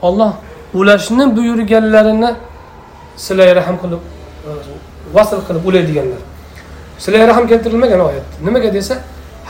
[0.10, 0.32] olloh
[0.80, 2.32] ulashni buyurganlarini
[3.26, 4.02] silay rahm qilib
[5.16, 6.22] vasl qilib ulaydiganlar
[7.04, 8.96] silay rahm keltirilmagan oyatda nimaga desa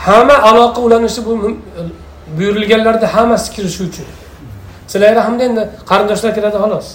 [0.06, 1.32] hamma aloqa ulanishi bu
[2.36, 4.06] buyurilganlarda hammasi kirishi uchun
[4.92, 6.86] silay rahmda endi qarindoshlar kiradi xolos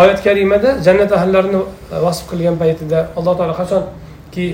[0.00, 1.60] oyat karimada jannat ahllarini
[1.94, 4.46] e, vasf qilgan paytida alloh taolo qachonki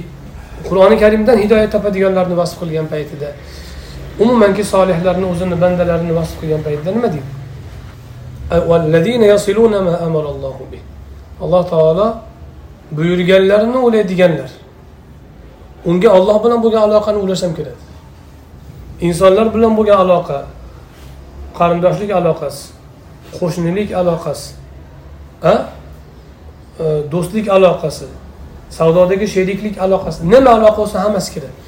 [0.69, 3.29] qur'oni karimdan hidoyat topadiganlarni vasf qilgan paytida
[4.23, 7.31] umumanki solihlarni o'zini bandalarini vasf qilgan paytida nima deydi?
[8.55, 8.57] E,
[11.45, 12.07] alloh taolo
[12.97, 14.51] buyurganlarini o'ylaydiganlar.
[15.91, 17.81] Unga olloh bilan bo'lgan aloqani ulashsam keladi
[19.01, 20.39] insonlar bilan bo'lgan aloqa
[21.59, 22.63] qarindoshlik aloqasi
[23.39, 24.64] qo'shnilik aloqasi
[25.43, 25.55] E,
[27.13, 28.07] do'stlik aloqasi.
[28.71, 30.31] Savdodagi sheriklik aloqasi.
[30.31, 31.65] Nima aloqa bo'lsa hammasi kiradi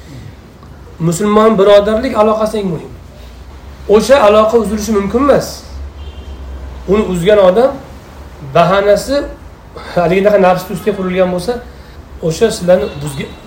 [0.99, 2.91] musulmon birodarlik aloqasi eng muhim.
[3.89, 5.63] O'sha aloqa uzilishi mumkin emas.
[6.87, 7.71] Uni uzgan odam
[8.55, 9.23] bahanasi
[9.95, 11.53] haliginaqa nafsni ustiga qurilgan bo'lsa
[12.27, 12.85] o'sha sizlarni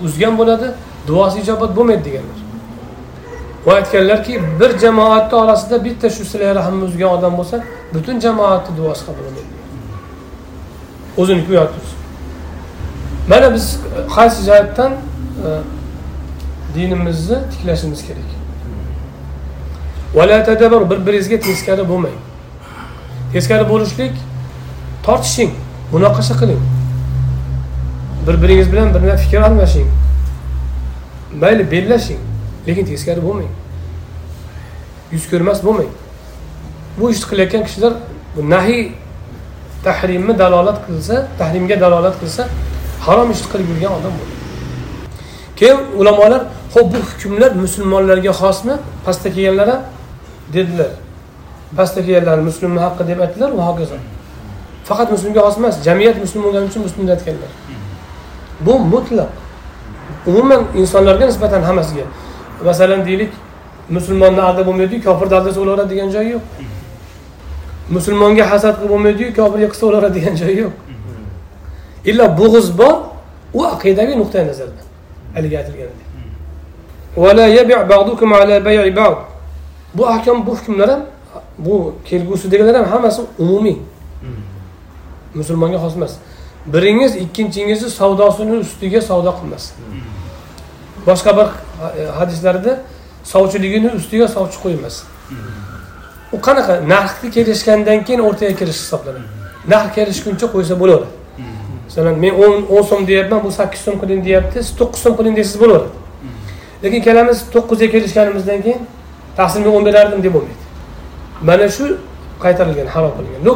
[0.07, 0.67] uzgan bo'ladi
[1.09, 2.39] duosi ijobat bo'lmaydi deganlar.
[3.67, 7.57] Va aytganlarki bir jamoatni orasida bitta shu sizlar rahmni uzgan odam bo'lsa
[7.95, 9.50] butun jamoatni duosi qabul bo'lmaydi
[11.21, 11.81] o'ziniki u yoqda
[13.31, 13.79] mana biz
[14.15, 15.49] qaysi jihatdan e,
[16.75, 18.31] dinimizni tiklashimiz kerak?
[20.91, 22.19] Bir biringizga teskari bo'lmang.
[23.33, 24.13] Teskari bo'lishlik
[25.03, 25.53] tortishing
[25.93, 26.61] munoqasha qiling.
[28.27, 29.89] Bir biringiz bilan bir fikr almashing.
[31.41, 32.19] Mayli bellashing
[32.67, 33.53] lekin teskari bo'lmang.
[35.13, 35.91] Yuz ko'rmas bo'lmang.
[37.01, 37.93] Bu ishni qilayotgan kishilar
[38.37, 38.93] bu nahiy
[39.85, 42.43] tahrimni dalolat qilsa tahrimga dalolat qilsa
[43.07, 44.37] harom ishni qilib yurgan odam bo'ladi.
[45.59, 46.43] Keyin ulamolar
[46.75, 48.75] ho'p bu hukmlar musulmonlarga xosmi?
[49.05, 49.83] Pastda kelganlar ham
[50.55, 50.91] dedilar.
[51.77, 53.97] Pastda kelganlar muslimni haqqi deb aytdilar va hokazo.
[54.89, 57.51] Faqat muslimga xos emas jamiyat muslim bo'lgani uchun muslimni aytganlar.
[58.67, 59.31] Bu mutlaq.
[60.31, 62.05] Umuman insonlarga nisbatan hammasiga.
[62.65, 63.33] Masalan deylik
[63.97, 66.45] musulmonni aldab bo'lmaydiyu kofirni aldasa bo'laveradi degan joyi yo'q.
[67.97, 70.75] Musulmonga hasad qilib bo'lmaydiyu kofirga qilsa o'laveradi degan joyi yo'q.
[72.11, 72.97] Illo bo'g'iz bor
[73.59, 74.87] u aqidaviy nuqtai nazardan
[75.35, 76.09] haligi aytilganidek.
[79.95, 81.03] Bu ahkom bu hukmlar ham
[81.59, 83.79] bu kelgusidagilar ham hammasi umumiy.
[85.35, 86.15] Musulmonga xos emas.
[86.73, 89.75] Biringiz ikkinchingizni savdosini ustiga savdo qilmasin
[91.07, 91.47] boshqa bir
[92.01, 92.81] e, hadislarda
[93.25, 95.07] sovchiligini ustiga sovchi qo'ymasin
[96.35, 99.29] u qanaqa narxni kelishgandan keyin o'rtaga kirish hisoblanadi.
[99.73, 101.11] Narx kelishguncha qo'ysa bo'laveradi
[101.91, 105.35] masalan men o'n o'n so'm deyapman bu sakkiz so'm qiling deyapti siz to'qqiz so'm qiling
[105.39, 105.91] desangiz bo'laveradi
[106.83, 108.81] lekin ikkalamiz to'qqizga kelishganimizdan keyin
[109.39, 110.65] taqsimga o'n berardim deb bo'lmaydi
[111.49, 111.85] mana shu
[112.45, 113.55] qaytarilgan harom qilingan no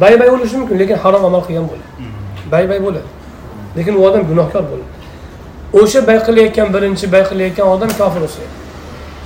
[0.00, 1.88] bay bay bo'lishi mumkin lekin harom amal qilgan bo'ladi.
[2.52, 3.08] Bay bay bo'ladi.
[3.76, 4.88] Lekin u odam gunohkor bo'ladi.
[5.80, 8.42] O'sha bay qilayotgan birinchi bay qilayotgan odam kofir bo'lsa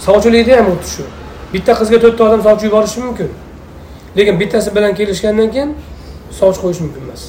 [0.07, 1.05] sovchilikda ham xuddi shu.
[1.53, 3.29] Bitta qizga to'rtta odam sovchi yuborishi mumkin.
[4.17, 5.71] Lekin bittasi bilan kelishgandan keyin
[6.39, 7.23] sovchi qo'yish mumkin emas.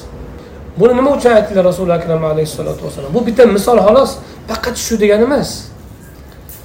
[0.78, 3.14] Buni nima uchun aytdilar rasuli akram alayhissalotu vassalom?
[3.14, 4.10] Bu bitta misol xolos
[4.48, 5.50] faqat shu degani emas.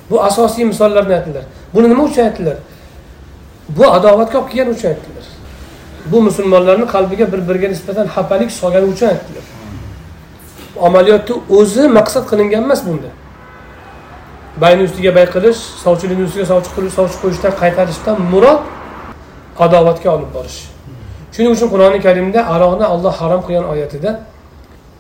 [0.10, 1.43] Bu asosiy misollarni aytdilar.
[1.74, 2.57] Buni nima uchun aytdilar?
[3.78, 5.26] Bu adovatga olib kelgani uchun aytdilar.
[6.12, 9.45] Bu musulmonlarni qalbiga bir biriga nisbatan xafalik solgani uchun aytdilar.
[10.88, 13.10] Amaliyotni o'zi maqsad qilingan emas bunda.
[14.62, 18.61] bayni ustiga bay qilish sovchilikni ustiga sovchi qilish sovchi qo'yishdan qaytarishdan murod
[19.64, 20.59] adovatga olib borish
[21.34, 24.12] shuning uchun qur'oni karimda aroqni olloh harom qilgan oyatida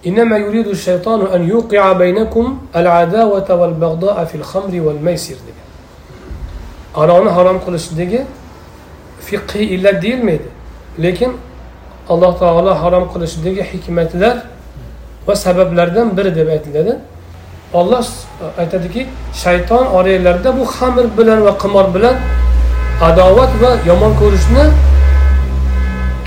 [0.08, 2.44] إنما يريد الشيطان أن يوقع بينكم
[2.76, 5.64] العداوة والبغضاء في الخمر والميسر degan
[7.02, 8.20] aroqni harom qilishdagi
[9.26, 10.48] fiqhiy illat deyilmaydi
[11.04, 11.32] lekin
[12.12, 14.36] alloh taolo harom qilishidagi hikmatlar
[15.26, 16.92] va sabablardan biri deb aytiladi
[17.73, 22.15] Olloh e, aytadiki shayton oranglarda bu xamir bilan va qimor bilan
[23.01, 24.65] adovat va yomon ko'rishni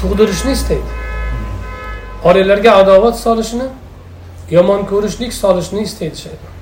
[0.00, 0.90] tug'dirishni istaydi.
[2.24, 3.66] Oranglarga adovat solishni
[4.50, 6.52] yomon ko'rishlik solishni istaydi shayton.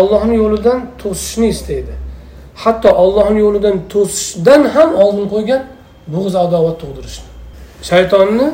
[0.00, 1.92] Ollohni yo'lidan to'sishni istaydi.
[2.54, 5.62] Hatto ollohni yo'lidan to'sishdan ham oldin qo'ygan
[6.14, 7.28] bo'g'iz adovat tug'dirishni.
[7.90, 8.46] Shaytonni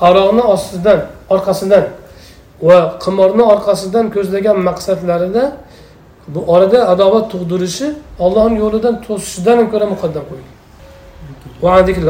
[0.00, 1.84] aroqni ostidan orqasidan
[2.68, 5.44] va qimorni orqasidan ko'zlagan maqsadlarida
[6.34, 7.86] bu orada adovat tug'dirishi
[8.24, 10.56] ollohni yo'lidan to'sishdan ko'ra muqaddam qo'yilgan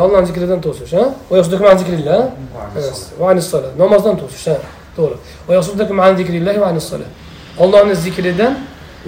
[0.07, 0.93] ollohni zikridan to'sish
[3.83, 4.57] namozdan to'sish ha?
[4.97, 5.17] To'g'ri.
[7.63, 8.53] Ollohni zikridan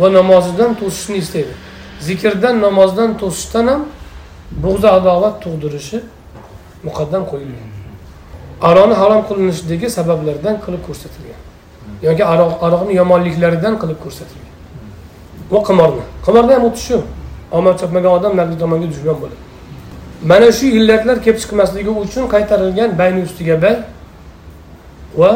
[0.01, 1.55] va namozidan to'sishni istaydi.
[2.09, 3.83] Zikrdan namozdan to'sishdan ham
[4.65, 5.99] bug'za adovat tug'dirishi
[6.87, 7.69] muqaddam qo'yilgan
[8.69, 11.32] aroni harom qilinishidagi sabablardan qilib ko'rsatilgan.
[12.03, 14.53] Yoki aroq aroqni yomonliklaridan qilib ko'rsatilgan.
[15.53, 16.05] Va qimorni.
[16.27, 16.99] Qimorda ham xuddi shu
[17.59, 19.41] omad chopmagan odam narigi tomonga tushgan bo'ladi.
[20.31, 23.77] Mana shu illatlar kelib chiqmasligi uchun qaytarilgan bayni ustiga bay
[25.21, 25.33] va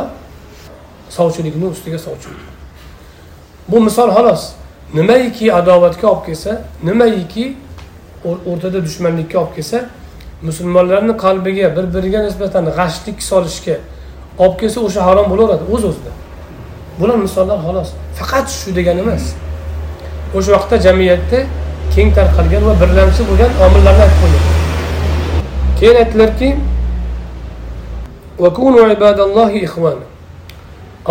[1.16, 2.42] sovchilikni ustiga sovchilik.
[3.70, 4.42] Bu misol xolos.
[4.98, 6.52] Nimaiki adovatga olib kelsa
[6.88, 7.44] nimaiki
[8.24, 9.78] o'rtada dushmanlikka olib kelsa
[10.42, 13.76] musulmonlarni qalbiga bir biriga nisbatan g'ashlik solishga
[14.38, 16.16] olib kelsa o'sha harom bo'laveradi o'z o'zidan
[16.98, 17.88] bular misollar xolos.
[18.18, 19.24] Faqat shu degani emas.
[20.36, 21.38] O'sha vaqtda jamiyatda
[21.94, 24.44] keng tarqalgan va birlamchi bo'lgan omillarni aytib qo'ygan
[25.78, 26.48] keyin aytdilarki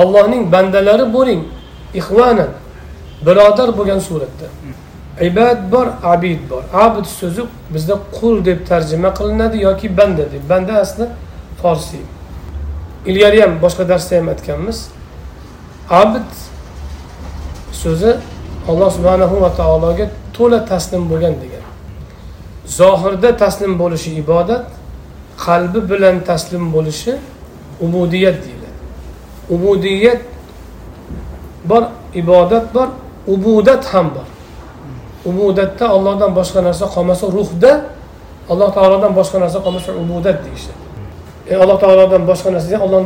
[0.01, 1.41] allohning bandalari bo'ling
[1.99, 2.49] ixvanan
[3.25, 4.47] birodar bo'lgan suratda.
[5.21, 6.63] Ibad bor abid bor.
[6.73, 10.43] Abid so'zi bizda qul deb tarjima qilinadi yoki banda deb.
[10.49, 11.05] Banda asli
[11.61, 12.03] forsiy
[13.05, 14.77] ilgari ham boshqa darsda ham aytganmiz.
[15.89, 16.29] Abd
[17.71, 18.17] so'zi
[18.67, 21.63] alloh subhanahu va taologa to'la taslim bo'lgan degan.
[22.65, 24.65] Zohirda taslim bo'lishi ibodat
[25.45, 27.13] qalbi bilan taslim bo'lishi
[27.85, 28.79] ubudiyat deyiladi.
[29.55, 30.21] Ubudiyat
[31.69, 31.83] bor
[32.21, 32.87] ibodat bor
[33.27, 34.27] ubudat ham bor.
[35.29, 37.71] Ubudatda ollohdan boshqa narsa qolmasa ruhda
[38.49, 40.81] alloh taolodan boshqa narsa qolmasa ubudat deyishadi.
[41.49, 43.01] E, alloh taolodan boshqa narsa olloh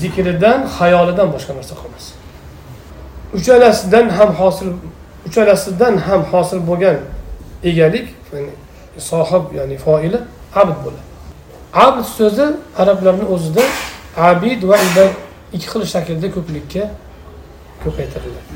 [0.00, 2.04] zikridan xayolidan boshqa narsa qolmas.
[3.38, 4.68] Uchalasidan ham hosil
[5.28, 6.96] uchalasidan ham hosil bo'lgan
[7.70, 8.52] egalik ya'ni
[9.10, 10.18] sohib ya'ni foili
[10.62, 11.04] abd bo'ladi.
[11.86, 12.46] Abd so'zi
[12.82, 13.64] arablarni o'zida
[14.30, 15.10] abid va ibad
[15.56, 16.84] ikki xil shaklda ko'plikka
[17.82, 18.52] ko'paytiriladi.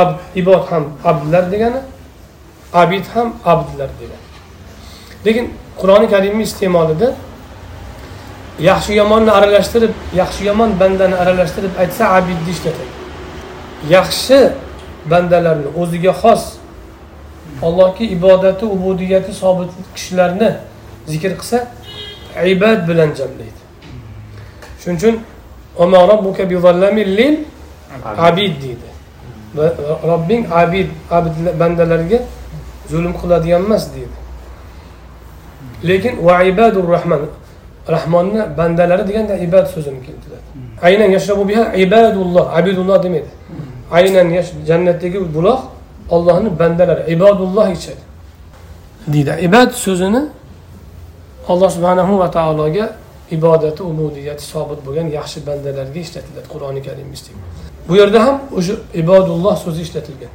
[0.00, 1.80] Abd ibod ham abdlar degani
[2.82, 4.24] abid ham abdlar degani.
[5.26, 5.46] Lekin
[5.80, 7.08] qur'oni karimni iste'molida
[8.58, 12.92] yaxshi yomonni aralashtirib yaxshi yomon bandani aralashtirib aytsa abidni ishlatadi
[13.94, 14.38] yaxshi
[15.10, 16.42] bandalarni o'ziga xos
[17.62, 20.50] allohga ibodati ubudiyati sobit kishilarni
[21.06, 21.58] zikr qilsa
[22.42, 23.60] ibad bilan jamlaydi.
[24.80, 25.16] Shuning uchun
[28.18, 28.54] abid.
[28.62, 28.88] Deydi.
[30.10, 32.18] Robbing abid abid bandalarga
[32.90, 34.16] zulm qiladigan emas deydi.
[35.84, 37.20] Lekin va ibadur rahman
[37.88, 40.44] rahmonni bandalari deganda ibad so'zini keltiradi.
[40.82, 43.30] Aynan yashrabu biha ibadulloh abidulloh demaydi.
[43.90, 44.26] Aynan
[44.68, 45.60] jannatdagi buloq
[46.10, 48.02] ollohni bandalari ibodulloh ichadi.
[49.12, 49.32] Deydi.
[49.40, 50.22] Ibad so'zini
[51.48, 52.86] alloh subhanahu va taologa
[53.30, 57.30] ibodati ubudiyati sobit bo'lgan yaxshi bandalarga ishlatiladi qur'oni karimimizda
[57.88, 60.32] bu yerda ham o'sha ibodulloh so'zi ishlatilgan.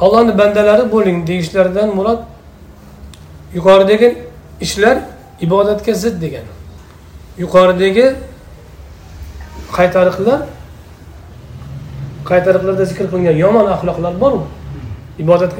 [0.00, 2.20] Allohni bandalari bo'ling deyishlaridan murod
[3.56, 4.08] yuqoridagi
[4.60, 4.96] ishlar
[5.40, 6.50] ibodatga zid degani.
[7.38, 8.06] Yuqoridagi
[9.76, 10.40] qaytariqlar
[12.30, 14.46] qaytariqlarda zikr qilingan yomon axloqlar bormi?
[15.18, 15.52] Ibodat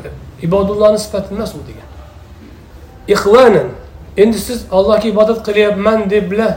[0.43, 1.89] ibodullohni sifati emas u degan.
[3.15, 3.69] Ixvanan
[4.17, 6.49] endi siz allohga ibodat qilyapman debla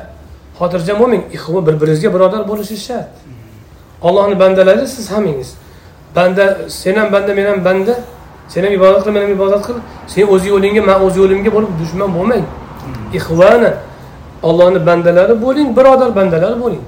[0.60, 1.24] xotirjam bo'lmang.
[1.68, 3.10] Bir biringizga birodar bo'lishingiz shart.
[4.02, 5.50] Ollohni bandalari siz hammangiz
[6.16, 7.96] banda sen ham banda men ham banda.
[8.48, 9.78] Sen ham ibodat qil men ham ibodat qil.
[10.08, 12.46] Sen o'z yo'lingga man o'z yo'limga bo'lib dushman bo'lmang.
[13.18, 13.72] Ixvana
[14.44, 16.84] ollohni bandalari bo'ling birodar bandalar bo'ling.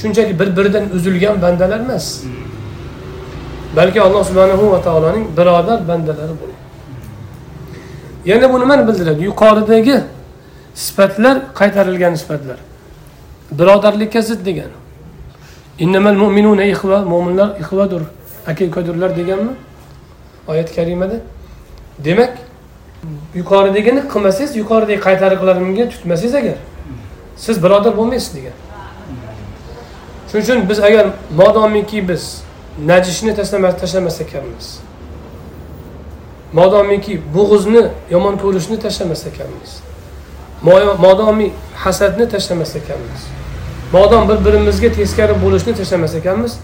[0.00, 2.06] Shunchaki bir biridan uzilgan bandalar emas.
[3.76, 6.58] Balki alloh subhanahu va taoloning birodar bandalari bo'ling.
[8.24, 9.24] Yana bu nimani bildiradi.
[9.24, 10.00] Yuqoridagi
[10.74, 12.58] sifatlar qaytarilgan sifatlar.
[13.58, 14.76] Birodarlikka zid degani.
[15.78, 18.02] Innamal mu'minuna ixva mo'minlar ixvadur
[18.46, 19.52] aka ukadirlar deganmi?
[20.48, 21.16] Oyat karimada.
[21.98, 22.32] Demak
[23.34, 26.56] yuqoridagini qilmasangiz yuqoridagi qaytariqlarimga tutmasangiz agar
[27.36, 28.56] siz birodar bo'lmaysiz degan
[30.28, 31.06] shuning uchun biz agar
[31.36, 32.42] modomiki biz
[32.86, 34.66] najishni tashlamas ekanmiz
[36.52, 39.70] modomiki bo'g'izni yomon ko'rishni tashlamas ekanmiz
[40.98, 41.52] modomi
[41.84, 43.22] hasadni tashlamas ekanmiz
[43.92, 46.58] modom bir birimizga teskari bo'lishni tashlamas ekanmiz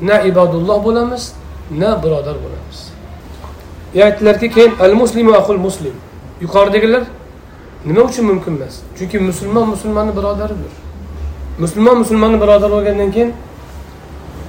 [0.00, 1.32] na ibodulloh bo'lamiz
[1.70, 2.78] na birodar bo'lamiz.
[3.94, 5.92] Aytdilarki keyin al muslimu ahul muslim.
[6.40, 7.02] Yuqoridagilar?
[7.86, 8.80] Nima uchun mumkin emas?
[8.98, 10.72] Chunki musulmon musulmonni birodaridir.
[11.58, 13.32] Musulmon musulmonni birodar bo'lgandan keyin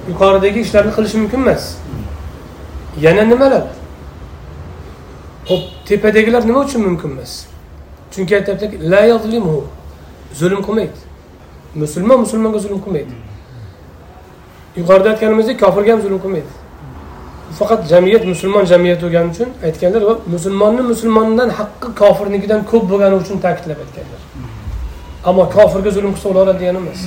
[0.08, 1.76] yuqoridagi ishlarni qilishi mumkin emas.
[3.00, 3.64] Yana nimalar?
[5.48, 7.46] Ho'p tepadagilar nima uchun mumkin emas?
[8.12, 9.18] Chunki aytyaptiki la
[10.34, 10.98] zulm qilmaydi.
[11.74, 13.14] Musulmon musulmonga zulm qilmaydi.
[14.76, 16.52] Yuqorida aytganimizdek kofirga ham zulm qilmaydi.
[17.58, 23.36] Faqat jamiyat musulmon jamiyati bo'lgani uchun aytganlar va musulmonni musulmondan haqqi kofirnikidan ko'p bo'lgani uchun
[23.44, 24.20] ta'kidlab aytganlar.
[25.28, 27.00] Ammo kofirga zulm qilsa o'laveradi degani emas.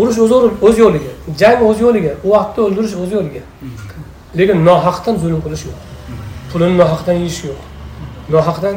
[0.00, 0.32] Urush o'z
[0.66, 3.42] o'z yo'liga jang o'z yo'liga u vaqtda o'ldirish o'z yo'liga.
[4.38, 5.78] Lekin nohaqdan zulm qilish yo'q.
[6.50, 7.60] Pulini nohaqdan yeyish yo'q.
[8.34, 8.76] Nohaqdan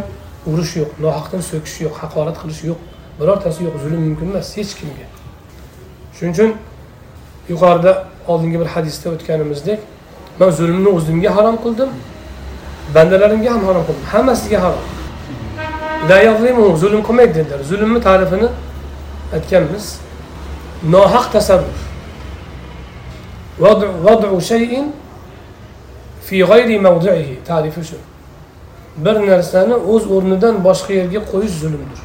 [0.51, 2.80] urish yo'q nohaqdan so'kish yo'q haqorat qilish yo'q.
[3.19, 5.07] Birortasi yo'q zulm mumkin emas hech kimga.
[6.15, 6.51] Shuning uchun
[7.51, 7.91] yuqorida
[8.31, 9.80] oldingi bir hadisda o'tganimizdek
[10.44, 11.90] man zulmni o'zimga harom qildim.
[12.95, 14.06] Bandalarimga ham harom qildim.
[14.14, 14.84] Hammasiga harom.
[16.78, 17.60] Zulm qilmaydi dedilar.
[17.72, 18.48] Zulmni ta'rifini
[19.34, 19.86] aytganmiz.
[20.94, 21.80] Nohaq tasarruf
[24.06, 24.86] vadu shayin
[26.26, 27.95] fi g'ayri mavdihi ta'rifi shu.
[28.98, 31.99] Bir narsani o'z o'rnidan boshqa yerga qo'yish zulmdir.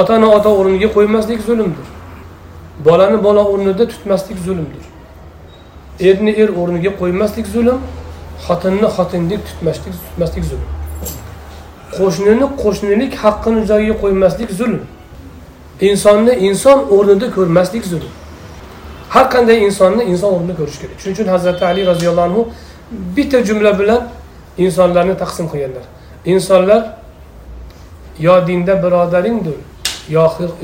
[0.00, 1.86] Otani ota o'rniga qo'ymaslik zulmdir.
[2.86, 4.84] Bolani bola o'rnida tutmaslik zulmdir.
[6.00, 7.78] Erni er o'rniga qo'ymaslik zulm
[8.46, 10.66] xotinni xotindek tutmaslik tutmaslik zulm.
[11.96, 14.80] Qo'shnini qo'shnilik haqqini joyiga qo'ymaslik zulm.
[15.80, 18.12] Insonni inson o'rnida ko'rmaslik zulm.
[19.14, 20.96] Har qanday insonni inson o'rnida ko'rish kerak.
[21.00, 22.42] Shuning uchun hazrati ali roziyallohu anhu
[23.16, 24.02] bitta jumla bilan
[24.58, 25.84] insonlarni taqsim qilganlar.
[26.24, 26.82] Insonlar
[28.18, 29.58] yo dinda birodaringdir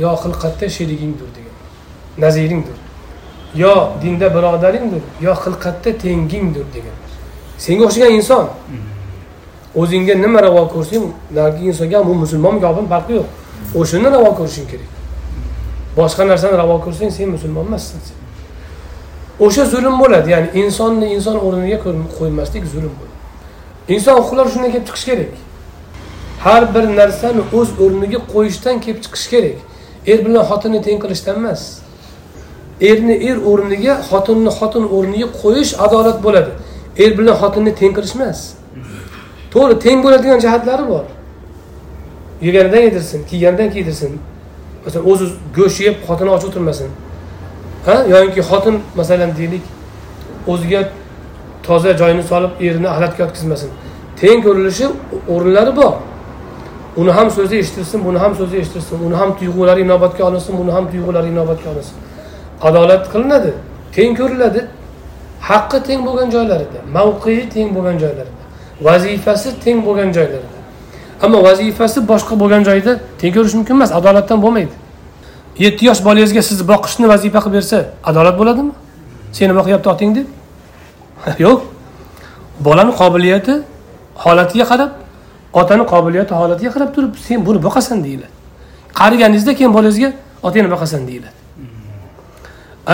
[0.03, 1.57] yo xilqatda sherigingdir degan
[2.25, 2.77] naziringdir
[3.55, 7.11] yo dinda birodaringdir yo xilqatda tengingdir deganlar
[7.59, 8.49] senga o'xshagan inson.
[9.75, 13.29] O'zingga nima ravo ko'rsang narigi insonga bu musulmonmi yoki farqi yo'q.
[13.81, 14.91] O'shani ravo ko'rishing kerak.
[15.97, 18.01] Boshqa narsani ravo ko'rsang sen musulmon emassan.
[19.45, 20.31] O'sha zulm bo'ladi.
[20.35, 21.79] Ya'ni insonni inson o'rniga
[22.19, 23.17] qo'ymaslik zulm bo'ladi.
[23.95, 25.33] Inson huquqlari shundan kelib chiqishi kerak.
[26.45, 29.59] Har bir narsani o'z o'rniga qo'yishdan kelib chiqishi kerak.
[30.11, 31.63] Er bilan xotinni teng qilishdan emas
[32.81, 36.53] erni er o'rniga xotinni xotin o'rniga qo'yish adolat bo'ladi.
[37.05, 38.41] Er bilan xotinni teng qilish emas.
[39.53, 41.05] To'g'ri teng bo'ladigan jihatlari bor.
[42.47, 44.13] Yeganidan yedirsin kiyganidan kiydirsin.
[44.85, 45.25] Masalan o'zi
[45.57, 46.91] go'sht yeb xotini och o'tirmasin.
[47.87, 47.97] Ha?
[48.13, 49.65] Yoinki xotin masalan deylik
[50.53, 50.81] o'ziga
[51.67, 53.71] toza joyini solib erini axlatga yotkazmasin
[54.21, 54.87] teng ko'rilishi
[55.35, 55.95] o'rinlari bor.
[57.01, 60.85] Uni ham so'zi eshitilsin buni ham so'zi eshitilsin uni ham tuyg'ulari inobatga olinsin buni ham
[60.93, 61.97] tuyg'ulari inobatga olinsin.
[62.69, 63.53] Adolat qilinadi
[63.95, 64.61] teng ko'riladi
[65.49, 68.41] haqqi teng bo'lgan joylarida mavqei teng bo'lgan joylarida
[68.81, 70.59] vazifasi teng bo'lgan joylarida.
[71.23, 74.75] Ammo vazifasi boshqa bo'lgan joyda teng ko'rish mumkin emas adolatdan bo'lmaydi.
[75.65, 77.79] Yetti yosh bolangizga sizni boqishni vazifa qilib bersa
[78.11, 78.73] adolat bo'ladimi?
[79.37, 80.27] Seni boqyapti oting deb?
[81.45, 81.61] Yo'q.
[82.67, 83.55] Bolani qobiliyati
[84.25, 84.91] holatiga qarab
[85.61, 88.33] otani qobiliyati holatiga qarab turib sen buni boqasan deyiladi.
[89.01, 90.09] Qariganingizda keyin bolangizga
[90.43, 91.40] otangni boqasan deyiladi.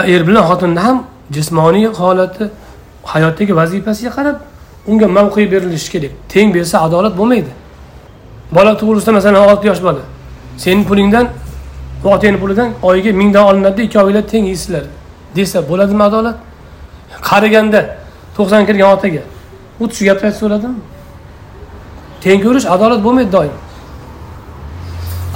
[0.02, 2.44] Er bilan xotinni ham jismoniy holati
[3.04, 4.36] hayotdagi vazifasiga qarab
[4.86, 6.12] unga mavqe berilishi kerak.
[6.28, 7.52] Teng bersa adolat bo'lmaydi.
[8.56, 10.02] Bola tug'ilsa masalan olti yosh bola.
[10.56, 11.26] Seni pulingdan
[12.04, 14.84] otangni pulidan oyiga mingdan olinadida ikkovinglar teng yeysizlar
[15.36, 16.36] desa bo'ladimi adolat?
[17.28, 17.80] Qariganda
[18.36, 19.22] to'qson kirgan otaga
[19.78, 20.78] xuddi shu gapni aytsa bo'ladimi?
[22.24, 23.54] Teng ko'rish adolat bo'lmaydi doim.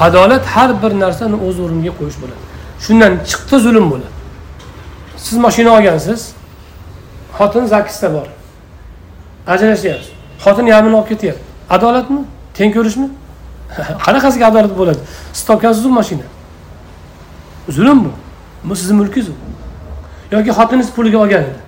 [0.06, 2.40] Adolat har bir narsani o'z o'rniga qo'yish bo'ladi.
[2.84, 4.19] Shundan chiqdi zulm bo'ladi.
[5.22, 6.32] Siz mashina olgansiz
[7.38, 8.26] xotin zakisda bor.
[9.47, 10.10] Ajrashyapsiz
[10.44, 11.44] xotin yarmini olib ketyapti.
[11.70, 12.24] Adolatmi?
[12.55, 13.09] Teng ko'rishmi?
[14.06, 14.98] Qanaqasiga adolat bo'ladi?
[15.32, 16.26] Siz topgansizu mashina.
[17.68, 18.12] Zulm bu.
[18.64, 19.32] Bu sizni mulkingiz u
[20.30, 21.60] yoki xotiningiz puliga olgan edi.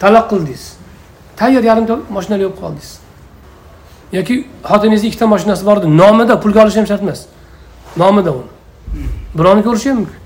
[0.00, 0.64] Taloq qildingiz
[1.36, 2.90] tayyor yarimta mashinali olib qoldingiz
[4.12, 4.34] yoki
[4.70, 7.20] xotiningizni ikkita mashinasi bor edi nomida pulga olishi ham shart emas.
[7.96, 8.50] Nomida uni.
[9.38, 10.21] Birovni ko'rishi ham mumkin.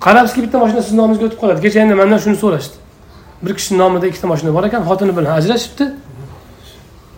[0.00, 1.60] Qarabsizki bitta mashina sizni nomingizga o'tib qoladi.
[1.64, 2.76] Kecha endi mandan shuni so'rashdi.
[3.44, 5.84] Bir kishini nomida ikkita mashina bor ekan xotini bilan ajrashibdi.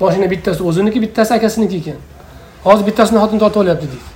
[0.01, 1.99] Mashina bittasi o'ziniki bittasi akasiniki ekan.
[2.67, 4.07] Hozir bittasini xotin tortib olyapti deydi.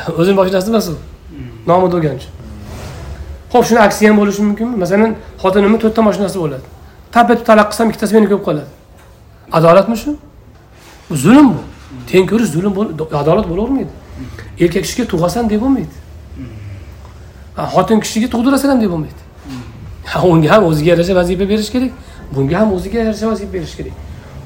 [0.20, 0.94] O'zini mashinasi emas u
[1.66, 2.32] nomida bo'lgani uchun
[3.52, 4.76] ho'p shuni aksi ham bo'lishi mumkinmi?
[4.82, 6.66] Masalan xotinimni to'rtta mashinasi bo'ladi.
[7.14, 8.70] Tapa talaq qilsam ikkitasi meniki bo'lib qoladi.
[9.58, 10.10] Adolatmi shu?
[11.10, 11.60] Bu zulm bu.
[12.10, 12.72] Teng ko'rish zulm
[13.22, 13.92] adolat bo'lavermaydi.
[14.62, 15.94] Erkak kishiga tug'asan deb bo'lmaydi
[17.74, 19.22] xotin kishiga tug'dirasan ham deb bo'lmaydi.
[20.24, 21.92] Unga ham o'ziga yarasha vazifa berish kerak
[22.34, 23.92] bunga ham o'ziga yarasha vazifa berish kerak.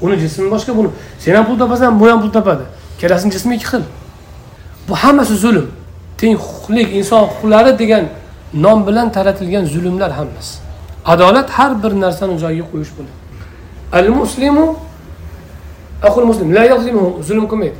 [0.02, 0.88] Uni jismi boshqa buni
[1.18, 2.64] sen ham pul topasan bu ham pul topadi.
[2.96, 3.82] Ikkalasini jismi ikki xil.
[4.88, 5.66] Bu hammasi zulm.
[6.18, 8.04] Teng huquqlik inson huquqlari degan
[8.54, 10.58] nom bilan taratilgan zulmlar hammasi.
[11.06, 13.14] Adolat har bir narsani joyiga qo'yish bo'ladi.
[13.98, 14.76] Al muslimu
[16.02, 16.62] aqul muslim la
[17.28, 17.78] zulm qilmaydi.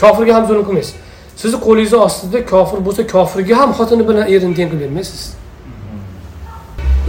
[0.00, 0.94] Kofirga ham zulm qilmaysiz.
[1.36, 5.22] Sizni qo'lingizni ostida kofir bo'lsa kofirga ham xotini bilan erini teng qilib bermaysiz.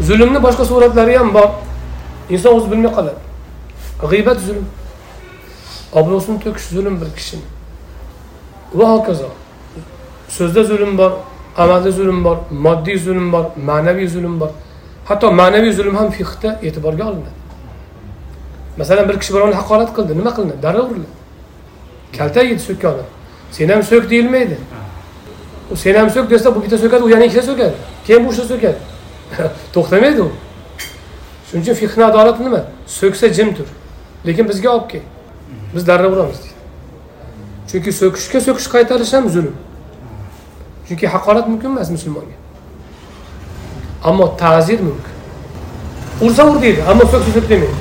[0.08, 1.50] Zulmni boshqa suratlari ham bor.
[2.34, 3.22] Inson o'zi bilmay qoladi.
[4.12, 4.66] G'iybat zulm.
[6.00, 7.46] Obro'sini to'kish zulm bir kishini.
[8.78, 9.30] Va hokazo.
[10.38, 11.12] So'zda zulm bor
[11.64, 14.52] amalda zulm bor moddiy zulm bor ma'naviy zulm bor.
[15.10, 17.40] Hatto ma'naviy zulm ham fiqda e'tiborga olinadi.
[18.80, 20.12] Masalan bir kishi birovni haqorat qildi.
[20.20, 21.16] Nima qilinadi darrov uriladi
[22.18, 22.94] kaltak yedi so'kkan
[23.56, 24.58] sen ham so'k deyilmaydi
[25.84, 27.76] sen ham so'k desa bu bitta so'kadi u yana ikkita so'kadi
[28.08, 28.78] keyin bu uchta so'kadi
[29.76, 30.30] to'xtamaydi u
[31.48, 32.62] shuning uchun fiqni adolati nima
[33.00, 33.68] so'ksa jim tur
[34.26, 35.02] lekin bizga olib kel.
[35.76, 36.56] Biz darrov uramiz deydi.
[37.70, 39.56] Chunki so'kishga so'kish qaytarish ham zulm
[40.88, 42.38] chunki haqorat mumkin emas musulmonga.
[44.04, 45.14] Ammo ta'zir mumkin.
[46.22, 47.78] Ursa ur deydi ammo so'ksa so'k demaydi.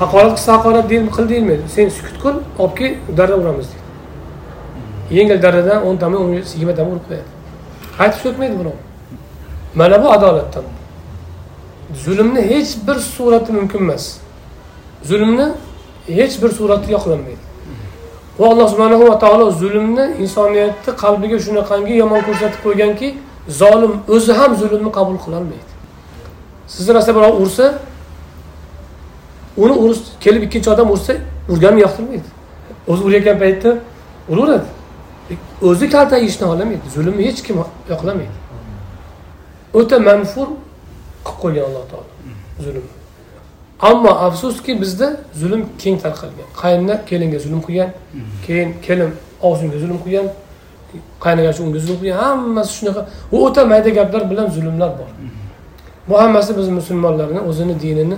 [0.00, 3.79] Haqorat qilsa haqorat qil deyilmaydi sen sukut qil olib kel darrov uramiz deydi
[5.10, 7.30] yengil darradan o'ntami o'n yigirmatami urib qo'yadi.
[7.98, 8.76] Qaytib so'kmaydi birov
[9.74, 10.64] mana bu adolatdan.
[12.04, 14.16] Zulmni hech bir surati mumkin emas.
[15.04, 15.46] Zulmni
[16.06, 17.42] hech bir surati yoqlanmaydi.
[18.38, 23.08] Va alloh subhanahu va taolo zulmni insoniyatni qalbiga shunaqangi yomon ko'rsatib qo'yganki
[23.60, 25.70] zolim o'zi ham zulmni qabul qilolmaydi.
[26.66, 27.66] Sizni rosa birov ursa
[29.56, 31.12] uni urish kelib ikkinchi odam ursa
[31.52, 32.28] urganini yoqtirmaydi.
[32.90, 33.70] O'zi urayotgan paytda
[34.28, 34.79] uraveradi.
[35.62, 37.56] O'zi kaltak yeyishni xohlamaydi zulmni hech kim
[37.92, 38.36] yoqlamaydi.
[39.78, 40.48] O'ta manfur
[41.26, 42.10] qilib qo'ygan alloh taolo
[42.64, 42.84] zulm.
[43.90, 45.08] Ammo afsuski bizda
[45.40, 46.48] zulm keng tarqalgan.
[46.62, 47.90] Qaynona kelinga zulm qilgan
[48.46, 49.10] keyin kelin
[49.48, 50.26] og'zinga zulm qilgan
[51.24, 53.00] qaynagachi unga zulm qilgan hammasi shunaqa.
[53.30, 55.10] Bu o'ta mayda gaplar bilan zulmlar bor.
[56.08, 58.16] Bu hammasi biz musulmonlarni o'zini dinini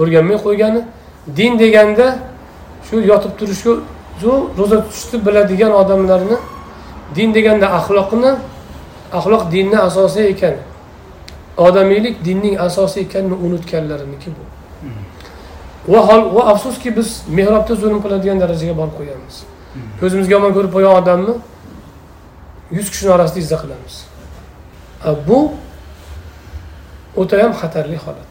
[0.00, 0.80] o'rganmay qo'ygani
[1.36, 2.06] din deganda
[2.86, 3.72] shu yotib turishga
[4.58, 6.36] ro'za tutishni biladigan odamlarni
[7.16, 8.32] din deganda axloqni
[9.18, 10.54] axloq dinni asosi ekan.
[11.56, 14.44] Odamiylik dinning asosi ekanini unutganlariniki bu?
[15.92, 17.08] Va hol va afsuski biz
[17.38, 19.36] mehrobda zulm qiladigan darajaga borib qo'yganmiz
[20.00, 21.34] ko'zimizga yomon ko'rib qo'ygan odamni
[22.76, 23.94] yuz kishini orasida izza qilamiz.
[25.28, 25.38] Bu
[27.20, 28.30] o'tayam xatarli holat.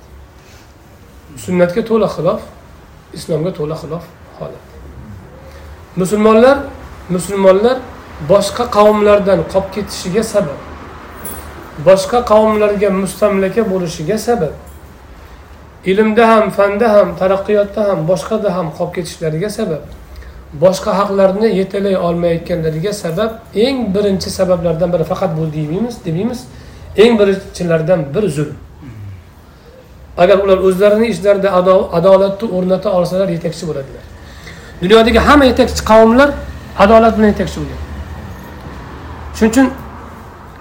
[1.44, 2.42] Sunnatga to'la xilof
[3.18, 4.06] islomga to'la xilof
[4.40, 4.77] holat
[5.98, 6.58] musulmonlar
[7.10, 7.78] musulmonlar
[8.30, 10.60] boshqa qavmlardan qolib ketishiga sabab.
[11.88, 14.54] Boshqa qavmlarga mustamlaka bo'lishiga sabab.
[15.92, 19.84] Ilmda ham fanda ham taraqqiyotda ham boshqada ham qolib ketishlariga sabab.
[20.64, 23.32] Boshqa haqlarni yetalay olmayotganlariga sabab
[23.66, 26.40] eng birinchi sabablardan biri faqat bu demaymiz demaymiz
[27.04, 28.58] eng birinchilardan biri zulm.
[30.18, 31.50] Agar ular o'zlarini ishlarida
[31.98, 34.17] adolatni o'rnata olsalar yetakchi bo'ladilar.
[34.82, 36.30] Dunyodagi hamma yetakchi qavmlar
[36.80, 37.80] adolat bilan yetakchi bo'lgan.
[39.36, 39.68] Shuning uchun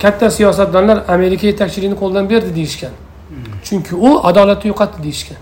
[0.03, 2.95] katta siyosatdonlar amerika yetakchiligini qo'ldan berdi deyishgan.
[3.67, 5.39] Chunki u adolatni yo'qotdi deyishgan.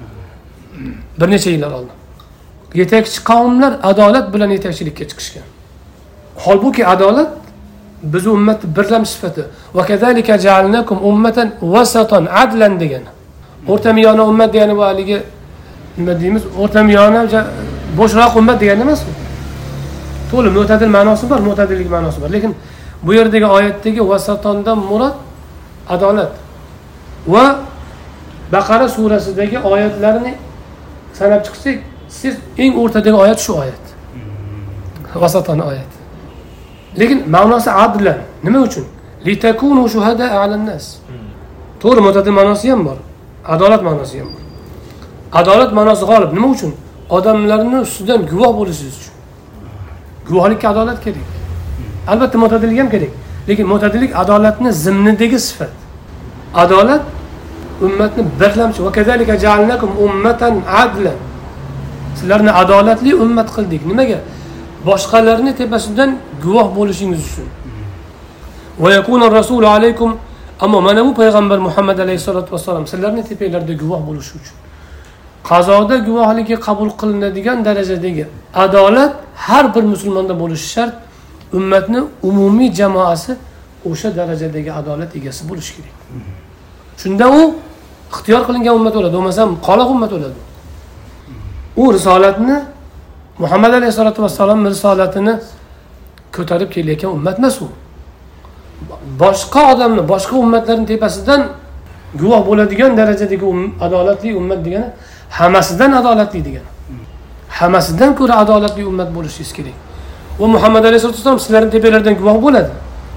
[1.20, 1.96] Bir necha yillar oldin.
[2.74, 5.46] Yetakchi qavmlar adolat bilan yetakchilikka chiqishgan.
[6.44, 7.30] Holbuki adolat
[8.02, 9.42] bizni ummatni birlam sifati.
[12.42, 13.02] Adlan degan.
[13.68, 15.18] O'rta miyona ummat degani bu haligi
[15.98, 17.20] nima deymiz o'rta miyona
[17.98, 19.12] bo'shroq ummat degani emas u.
[20.30, 22.30] To'la mo'tadil ma'nosi bor mo'tadillik ma'nosi bor.
[22.36, 22.52] Lekin
[23.02, 25.16] bu yerdagi oyatdagi vasatondan murod
[25.94, 26.32] adolat
[27.26, 27.44] va
[28.52, 30.34] baqara surasidagi oyatlarni
[31.18, 31.76] sanab chiqsak
[32.08, 33.84] siz eng o'rtadagi oyat shu oyat.
[35.22, 35.90] Vasaton oyat.
[37.00, 38.84] Lekin ma'nosi adlan nima uchun?
[41.82, 42.98] To'g'ri mo'tadil ma'nosi ham bor
[43.54, 44.42] adolat ma'nosi ham bor.
[45.40, 46.72] Adolat ma'nosi g'olib nima uchun
[47.10, 49.14] odamlarni ustidan guvoh bo'lishingiz uchun.
[50.28, 51.26] Guvohlikka adolat kerak.
[52.08, 53.12] Albatta mo'tadillik ham kerak.
[53.48, 55.72] Lekin mo'tadillik adolatni zimnidagi sifat.
[56.54, 57.02] Adolat
[57.82, 58.82] ummatni birlamchi.
[62.18, 63.82] Sizlarni adolatli ummat qildik.
[63.86, 64.18] Nimaga?
[64.86, 66.10] Boshqalarni tepasidan
[66.44, 67.48] guvoh bo'lishingiz uchun.
[69.76, 70.16] Alaykum
[70.60, 74.63] ammo mana bu payg'ambar muhammad alayhissalotu vassalom sizlarni tepanglarda guvoh bo'lishi uchun.
[75.50, 78.24] Qazoda guvohligi qabul qilinadigan darajadagi
[78.64, 79.12] adolat
[79.46, 80.94] har bir musulmonda bo'lishi shart.
[81.58, 83.32] Ummatni umumiy jamoasi
[83.90, 85.94] o'sha darajadagi adolat egasi bo'lishi kerak.
[87.02, 87.40] Shunda u
[88.12, 90.38] ixtiyor qilingan ummat bo'ladi bo'lmasam qoloq ummat bo'ladi.
[91.82, 92.56] U risolatni
[93.42, 95.34] muhammad alayhissalotu vassalom risolatini
[96.36, 97.68] ko'tarib kelayotgan ummat emas u.
[99.22, 101.40] Boshqa odamni boshqa ummatlarni tepasidan
[102.20, 104.88] guvoh bo'ladigan darajadagi um-, adolatli ummat degani
[105.38, 106.66] hammasidan adolatli degan.
[107.58, 109.76] Hammasidan ko'ra adolatli ummat bo'lishingiz kerak.
[110.40, 112.70] Va muhammad alayhisalotu vassalom sizlarni tepalaridan guvoh bo'ladi.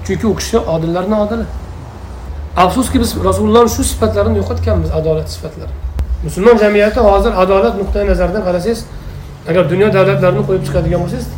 [0.06, 1.44] Chunki u kishi odillarni odili.
[2.64, 5.78] Afsuski biz rasulullohni shu sifatlarini yo'qotganmiz adolat sifatlarini
[6.26, 8.80] musulmon jamiyati hozir adolat nuqtai nazaridan qarasangiz
[9.50, 11.28] agar dunyo davlatlarini qo'yib chiqadigan bo'lsangiz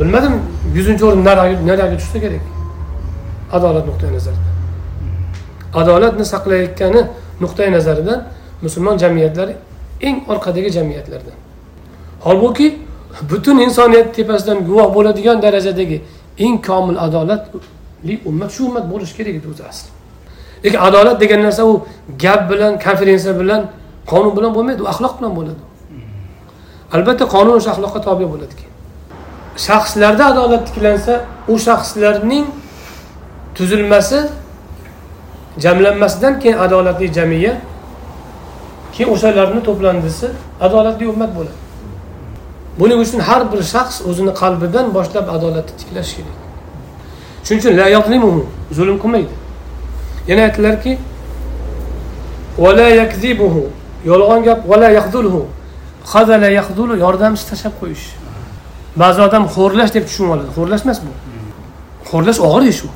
[0.00, 0.34] bilmadim
[0.76, 1.22] yuzinchi o'rin
[1.68, 2.44] nariga tushsa kerak.
[3.56, 4.48] Adolat nuqtai nazaridan
[5.74, 7.00] adolatni saqlayotgani
[7.40, 8.18] nuqtai nazaridan
[8.64, 9.54] musulmon jamiyatlari
[10.00, 11.32] eng orqadagi jamiyatlarda.
[12.20, 12.78] Holbuki
[13.30, 16.02] butun insoniyat tepasidan guvoh bo'ladigan darajadagi
[16.38, 19.88] eng komil adolatli ummat shu ummat bo'lishi kerak edi o'zi asli.
[20.64, 21.74] Lekin adolat degan narsa u
[22.22, 23.60] gap bilan konferensiya bilan
[24.10, 25.62] qonun bilan bo'lmaydi u axloq bilan bo'ladi.
[26.94, 28.74] Albatta qonun o'sha axloqqa tobe bo'ladi keyin.
[29.66, 31.14] Shaxslarda adolat tiklansa
[31.52, 32.46] u shaxslarning
[33.56, 34.18] tuzilmasi
[35.64, 37.58] jamlanmasidan keyin adolatli jamiyat
[38.98, 40.28] keyin o'shalarni to'plandisi
[40.60, 41.58] adolatli ummat bo'ladi.
[42.78, 46.36] Buning uchun har bir shaxs o'zini qalbidan boshlab adolatni tiklash kerak.
[47.44, 47.72] Shuning uchun
[48.78, 49.34] zulm qilmaydi.
[50.30, 50.92] Yana aytdilarki
[54.10, 54.60] yolg'on gap
[57.04, 58.06] yordamchi tashlab qo'yish.
[59.02, 60.50] Ba'zi odam xo'rlash deb tushunib oladi.
[60.56, 61.12] Xo'rlash emas bu.
[62.10, 62.88] Xo'rlash og'ir ish u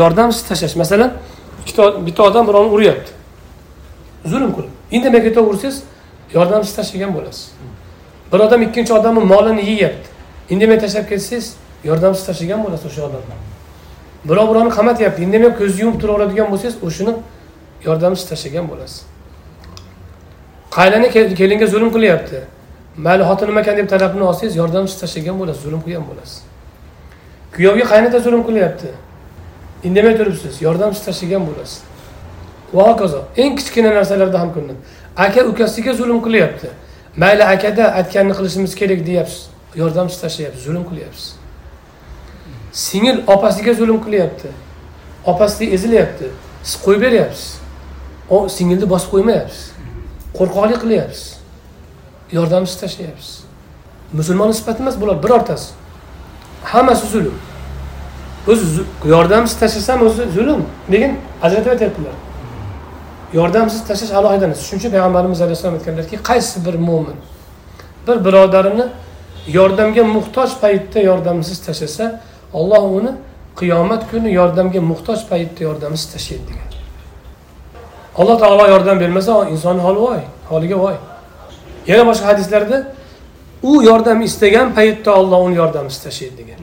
[0.00, 0.76] yordamsiz tashlash.
[0.82, 1.10] Masalan
[2.06, 3.17] bitta odam birovni uryapti.
[4.26, 5.82] Zulm qilib indamay ketaversangiz
[6.34, 7.52] yordamsiz tashlagan bo'lasiz.
[8.32, 10.08] Bir odam ikkinchi odamni molini yeyapti.
[10.50, 11.54] Indamay tashlab ketsangiz
[11.84, 13.36] yordamsiz tashlagan bo'lasiz o'sha odamni.
[14.28, 15.22] Birov birovni qamatyapti.
[15.26, 17.14] Indamay ko'zni yumib turaveradigan bo'lsangiz o'shani
[17.86, 19.02] yordamsiz tashlagan bo'lasiz.
[20.76, 21.08] Qaylani
[21.40, 22.38] kelinga zulm qilyapti.
[23.06, 26.42] Mayli xotinim ekan deb talabini olsangiz yordamsiz tashlagan bo'lasiz zulm qilgan bo'lasiz.
[27.54, 28.88] Kuyovga qaynota zulm qilyapti.
[29.88, 31.87] Indamay turibsiz yordamsiz tashlagan bo'lasiz.
[32.74, 34.80] Va hokazo eng kichkina narsalarda ham ko'rinadi
[35.18, 36.68] aka ukasiga zulm qilyapti.
[37.16, 39.48] Mayli akada aytganini qilishimiz kerak deyapsiz.
[39.74, 40.64] Yordamsiz tashlayapsiz.
[40.64, 41.34] Zulm qilyapsiz.
[42.72, 44.48] Singil opasiga zulm qilyapti.
[45.26, 46.26] Opasi ezilyapti.
[46.62, 47.46] Siz qo'yib beryapsiz.
[48.56, 49.62] Singilni bosib qo'ymayapsiz.
[50.38, 51.24] Qo'rqoqlik qilyapsiz.
[52.36, 53.32] Yordamsiz tashlayapsiz.
[54.12, 55.68] Musulmon sifati emas bular birortasi.
[56.72, 57.36] Hammasi zulm.
[58.50, 58.82] O'zi
[59.14, 60.62] yordamsiz tashlasam o'zi zulm.
[60.92, 61.12] Lekin
[61.42, 62.27] ajratib aytyaptilar
[63.32, 64.62] yordamsiz tashlash alohida narsa.
[64.68, 67.18] Shuning uchun payg'ambarimiz alayhissalom aytganlarki qaysi bir mo'min
[68.06, 68.86] bir birodarini
[69.58, 72.20] yordamga muhtoj paytda yordamsiz tashlasa
[72.52, 73.12] olloh uni
[73.60, 76.68] qiyomat kuni yordamga muhtoj paytda yordamsiz tashlaydi degan.
[78.20, 80.96] Alloh taolo yordam bermasa insonni holi voy holiga voy.
[81.86, 82.78] Yana boshqa hadislarda
[83.62, 86.60] u yordam istagan paytda olloh uni yordamsiz tashlaydi degan.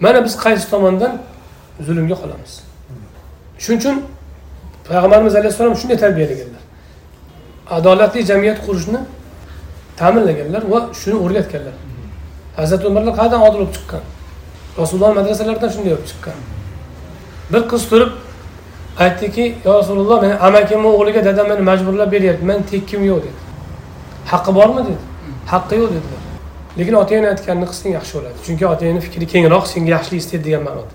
[0.00, 1.12] Mana biz qaysi tomondan
[1.86, 2.52] zulmga qolamiz?
[3.58, 3.96] Shuning uchun
[4.88, 6.62] payg'ambarimiz alayhissalom shunday tarbiyalaganlar.
[7.76, 9.00] Adolatli jamiyat qurishni
[10.00, 11.74] ta'minlaganlar va shuni o'rgatganlar.
[12.56, 14.02] Hazrati umarlar qayerdan odil bo'lib chiqqan.
[14.80, 16.38] Rasululloh madrasalaridan shunday bo'lib chiqqan.
[17.52, 18.12] Bir qiz turib
[19.04, 23.38] aytdiki yo rasululloh meni amakimni o'g'liga dadam meni majburlab beryapti mani tekkim yo'q dedi.
[24.32, 24.82] Haqqi bormi?
[24.88, 25.02] dedi.
[25.52, 26.22] Haqqi yo'q dedilar.
[26.78, 30.92] Lekin otangni aytganini qilsang yaxshi bo'ladi chunki otangni fikri kengroq senga yaxshilik istaydi degan ma'noda.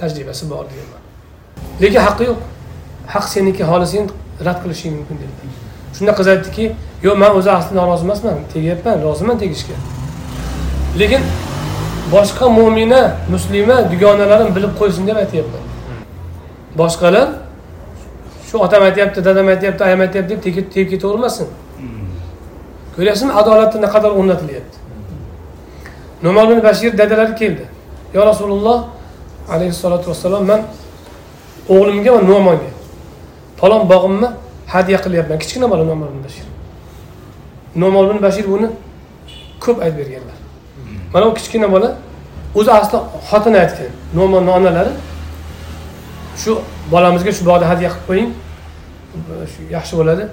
[0.00, 1.06] Tajribasi bor degan ma'no
[1.82, 2.38] lekin haqqi yo'q.
[3.14, 4.08] Haq seniki xohlasang
[4.46, 5.32] rad qilishing mumkin dedi.
[5.96, 6.64] Shunda qiz aytdiki
[7.06, 9.76] yo'q man o'zi aslida norozi emasman tegyapman roziman tegishga.
[11.00, 11.22] Lekin
[12.14, 13.00] boshqa mo'mina
[13.34, 15.62] muslima dugonalarim bilib qo'ysin deb aytyapman.
[16.80, 17.28] Boshqalar
[18.48, 21.48] shu otam aytyapti dadam aytyapti ayam aytyapti deb tegib tegib ketavermasin.
[22.96, 24.76] Ko'ryapsizmi adolatni naqadar o'rnatilyapti.
[26.24, 27.64] Numar ibn bashir dadalari keldi.
[28.14, 28.78] Yo rasululloh
[29.54, 30.60] alayhissalotu vassalom man
[31.68, 32.75] o'g'limga va nu'monga
[33.60, 34.28] falon bog'imni
[34.66, 35.38] hadya qilyapman.
[35.38, 36.46] Kichkina bola nu'mon bin bashir.
[37.80, 38.68] Nu'mon bin bashir buni
[39.64, 40.36] ko'p aytib berganlar.
[41.12, 41.88] Mana bu kichkina bola
[42.54, 42.98] o'zi asli
[43.30, 43.92] xotini aytgan.
[44.14, 44.92] Nu'monni onalari
[46.42, 46.52] shu
[46.92, 48.30] bolamizga shu bog'ni hadya qilib qo'ying.
[49.52, 50.24] Shu yaxshi bo'ladi.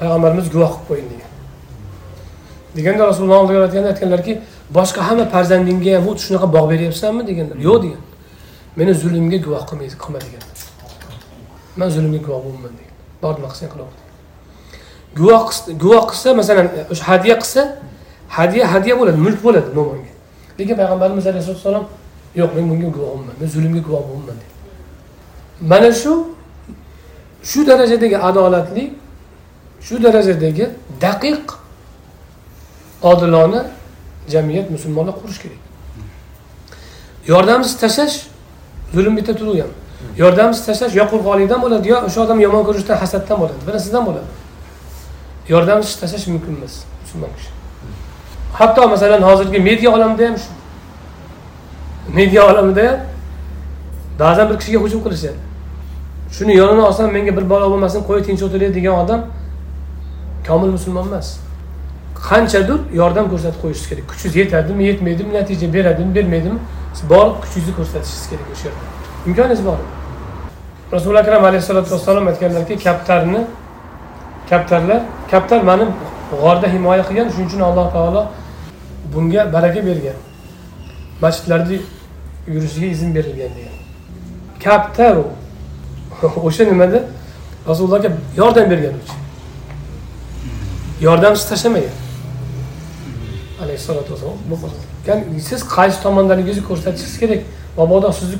[0.00, 1.30] Payg'ambarimiz guvoh qilib qo'ying degan.
[2.76, 4.32] Deganda rasululloh oldiga aytganda aytganlarki
[4.76, 7.22] boshqa hamma farzandingga ham xuddi shunaqa bog' beryapsanmi?
[7.30, 7.56] deganlar.
[7.68, 8.02] Yo'q degan.
[8.78, 10.42] Meni zulmga guvoh qilmaydi qilma degan.
[11.80, 12.92] Man zulmga guvoh bo'lmayman deydi.
[13.22, 13.96] Bor nima qilib qilaver
[15.18, 15.42] guvoh
[15.82, 17.62] guvoh qilsa masalan e, o'sha hadya qilsa
[18.36, 20.12] hadya hadya bo'ladi mulk bo'ladi mo'minga.
[20.58, 21.86] Lekin payg'ambarimiz alayhissalatu vassalom
[22.40, 24.54] yo'q men bunga guvohman men zulmga guvoh bo'lmayman deydi.
[25.70, 26.12] Mana shu
[27.50, 28.84] shu darajadagi adolatli
[29.86, 30.64] shu darajadagi
[31.04, 31.46] daqiq
[33.10, 33.60] odilona
[34.32, 35.60] jamiyat musulmonlar qurish kerak.
[37.30, 38.16] Yordamsiz tashlash
[38.94, 39.56] zulm bitta turuv
[40.16, 43.60] yordamsiz tashlash yo qo'rqoqlikdan bo'ladi yo o'sha odam yomon ko'rishdan hasaddan bo'ladi?
[43.68, 44.28] Birinsidan bo'ladi.
[45.48, 47.50] Yordamsiz tashlash mumkin emas musulmon kishi.
[48.58, 50.50] Hatto masalan hozirgi media olamida ham shu.
[52.18, 53.00] Media olamida ham
[54.18, 55.38] ba'zan bir kishiga hujum qilishadi.
[56.36, 59.20] Shuni yonini olsam menga bir balo bo'lmasin qo'y tinch o'tiray degan odam
[60.46, 61.28] komil musulmon emas.
[62.28, 64.04] Qanchadir yordam ko'rsatib qo'yishingiz kerak.
[64.10, 66.58] Kuchingiz yetadimi yetmaydimi natija beradimi bermaydimi?
[66.94, 68.97] Siz borib kuchingizni ko'rsatishingiz kerak o'sha yerda.
[69.26, 69.78] Imkoniz bor.
[70.92, 73.40] Rasuli akram alayhissalotu vassalom aytganlarki kaptarni
[74.50, 75.84] kaptarlar kaptar mani
[76.30, 78.22] g'orda himoya qilgan shuning uchun alloh taolo
[79.14, 80.18] bunga baraka bergan.
[81.22, 81.76] Masjidlarda
[82.54, 83.76] yurishiga izn berilgan degan.
[84.64, 85.26] Kaptaru.
[86.48, 87.00] O'sha nimada?
[87.68, 89.18] Rasulullohga yordam bergan uchun
[91.00, 91.96] yordamsiz tashlamagan
[93.62, 97.42] alayhissalotu vassalom siz qaysi tomondaligingizni ko'rsatishingiz kerak?
[97.76, 98.38] Mabodo sizni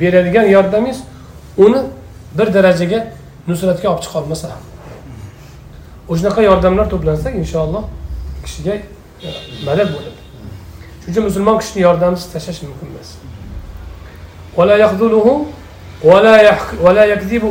[0.00, 1.02] beradigan yordamingiz
[1.58, 1.82] uni
[2.38, 3.06] bir darajaga
[3.48, 4.62] nusratga olib chiqa olmasa ham.
[6.08, 7.84] O'shanaqa yordamlar to'plansa inshaalloh
[8.44, 9.28] kishiga e,
[9.66, 10.18] madad bo'ladi.
[11.00, 13.08] Shuning uchun musulmon kishini yordamsiz tashlash mumkin emas.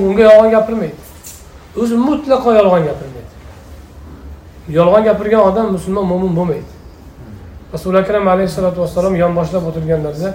[0.09, 0.99] Unga yolg'on gapirmaydi.
[1.81, 3.31] O'zi mutlaqo yolg'on gapirmaydi.
[4.77, 6.72] Yolg'on gapirgan odam musulmon mo'min bo'lmaydi.
[7.73, 10.30] Rasuli akram alayhissalotu vassalom yonboshlab o'tirganlarida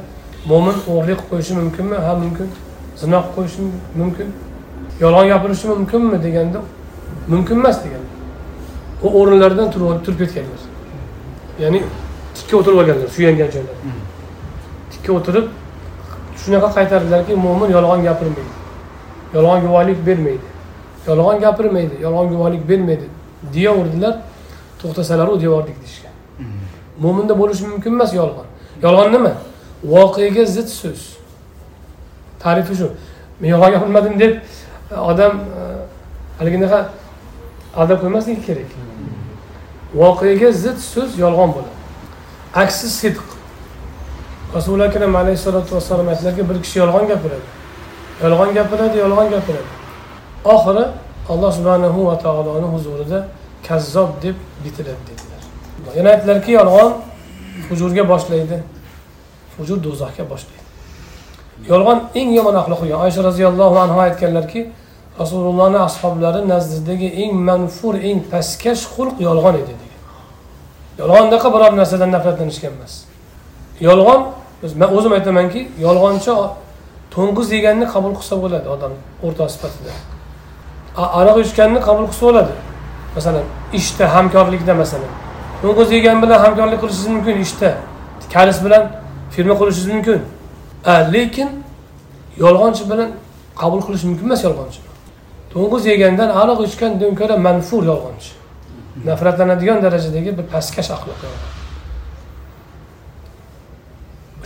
[0.46, 1.96] mo'min o'g'irlik qilib qo'yishi mumkinmi?
[2.06, 2.48] Ha mumkin.
[2.96, 3.60] Zino qilib qo'yishi
[4.00, 4.28] mumkin.
[5.00, 6.60] Yolg'on gapirishi mumkinmi deganda
[7.28, 8.04] mumkin emas degan
[9.02, 10.60] u o'rinlaridan turib ketganlar.
[11.62, 11.82] Ya'ni
[12.34, 13.74] tikka o'tirib olganlar suyangan joylarida
[14.92, 15.46] tikka o'tirib
[16.42, 18.52] shunaqa qaytardilarki mo'min yolg'on gapirmaydi.
[19.34, 20.46] Yolg'on guvohlik bermaydi.
[21.08, 23.06] Yolg'on gapirmaydi yolg'on guvohlik bermaydi
[23.54, 24.14] deyaverdilar.
[24.80, 26.14] To'xtasalar u devordik deyishgan.
[27.04, 28.46] Mo'minda bo'lishi mumkin emas yolg'on.
[28.84, 29.32] Yolg'on nima
[29.84, 31.16] voqega zid so'z.
[32.40, 32.90] Tarifi shu.
[33.40, 35.60] Men yolg'on gapirmadim deb e, odam e,
[36.38, 36.88] haliginaqa
[37.76, 38.70] aldab qo'ymasligi kerak.
[39.94, 41.76] Voqega zid so'z yolg'on bo'ladi.
[42.54, 43.22] Aksi sidq.
[44.54, 47.46] Rasuli akram alayhissalotu vassalom aytdilarki bir kishi yolg'on gapiradi.
[48.22, 49.70] Yolg'on gapiradi yolg'on gapiradi.
[50.44, 50.84] Oxiri
[51.28, 53.28] alloh subhanahu va taoloni huzurida
[53.68, 55.42] kazzob deb bitiladi dedilar.
[55.96, 56.92] Yana aytdilarki yolg'on
[57.68, 58.62] hujurga boshlaydi.
[59.60, 60.64] Hujur do'zaxga boshlaydi.
[61.72, 64.60] Yolg'on eng yomon axloq bo'lgan oysha roziyallohu anhu aytganlarki
[65.20, 70.00] rasulullohni ashoblari nazdidagi eng manfur eng pastkash xulq yolg'on edi degan.
[71.00, 72.94] Yolg'ondaqa biror narsadan nafratlanishgan emas.
[73.88, 74.20] Yolg'on
[74.80, 76.32] man o'zim aytamanki yolg'onchi
[77.14, 78.92] to'ng'iz yeganni qabul qilsa bo'ladi odam
[79.26, 79.92] o'rta sifatida.
[81.20, 82.54] Aroq ichganni qabul qilsa bo'ladi.
[83.16, 83.44] Masalan
[83.78, 85.12] ishda hamkorlikda masalan.
[85.62, 87.70] To'ng'iz yegan bilan hamkorlik qilishingiz mumkin ishda.
[88.34, 88.84] Kalis bilan
[89.30, 90.20] firma qurishingiz mumkin.
[91.14, 91.48] Lekin
[92.44, 93.10] yolg'onchi bilan
[93.60, 94.80] qabul qilish mumkin emas yolg'onchi.
[95.52, 98.30] To'ng'iz yegandan aroq ichgandan ko'ra manfur yolg'onchi.
[99.08, 101.20] Nafratlanadigan darajadagi bir pastkash axloq.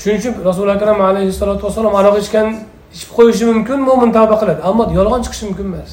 [0.03, 2.49] Shuning uchun rasuli akram alayhissalotu vassalom aroq ichgan
[2.95, 4.61] ichib qo'yishi mumkin mo'min tavba qiladi.
[4.69, 5.93] Ammo yolg'on chiqishi mumkin emas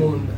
[0.00, 0.34] mo'minda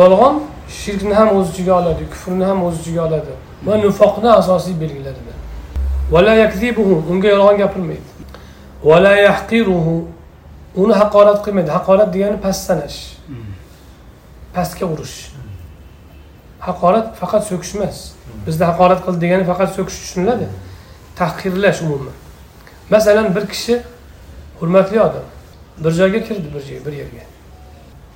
[0.00, 0.34] yolg'on
[0.80, 3.32] shirkni ham o'z ichiga oladi kufrni ham o'z ichiga oladi
[3.66, 5.33] va nifoqni asosiy belgilaridan
[7.10, 8.00] unga yolg'on gapirmaydi.
[10.76, 11.70] uni haqorat qilmaydi.
[11.70, 12.98] haqorat degani past sanash
[14.54, 15.32] pastga urish.
[16.60, 18.12] haqorat faqat so'kish emas.
[18.46, 20.46] bizda haqorat qildi degani faqat so'kish tushuniladi.
[21.16, 22.16] tahqirlash umuman.
[22.90, 23.82] masalan bir kishi
[24.60, 25.26] hurmatli odam.
[25.84, 27.24] bir joyga kirdi bir joyga bir yerga.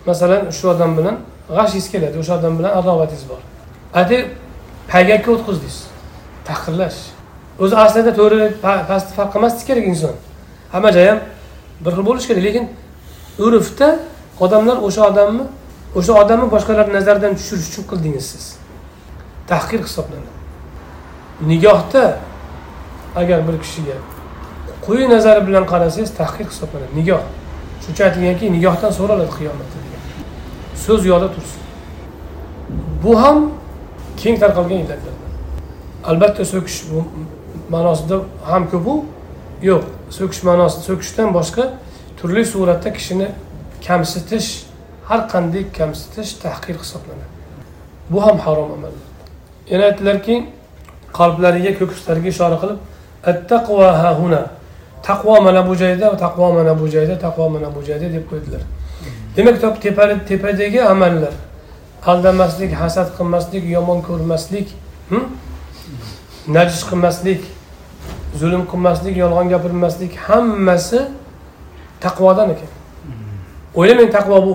[0.06, 1.16] masalan shu odam bilan
[1.56, 2.18] g'ashingiz keladi.
[2.18, 3.40] o'sha odam bilan adovatingiz bor.
[3.94, 4.18] Ade
[4.88, 5.78] paygakka o'tqizdingiz.
[6.44, 7.17] tahqirlash.
[7.62, 10.14] O'zi aslida to'g'ri pastni farq qilmasligi kerak inson.
[10.72, 11.20] Hamma joy ham
[11.84, 12.64] bir xil bo'lishi kerak lekin
[13.46, 13.88] urfda
[14.44, 15.44] odamlar o'sha odamni
[15.98, 18.44] o'sha odamni boshqalar nazaridan tushirish uchun qildingiz siz?
[19.50, 20.32] Tahqir hisoblanadi.
[21.50, 22.04] Nigohda
[23.20, 23.96] agar bir kishiga
[24.86, 26.92] quyi nazari bilan qarasangiz tahqir hisoblanadi.
[27.00, 27.22] Nigoh.
[27.80, 30.02] Shuning uchun aytilganki nigohdan so'raladi qiyomatda degan.
[30.84, 31.62] So'z yo'lda tursin.
[33.02, 33.38] Bu ham
[34.22, 35.18] keng tarqalgan illatlardan
[36.10, 36.78] albatta so'kish
[37.74, 39.04] ma'nosida ham ko'pu
[39.62, 39.84] yo'q.
[40.10, 41.64] So'kish ma'nosi so'kishdan boshqa
[42.18, 43.28] turli suratda kishini
[43.86, 44.48] kamsitish
[45.08, 47.28] har qanday kamsitish tahqir hisoblanadi.
[48.10, 49.06] Bu ham harom amallar
[49.70, 50.34] yana aytdilarki
[51.18, 52.78] qalblariga ko'kislariga ishora qilib
[53.30, 53.88] attaqvo
[54.20, 54.42] huna.
[55.08, 58.62] Taqvo mana bu joyda taqvo mana bu joyda taqvo mana bu joyda deb qo'ydilar.
[59.36, 59.56] Demak
[60.28, 61.34] tepadagi amallar
[62.06, 64.68] aldamaslik hasad qilmaslik yomon ko'rmaslik
[65.08, 65.24] hm?
[66.56, 67.40] najis qilmaslik
[68.34, 71.00] zulm qilmaslik yolg'on gapirmaslik hammasi
[72.00, 72.70] taqvodan ekan.
[73.74, 74.52] O'ylamang taqvo bu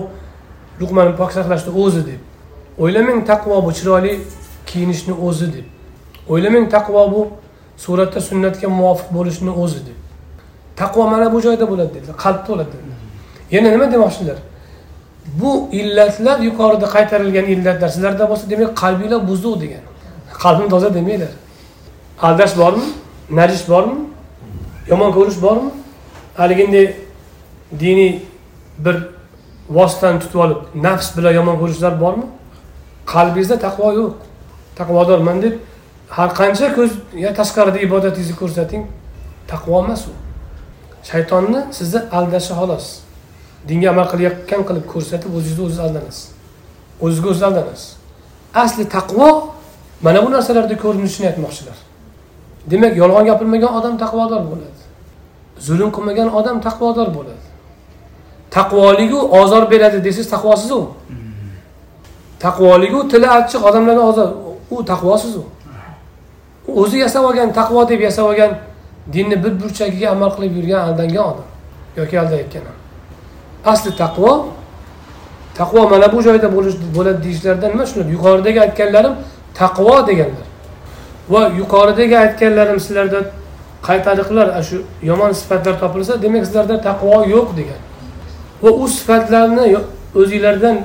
[0.80, 2.20] luqmani pok saqlashni o'zi deb.
[2.78, 4.20] O'ylamang taqvo bu chiroyli
[4.66, 5.66] kiyinishni o'zi deb.
[6.28, 7.22] O'ylamang taqvo bu
[7.76, 9.98] suratda sunnatga muvofiq bo'lishni o'zi deb.
[10.76, 12.94] Taqvo mana bu joyda bo'ladi dedilar qalbda bo'ladi dedilar
[13.50, 14.36] yana nima demoqchilar?
[15.40, 19.84] Bu illatlar yuqorida qaytarilgan illatlar sizlarda bo'lsa demak qalbinglar buzuq degan.
[20.42, 21.32] Qalbim toza demanglar.
[22.26, 22.86] Aldash bormi?
[23.30, 24.08] Najis bormi?
[24.88, 25.70] Yomon ko'rish bormi?
[26.36, 26.96] Haliginday
[27.80, 28.22] diniy
[28.78, 28.96] bir
[29.70, 32.26] vositani tutib olib nafs bilan yomon ko'rishlar bormi?
[33.06, 34.14] Qalbingizda taqvo yo'q.
[34.78, 35.54] Taqvodorman deb
[36.16, 36.90] har qancha ko'z
[37.40, 38.84] tashqarida ibodatingizni ko'rsating
[39.48, 40.12] taqvo emas u.
[41.10, 42.86] Shaytonni sizni aldashi xolos.
[43.68, 46.24] Dinga amal qilayotgan qilib ko'rsatib o'zingizni o'zingiz aldanasiz
[47.04, 47.96] o'zizga o'ziz aldanasiz
[48.54, 49.28] asli taqvo
[50.02, 51.76] mana bu narsalarda ko'rinishini aytmoqchilar.
[52.70, 54.80] Demak yolg'on gapirmagan odam taqvodor bo'ladi.
[55.66, 57.44] Zulm qilmagan odam taqvodor bo'ladi.
[58.56, 60.82] Taqvoligu ozor beradi desangiz taqvosiz u.
[62.44, 64.30] Taqvoligu tili achchiq odamlarni ozor.
[64.70, 65.44] U taqvosiz u.
[66.80, 68.52] O'zi yasab olgan taqvo deb yasab olgan
[69.14, 71.48] dinni bir burchagiga amal qilib yurgan aldangan odam.
[71.96, 72.64] Yoki aldayotgan
[73.64, 74.46] asli taqvo
[75.58, 76.48] taqvo mana bu joyda
[76.96, 77.84] bo'ladi deyishlaridan nima?
[77.84, 79.14] Tushunadi yuqoridagi aytganlarim
[79.60, 80.46] taqvo deganlar.
[81.28, 83.20] Va yuqoridagi aytganlarim sizlarda
[83.88, 87.80] qaytariqlar shu yomon sifatlar topilsa demak sizlarda taqvo yo'q degan.
[88.62, 89.64] Va u sifatlarni
[90.20, 90.76] o'zinglardan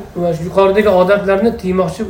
[0.46, 2.04] yuqoridagi odatlarni tiymoqchi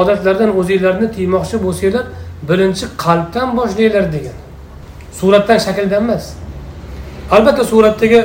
[0.00, 2.04] odatlardan o'zinglarni tiymoqchi bo'lsanglar
[2.48, 4.36] birinchi qalbdan boshlanglar degan.
[5.18, 6.24] Suratdan shakldan emas.
[7.30, 8.20] Albatta suratdagi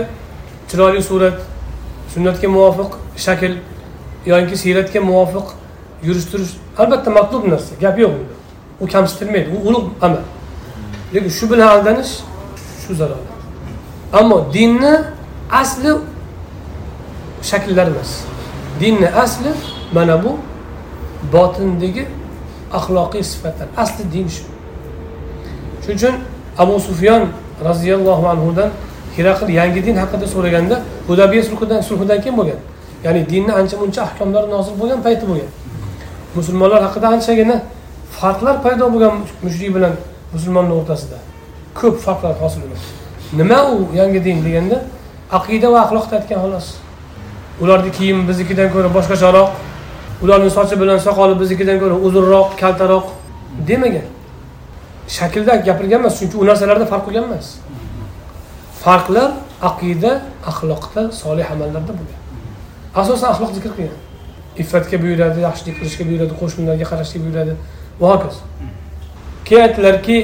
[0.70, 1.38] chiroyli surat
[2.14, 2.92] sunnatga muvofiq
[3.26, 3.54] shakl
[4.26, 5.48] yoki siyratga muvofiq
[6.08, 8.37] yurish turish albatta matlub narsa gap yo'q unda
[8.82, 10.24] u kamsitilmaydi u ulug' amal
[11.14, 12.12] lekin shu bilan aldanish
[12.84, 13.32] shu zararli
[14.14, 14.94] ammo dinni
[15.52, 15.92] asli
[17.42, 18.24] shakllar emas.
[18.80, 19.52] Dinni asli
[19.94, 20.38] mana bu
[21.34, 22.06] botindagi
[22.74, 23.68] axloqiy sifatlar.
[23.78, 24.44] Asli din shu.
[25.82, 26.16] Shuning uchun
[26.58, 27.30] abu sufyon
[27.64, 28.70] roziyallohu anhudan
[29.18, 32.60] hiraql yangi din haqida so'raganda hudabiya sulhidan sulhidan keyin bo'lgan?
[33.04, 35.52] Ya'ni dinni ancha muncha ahkomlar nozil bo'lgan payti bo'lgan.
[36.36, 37.56] Musulmonlar haqida anchagina
[38.12, 39.14] farqlar paydo bo'lgan
[39.44, 39.94] mushrik bilan
[40.34, 41.18] musulmonlar o'rtasida.
[41.80, 42.82] Ko'p farqlar hosil bo'lgan
[43.40, 44.78] nima u yangi din deganda
[45.32, 46.68] aqida va axloqda aytgan xolos.
[47.62, 49.50] Ularni kiyimi biznikidan ko'ra boshqacharoq
[50.24, 53.06] ularni sochi bilan soqoli biznikidan ko'ra uzunroq kaltaroq
[53.68, 54.08] demagan.
[55.18, 57.48] Shaklda gapirgan emas chunki u narsalarda farq qilgan emas.
[58.84, 59.30] Farqlar
[59.70, 60.12] aqida
[60.50, 62.20] axloqda solih amallarda bo'lgan.
[63.02, 64.00] Asosan axloq zikr qilgan.
[64.62, 67.54] Iffatga buyuradi yaxshilik qilishga buyuradi qo'shnilarga qarashga buyuradi.
[68.02, 68.42] Va hokazo
[69.46, 70.18] keyin aytdilarki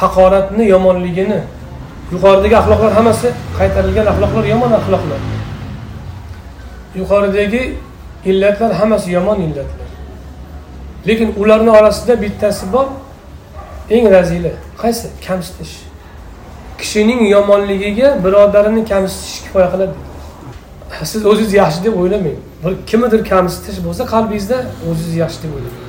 [0.00, 1.40] haqoratni yomonligini
[2.12, 3.28] yuqoridagi axloqlar hammasi
[3.58, 5.20] qaytarilgan axloqlar yomon axloqlar.
[7.00, 7.62] Yuqoridagi
[8.30, 9.88] illatlar hammasi yomon illatlar.
[11.08, 12.86] Lekin ularni orasida bittasi bor
[13.90, 15.06] eng razili qaysi?
[15.26, 15.74] Kamsitish.
[16.78, 19.94] Kishining yomonligiga birodarini kamsitish kifoya qiladi.
[21.12, 22.38] Siz o'zingiz yaxshi deb o'ylamang.
[22.64, 24.58] Bir kimnidir kamsitish bo'lsa qalbingizda
[24.88, 25.87] o'zingiz yaxshi deb o'ylang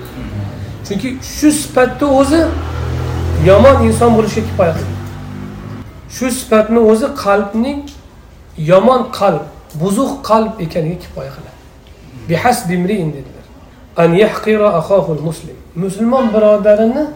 [0.89, 2.41] chunki shu sifatni o'zi
[3.49, 4.95] yomon inson bo'lishga kifoya qiladi
[6.15, 7.81] shu sifatni o'zi qalbning
[8.71, 9.43] yomon qalb
[9.81, 11.57] buzuq qalb ekaniga kifoya qiladi.
[12.29, 13.45] Bihasbi imriin dedilar.
[13.97, 17.07] An yahqira axahul muslim musulmon birodarini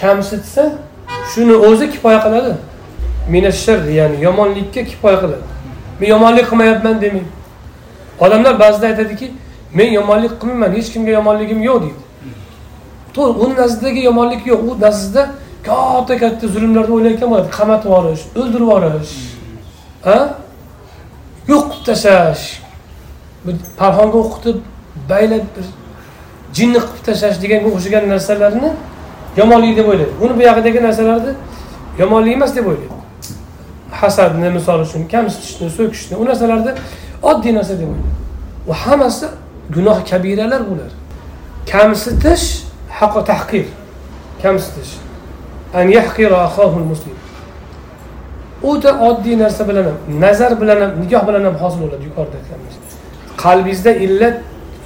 [0.00, 0.72] kamsitsa
[1.34, 2.56] shuni o'zi kifoya qiladi.
[3.28, 5.46] Minashar ya'ni yomonlikka kifoya qiladi.
[6.00, 7.28] Men yomonlik qilmayapman demang.
[8.20, 9.30] Odamlar ba'zida aytadiki
[9.74, 12.05] men yomonlik qilmayman hech kimga yomonligim yo'q deydi.
[13.16, 14.60] To'g'ri uni nazdidagi yomonlik yo'q.
[14.70, 15.22] U nazdida
[15.68, 17.48] katta katta zulmlarni o'ylayotgan bo'ladi.
[17.58, 19.14] Qamatib yuborish o'ldirib yuborish
[20.14, 20.16] a
[21.50, 22.44] yo'q qilib tashlash.
[23.80, 24.58] Parxonga o'qitib
[25.10, 25.66] baylab bir
[26.56, 28.70] jinni qilib tashlash deganga o'xshagan narsalarni
[29.40, 30.12] yomonlik deb o'ylaydi.
[30.24, 31.32] Uni buyog'idagi narsalarni
[32.02, 32.94] yomonlik emas deb o'ylaydi.
[34.02, 36.72] Hasadni misol uchun kamsitishni so'kishni u narsalarni
[37.30, 38.12] oddiy narsa deb o'ylaydi.
[38.68, 39.26] Va hammasi
[39.74, 40.90] gunoh kabiralar bular.
[41.72, 42.65] Kamsitish
[43.00, 43.66] haqqo tahqir
[44.42, 44.92] kamsitish
[45.74, 47.16] an yahqira axahul muslim
[48.62, 52.76] o'ta oddiy narsa bilan ham nazar bilan ham nigoh bilan ham hosil bo'ladi yuqorida aytganimiz
[53.42, 54.36] qalbingizda illat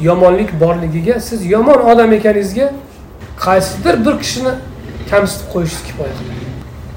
[0.09, 2.67] yomonlik borligiga siz yomon odam ekaningizga
[3.45, 4.53] qaysidir bir kishini
[5.11, 6.45] kamsitib qo'yishingiz kifoya qiladi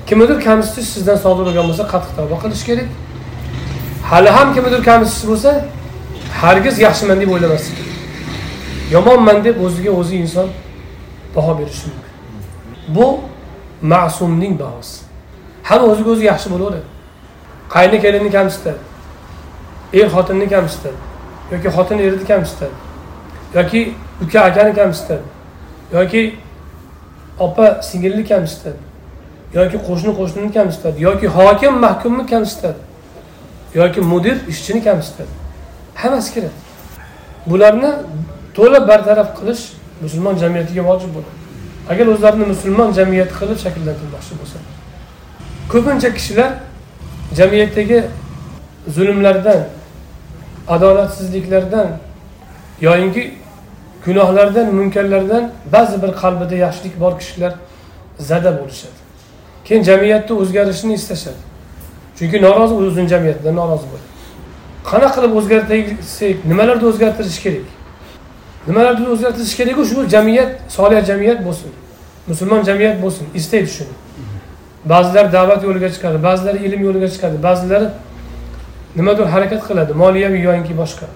[0.10, 2.90] kimnidir kamsitish sizdan sodir bo'lgan bo'lsa qattiq tavba qilish kerak
[4.10, 5.50] hali ham kimnidir kamsitish bo'lsa
[6.42, 7.98] hargiz yaxshiman deb o'ylamaslik kerak
[8.96, 10.48] yomonman deb o'ziga o'zi inson
[11.36, 12.14] baho berishi mumkin.
[12.96, 13.20] Bu
[13.82, 15.02] ma'sumning bahosi.
[15.64, 16.88] Hamma o'ziga o'zi yaxshi bo'laveradi.
[17.76, 18.82] Qayni kelinni kamsitadi.
[19.94, 21.00] Er xotinni kamsitadi.
[21.52, 22.76] Yoki xotin erni kamsitadi.
[23.56, 23.94] Yoki
[24.24, 25.22] uka akani kamsitadi.
[25.94, 26.36] Yoki
[27.40, 28.82] opa singilni kamsitadi.
[29.54, 30.98] Yoki qo'shni qo'shnini kamsitadi.
[31.08, 32.82] Yoki hokim mahkumni kamsitadi.
[33.76, 35.30] Yoki mudir ishchini kamsitadi.
[35.96, 36.58] Hammasi kiradi.
[37.46, 37.92] Bularni
[38.54, 39.64] to'la bartaraf qilish
[40.06, 41.38] musulmon jamiyatiga vojib bo'ladi.
[41.92, 44.58] Agar o'zlarini musulmon jamiyat qilib shakllantirmoqchi bo'lsa
[45.74, 46.52] ko'pincha kishilar
[47.40, 48.00] jamiyatdagi
[48.96, 49.62] zulmlardan
[50.68, 51.88] adolatsizliklardan
[52.82, 53.34] yoyinki
[54.06, 57.54] gunohlardan munkarlardan ba'zi bir qalbida yaxshilik bor kishilar
[58.20, 59.00] zada bo'lishadi.
[59.66, 61.42] Keyin jamiyatni o'zgarishini istashadi.
[62.18, 64.08] Chunki norozi o'zini jamiyatidan norozi bo'ladi.
[64.92, 67.68] Qanaqa qilib o'zgartirsak nimalarni o'zgartirish kerak?
[68.68, 71.72] Nimalarni o'zgartirish keraku shu jamiyat solih jamiyat bo'lsin.
[72.28, 73.28] Musulmon jamiyat bo'lsin.
[73.40, 73.94] Istaydi shuni
[74.86, 77.88] ba'zilar da'vat yo'liga chiqadi ba'zilari ilm yo'liga chiqadi ba'zilari
[78.96, 79.94] nimadir harakat qiladi.
[79.94, 81.08] Moliyaviy yoki boshqa.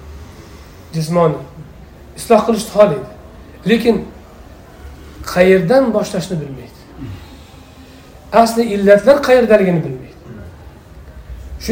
[0.96, 1.42] Jismoniy.
[2.20, 3.00] Isloh qilishni xohlaydi
[3.70, 3.96] lekin
[5.34, 6.80] qayerdan boshlashni bilmaydi.
[8.34, 10.18] Asli illatlar qayerdaligini bilmaydi.
[11.60, 11.72] Shu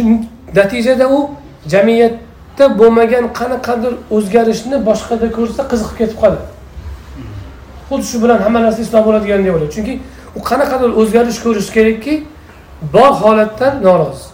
[0.55, 1.19] natijada u
[1.67, 2.13] jamiyat
[2.59, 6.45] hayotda bo'lmagan qanaqadir o'zgarishni boshqada ko'rsa qiziqib ketib qoladi.
[7.89, 9.93] Xuddi shu bilan hamma narsa islom bo'ladigan bo'ladi chunki
[10.37, 12.13] u qanaqadir o'zgarish ko'rishi kerakki
[12.95, 14.25] bor holatdan norozi.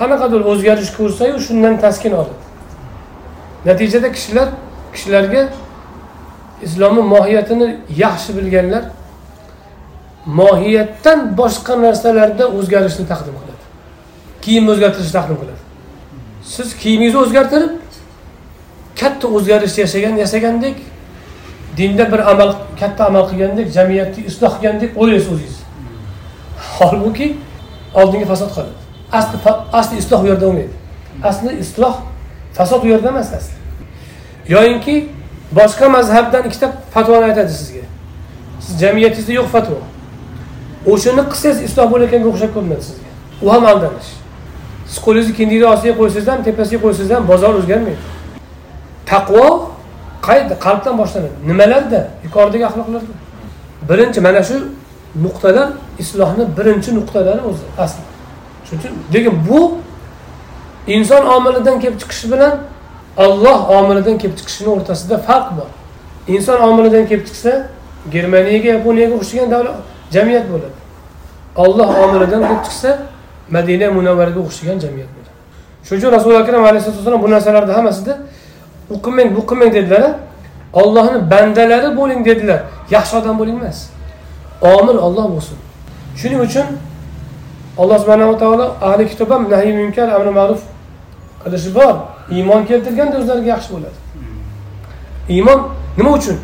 [0.00, 2.36] Qanaqadir o'zgarish ko'rsayu shundan taskin oladi.
[3.68, 4.48] Natijada kishilar
[4.94, 5.42] kishilarga
[6.66, 7.68] islomni mohiyatini
[8.04, 8.84] yaxshi bilganlar
[10.40, 13.64] mohiyatdan boshqa narsalarda o'zgarishni taqdim qiladi.
[14.44, 15.67] Kiyimni o'zgartirishni taqdim qiladi.
[16.54, 17.72] Siz kiyimingizni o'zgartirib
[19.00, 20.76] katta o'zgarish yashagan yasagandek
[21.76, 22.50] dinda bir amal
[22.80, 25.56] katta amal qilgandek jamiyatni isloh qilgandek o'ylaysiz o'zingiz.
[26.78, 27.26] Holbuki
[27.94, 28.74] oldingi fasod qoladi
[29.12, 29.38] asli
[29.72, 30.74] asli isloh u yerda bo'lmaydi.
[31.24, 31.96] Asli isloh
[32.54, 33.54] fasod u yerda emas asli.
[34.48, 35.08] Yoyinki
[35.52, 37.84] boshqa mazhabdan ikkita fatvoni aytadi sizga.
[38.60, 39.78] Siz jamiyatingizda yo'q fatvo.
[40.92, 43.10] O'shani qilsangiz isloh bo'layotganga o'xshab ko'rinadi sizga.
[43.42, 44.10] U ham aldanish.
[44.88, 48.02] Siz qo'lingizni kindikni ostiga qo'ysangiz ham tepasiga qo'ysangiz ham bozor o'zgarmaydi.
[49.12, 49.46] Taqvo
[50.26, 51.36] qayerda qalbdan boshlanadi?
[51.50, 52.00] Nimalarda?
[52.26, 53.14] Yuqoridagi axloqlarda.
[53.88, 54.56] Birinchi mana shu
[55.24, 55.68] nuqtalar
[56.02, 58.02] islohni birinchi nuqtalari o'zi asli.
[58.66, 59.60] Shuning uchun lekin bu
[60.96, 62.54] inson omilidan kelib chiqishi bilan
[63.24, 65.70] olloh omilidan kelib chiqishini o'rtasida farq bor.
[66.34, 67.52] Inson omilidan kelib chiqsa
[68.14, 69.76] germaniyaga yaponiyaga o'xshagan davlat
[70.14, 70.76] jamiyat bo'ladi.
[71.64, 72.90] Olloh omilidan kelib chiqsa
[73.50, 75.30] madina munavvaraga o'xshagan jamiyat bo'ldi.
[75.86, 78.14] Shuning uchun rasuli akram alayhisalotu vassalom bu narsalarni hammasida
[78.90, 80.02] u qilmang bu qilmang dedilar
[80.80, 82.60] ollohni bandalari bo'ling dedilar.
[82.90, 83.78] Yaxshi odam bo'ling emas.
[84.62, 85.58] Omil olloh bo'lsin.
[86.20, 86.66] Shuning uchun
[87.80, 90.60] alloh subhanava taolo ahli kitob ham nahiy munkar amri ma'ruf
[91.42, 91.94] qilishi bor.
[92.36, 93.98] Iymon keltirganda o'zlariga yaxshi bo'ladi.
[95.36, 95.58] Iymon
[95.98, 96.36] nima uchun?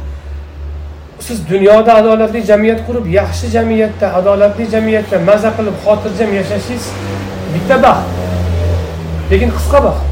[1.20, 6.84] Siz dunyoda adolatli jamiyat qurib yaxshi jamiyatda adolatli jamiyatda maza qilib xotirjam yashashingiz
[7.54, 8.08] bitta baxt.
[9.30, 10.04] Lekin qisqa baxt.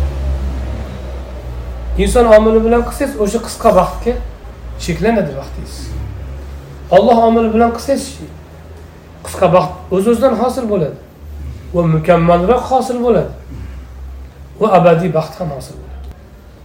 [1.98, 4.12] Inson omili bilan qilsangiz o'sha qisqa vaqtga
[4.84, 5.74] cheklanadi vaqtingiz
[6.96, 8.04] olloh omili bilan qilsangiz
[9.26, 10.98] qisqa vaqt o'z o'zidan hosil bo'ladi.
[11.74, 13.32] Va mukammalroq hosil bo'ladi.
[14.60, 16.00] Va abadiy baxt ham hosil bo'ladi.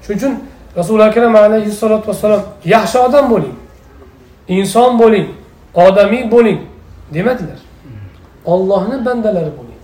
[0.03, 0.33] Shuning uchun
[0.79, 2.41] rasuli akram alayhissalotu vassalom
[2.75, 3.55] yaxshi odam bo'ling.
[4.47, 5.27] Inson bo'ling
[5.73, 6.59] odamiy bo'ling
[7.13, 7.59] demadilar.
[8.45, 9.79] Ollohni bandalari bo'ling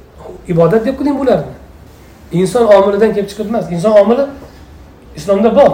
[0.48, 1.54] ibodat deb qiling bularni.
[2.32, 4.26] Inson omilidan kelib chiqib emas inson omili
[5.16, 5.72] islomda bor.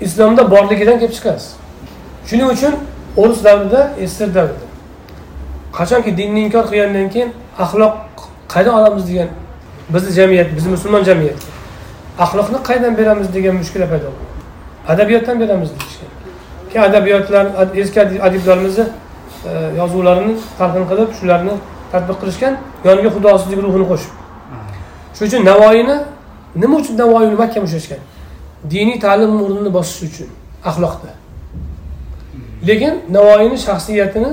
[0.00, 1.54] Islomda borligidan kelib chiqasiz.
[2.26, 2.74] Shuning uchun
[3.16, 4.66] o'rus davrida ester davrida
[5.78, 7.94] qachonki dinni inkor qilgandan keyin axloq
[8.52, 9.28] qayerdan olamiz degan
[9.94, 11.40] bizni jamiyat bizni musulmon jamiyat
[12.24, 14.34] axloqni qayerdan beramiz degan mushkula paydo bo'ldi.
[14.92, 16.10] Adabiyotdan beramiz deyishgan
[16.72, 21.54] keyin adabiyotlar eski adiblarimizni e, yozuvlarini talqin qilib shularni
[21.92, 24.12] tadbiq qilishgan yoniga xudosizlik ruhini qo'shib.
[25.16, 25.96] Shuning uchun navoiyni
[26.62, 28.02] nima uchun navoiyni mahkam ushlashgan
[28.70, 30.28] diniy ta'lim o'rnini bosish uchun
[30.68, 31.10] axloqda.
[32.68, 34.30] Lekin navoiyni shaxsiyatini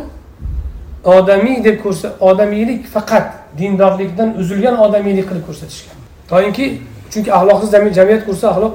[1.03, 3.27] odamiy deb ko'rsa odamiylik faqat
[3.59, 5.97] dindorlikdan uzilgan odamiylik qilib ko'rsatishgan.
[6.31, 6.65] Toinki
[7.11, 7.69] chunki axloqsiz
[7.99, 8.73] jamiyat ko'rsa axloq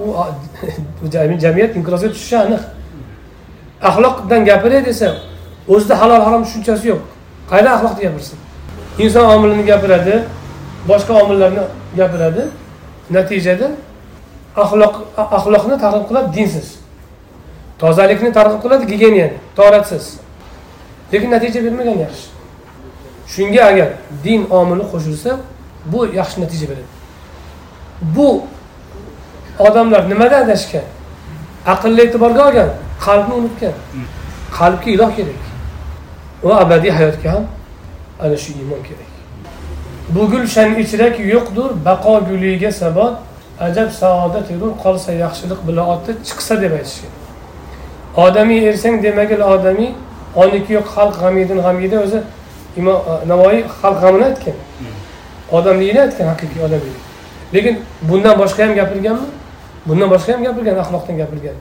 [1.04, 1.06] u
[1.44, 2.62] jamiyat inqirozga tushishi aniq.
[3.82, 5.16] Axloqdan gapiray desa
[5.68, 7.02] o'zida halol harom tushunchasi yo'q.
[7.50, 8.38] Qayerdan axloqni gapirsin
[8.98, 10.24] inson omilini gapiradi
[10.88, 11.60] boshqa omillarni
[11.96, 12.42] gapiradi.
[13.10, 13.68] Natijada
[14.56, 16.68] axloq axloqni targ'ib qiladi dinsiz.
[17.78, 20.04] Tozalikni targ'ib qiladi gigiyenani toratsiz.
[21.12, 22.26] Lekin natija bermagan yaxshi.
[23.32, 23.88] Shunga agar
[24.24, 25.30] din omili qo'shilsa
[25.92, 26.90] bu yaxshi natija beradi.
[28.16, 28.28] Bu
[29.58, 30.86] odamlar nimada adashgan?
[31.66, 32.70] Aqlni e'tiborga olgan
[33.04, 33.74] qalbni unutgan
[34.58, 35.42] qalbga iloh kerak.
[36.42, 37.44] Va abadiy hayotga ham
[38.20, 39.10] ana shu iymon kerak.
[40.14, 43.14] Bu gulshan ichrak yo'qdir baqo guliga sabot
[43.60, 47.12] ajab saodat yurur qolsa yaxshilik bila oti chiqsa deb aytishgan
[48.18, 49.90] odamiy ersang demagil odamiy
[50.42, 52.20] oniki yo'q xalq g'amidin g'amida o'zi
[52.80, 54.56] imom e, navoiy xalq g'amini aytgan.
[55.56, 56.96] Odamlikni aytgan haqiqiy odamlik
[57.54, 57.74] lekin
[58.08, 59.26] bundan boshqa ham gapirganmi?
[59.88, 61.56] Bundan boshqa ham gapirgan axloqdan gapirgan.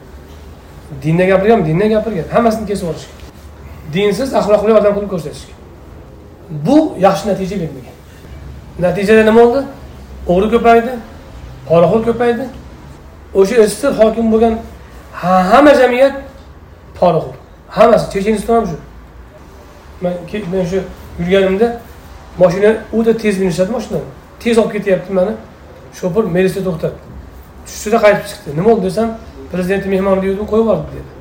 [1.04, 2.28] Dinda gapirganmi dindan gapirgan.
[2.34, 3.18] Hammasini kesib yuborishgan
[3.94, 5.58] dinsiz axloqli odam qilib ko'rsatishgan
[6.68, 7.96] bu yaxshi natija bermagan.
[8.80, 9.62] Natijada nima bo'ldi?
[10.34, 10.92] O'g'ri ko'paydi
[11.70, 12.46] poraxo'r ko'paydi.
[13.40, 14.54] O'sha izchil hokim bo'lgan
[15.52, 16.16] hamma jamiyat
[17.00, 17.36] poraxo'r
[17.78, 18.78] hammasi checheniston ham shu.
[20.02, 20.14] Man
[20.52, 20.80] men shu
[21.20, 21.68] yurganimda
[22.42, 24.08] moshina o'ta tez minishadi mashinani
[24.40, 25.34] tez olib ketyapti mani
[26.00, 27.00] shofir melisda to'xtatdi
[27.68, 28.50] tushdida qaytib chiqdi.
[28.58, 29.10] Nima bo'ldi desam
[29.52, 31.12] prezidenti mehmon deb qo'yib yubordi dedi.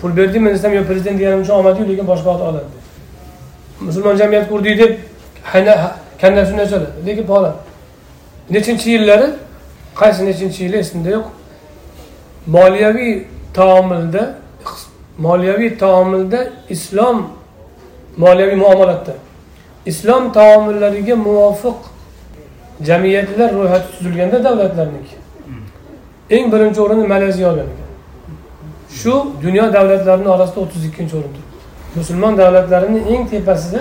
[0.00, 0.50] Pul berdingmi?
[0.50, 2.80] desam yo'q prezident deganim uchun olmadiyu lekin boshqa vaqt oladi dedi.
[3.80, 4.92] Musulmon jamiyat qurdik deb
[6.20, 6.90] kanda shunday so'radi.
[7.06, 7.54] Lekin pora
[8.50, 9.28] nechinchi yillari?
[10.00, 10.76] Qaysi nechinchi yili?
[10.84, 11.26] Esimda yo'q.
[12.46, 13.12] Moliyaviy
[13.54, 14.22] taomilda
[15.18, 16.40] moliyaviy taomilda
[16.74, 17.18] islom
[18.16, 19.12] moliyaviy muomalatda
[19.86, 21.78] islom taomillariga muvofiq
[22.88, 25.17] jamiyatlar ro'yxati tuzilganda davlatlarniki.
[26.30, 27.88] Eng birinchi o'rinni malayziya olgan ekan.
[28.98, 31.32] Shu dunyo davlatlarini orasida o'ttiz ikkinchi o'rin
[31.96, 33.80] musulmon davlatlarini eng tepasida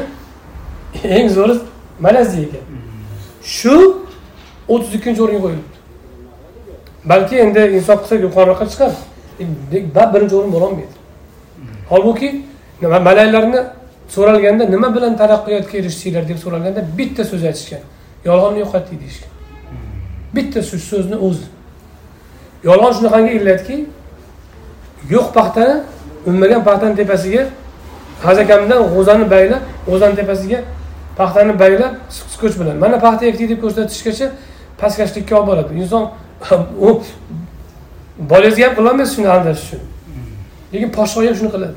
[1.03, 1.55] eng zo'ri
[1.99, 2.63] malayziya ekan.
[3.57, 3.75] Shu
[4.73, 5.75] o'ttiz ikkinchi o'ringa qo'yilibdi
[7.11, 8.91] balki endi insof qilsak yuqoriroqqa chiqar.
[10.13, 10.95] Birinchi o'rin bo'lolmaydi
[11.91, 12.29] holbuki
[12.81, 13.59] malaylarni
[14.15, 17.83] so'ralganda nima bilan taraqqiyotga erishdinglar deb so'ralganda bitta so'z aytishgan.
[18.29, 19.31] Yolg'onni yo'qotdik deyishgan.
[20.35, 21.47] Bitta so'zni o'zi.
[22.63, 23.85] Yolg'on shunaqangi illatki
[25.09, 25.75] yo'q paxtani
[26.25, 27.43] unmagan paxtani tepasiga
[28.23, 30.59] hazakamdan g'o'zani baylab g'o'zani tepasiga
[31.17, 32.77] paxtani baylab skoch bilan.
[32.77, 34.27] Mana paxta ekdik deb ko'rsatishgacha
[34.81, 35.73] pastkashlikka olib boradi.
[35.81, 36.03] Inson
[36.87, 37.01] u
[38.29, 39.81] bolangizga ham qilolmaysiz shuni aldash uchun.
[40.73, 41.75] Lekin podshoh ham shuni qiladi.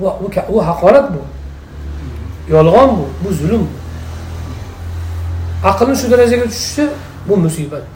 [0.00, 0.04] Bu
[0.56, 1.22] u haqorat bu.
[2.54, 3.68] Yolg'on bu bu zulm bu.
[5.70, 6.84] Aqlni shu darajaga tushishi
[7.28, 7.95] bu musibat.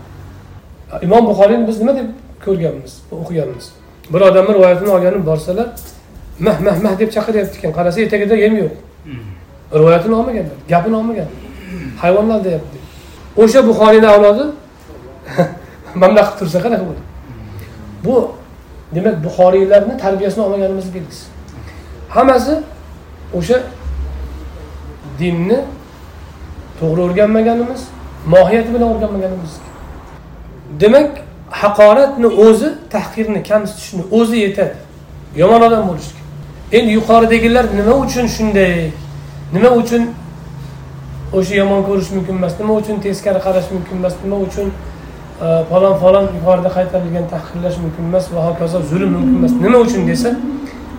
[1.03, 2.09] Imom buxoriyni biz nima deb
[2.45, 3.67] ko'rganmiz o'qiganmiz?
[4.13, 5.69] Bir odamni rivoyatini olganib borsalar
[6.47, 7.73] mah mah mah deb chaqiryapti ekan.
[7.79, 8.75] Qarasa etagida yem yo'q.
[9.81, 11.37] Rivoyatini olmaganlar gapini olmaganlar.
[12.03, 12.79] Hayvonlar deyapti.
[13.43, 14.45] O'sha buxoriyni avlodi
[16.03, 17.05] mana qilib tursa qanaqa bo'ladi?
[18.05, 18.15] Bu
[18.95, 21.25] demak buxoriylarni tarbiyasini olmaganimizni belgisi.
[22.09, 22.55] Hammasi
[23.39, 23.57] o'sha
[25.21, 25.59] dinni
[26.81, 27.83] to'g'ri o'rganmaganimiz
[28.35, 29.53] mohiyati bilan o'rganmaganimiz
[30.81, 31.11] demak
[31.51, 34.75] haqoratni o'zi tahqirni kamsitishni o'zi yetadi.
[35.37, 36.21] Yomon odam bo'lishga
[36.73, 38.91] endi yuqoridagilar nima uchun shunday?
[39.53, 40.03] Nima uchun
[41.33, 42.55] o'sha yomon ko'rish mumkin emas?
[42.61, 44.15] Nima uchun teskari qarash mumkin emas?
[44.25, 44.67] Nima uchun
[45.43, 49.53] e, falon falon yuqorida qaytarilgan tahqirlash mumkin emas va hokazo zulm mumkin emas?
[49.65, 50.37] Nima uchun desa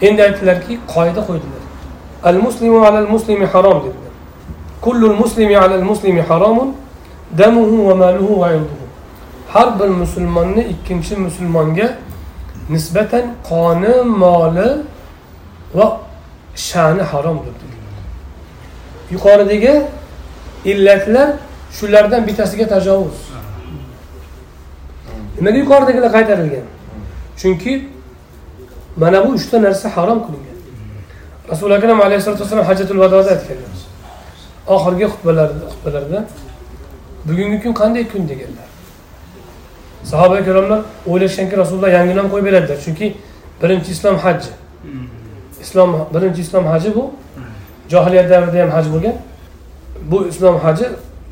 [0.02, 1.61] endi aytdilarki qoida qo'ydilar.
[2.23, 4.14] Al muslimu alal muslimi harom dedilar.
[4.81, 6.76] Kullul muslimi alal muslimi haromun
[7.38, 8.81] damuhu va maluhu va irduhu
[9.53, 11.88] har bir musulmonni ikkinchi musulmonga
[12.69, 14.69] nisbatan qoni moli
[15.76, 15.88] va
[16.56, 17.53] sha'ni haromdir
[19.11, 19.73] yuqoridagi
[20.65, 21.30] illatlar
[21.72, 23.19] shulardan bittasiga tajovuz.
[25.38, 26.65] Nimaga yuqoridagilar qaytarilgan?
[27.41, 27.73] Chunki
[29.02, 30.57] mana bu uchta narsa harom qilingan.
[31.52, 33.78] Rasuli akram alayhisalotu vassalom hajjatul vadoda aytganlar.
[34.76, 36.19] Oxirgi xutbalarida xutbalarda
[37.28, 38.70] bugungi kun qanday kun deganlar.
[40.03, 42.78] Sahoba ikromlar o'ylashganki rasululloh yangi nom qo'yib beradilar.
[42.86, 43.14] Chunki
[43.61, 44.52] birinchi islom hajji.
[45.61, 47.11] Islom birinchi islom haji bu.
[47.90, 49.15] Johiliyat davrida ham haj bo'lgan.
[50.11, 50.86] Bu islom haji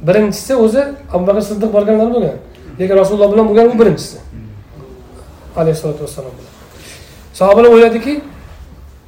[0.07, 0.83] birinchisi o'zi
[1.13, 2.35] abu bakr siddiq borganlar bo'lgan.
[2.79, 4.17] Lekin rasululloh bilan bo'lgan u birinchisi.
[5.57, 6.53] Alayhissalotu vassalom bilan.
[7.33, 8.21] Sahobalar o'yladiki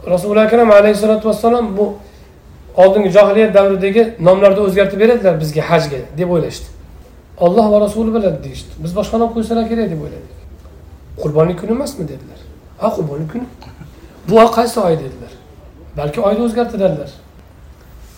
[0.07, 1.85] rasuli akram alayhissalotu vassalom bu
[2.75, 6.70] oldingi johiliyat davridagi nomlarni o'zgartirib beradilar bizga hajga deb o'ylashdi
[7.45, 8.73] olloh va rasuli biladi deyishdi.
[8.83, 10.37] Biz boshqa nom qo'ysalar kerak deb o'yladik.
[11.21, 12.39] Qurbonlik kuni emasmi dedilar.
[12.81, 13.47] Ha qurbonlik kuni.
[14.29, 15.33] Bu qaysi oy dedilar.
[15.97, 17.11] Balki oyni o'zgartiradilar.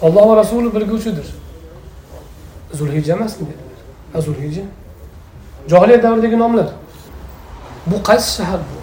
[0.05, 1.27] Olloh va rasuli bilguvchidir
[2.79, 3.79] zulhijja emasmi dedilar.
[4.13, 4.63] Ha zulhijja.
[5.71, 6.67] Johiliyat davridagi nomlar.
[7.91, 8.77] Bu qaysi shahar bu?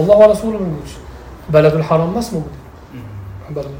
[0.00, 0.98] Olloh va rasuli bilguvchi
[1.54, 2.50] baladul harom emasmi bu
[3.58, 3.72] Harom.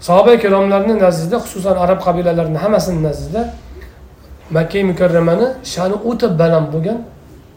[0.00, 3.54] sahoba ikromlarni nazdida xususan arab qabilalarini hammasini nazdida
[4.50, 6.98] makka mukarramani sha'ni o'ta baland bo'lgan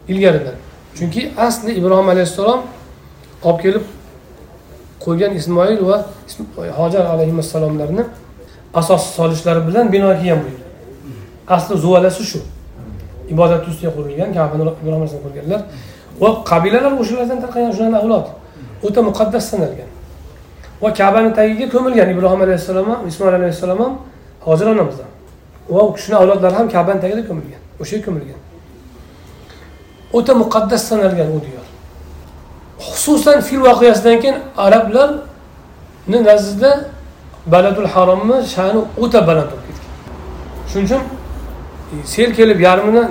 [0.07, 0.55] ilgaridan.
[0.97, 2.61] Chunki asli ibrohim alayhissalom
[3.43, 3.85] olib kelib
[5.05, 5.97] qo'ygan ismoil va
[6.79, 8.03] hojar alayhissalomlarni
[8.73, 10.61] asos solishlari bilan bino kelgan bu yer
[11.55, 12.39] asli zuvalasi shu.
[13.33, 15.61] Ibodat ustiga qurilgan kabani ibrohim alayhissalom qurganlar
[16.21, 18.25] va qabilalar o'shalardan tarqalgan shularni avlod.
[18.87, 19.89] O'ta muqaddas sanalgan.
[20.83, 23.93] Va kabani tagiga ko'milgan ibrohim alayhissalom ham ismoil alayhissalom ham
[24.47, 24.95] hozir onamiz
[25.69, 28.39] va u kishini avlodlari ham kabani tagida ko'milgan o'sha yerga ko'milgan.
[30.17, 31.65] O'ta muqaddas sanalgan u diyor.
[32.89, 36.71] Xususan fil voqeasidan keyin arablarni nazdida
[37.53, 39.91] baladul haromni sha'ni o'ta baland bo'lib ketgan.
[40.69, 41.01] Shuning uchun
[41.93, 43.03] e, sel kelib yarmini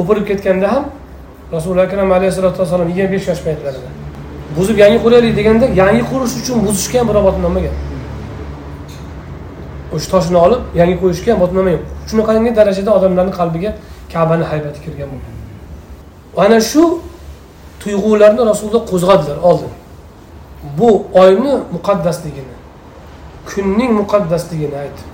[0.00, 0.84] o'pirib ketganda ham
[1.52, 3.88] rasuli akram alayhissalotu vassalom yigirma besh yosh paytlarida
[4.56, 7.74] buzib yangi quraylik deganda yangi qurish uchun buzishga ham biror botinlanmagan
[9.94, 13.70] o'sha toshni olib yangi qo'yishga ham botinlanmagan shunaqangi darajada odamlarni qalbiga
[14.12, 15.34] kabani haybati kirgan bo'lgan.
[16.44, 16.82] Ana shu
[17.82, 19.72] tuyg'ularni rasululloh qo'zg'adilar oldin.
[20.78, 20.90] Bu
[21.22, 22.54] oyni muqaddasligini
[23.50, 25.08] kunning muqaddasligini aytib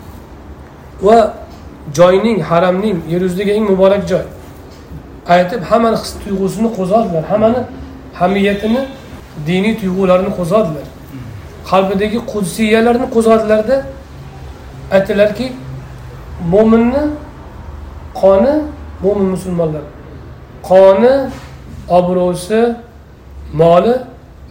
[1.06, 1.16] va
[1.98, 4.24] joyning haramning yer yuzidagi eng muborak joy
[5.36, 7.60] aytib hammani his tuyg'usini qo'zg'adilar hammani
[8.20, 8.82] hamiyatini
[9.48, 10.86] diniy tuyg'ularini qo'zg'adilar.
[11.70, 13.76] Qalbidagi qudsiyalarni qo'zg'adilarda
[14.90, 15.52] aytdilarki
[16.52, 17.02] mo'minni
[18.20, 18.55] qoni
[19.02, 19.85] mo'min musulmonlar.
[20.70, 21.15] Qoni
[21.89, 22.77] obro'si
[23.52, 23.94] moli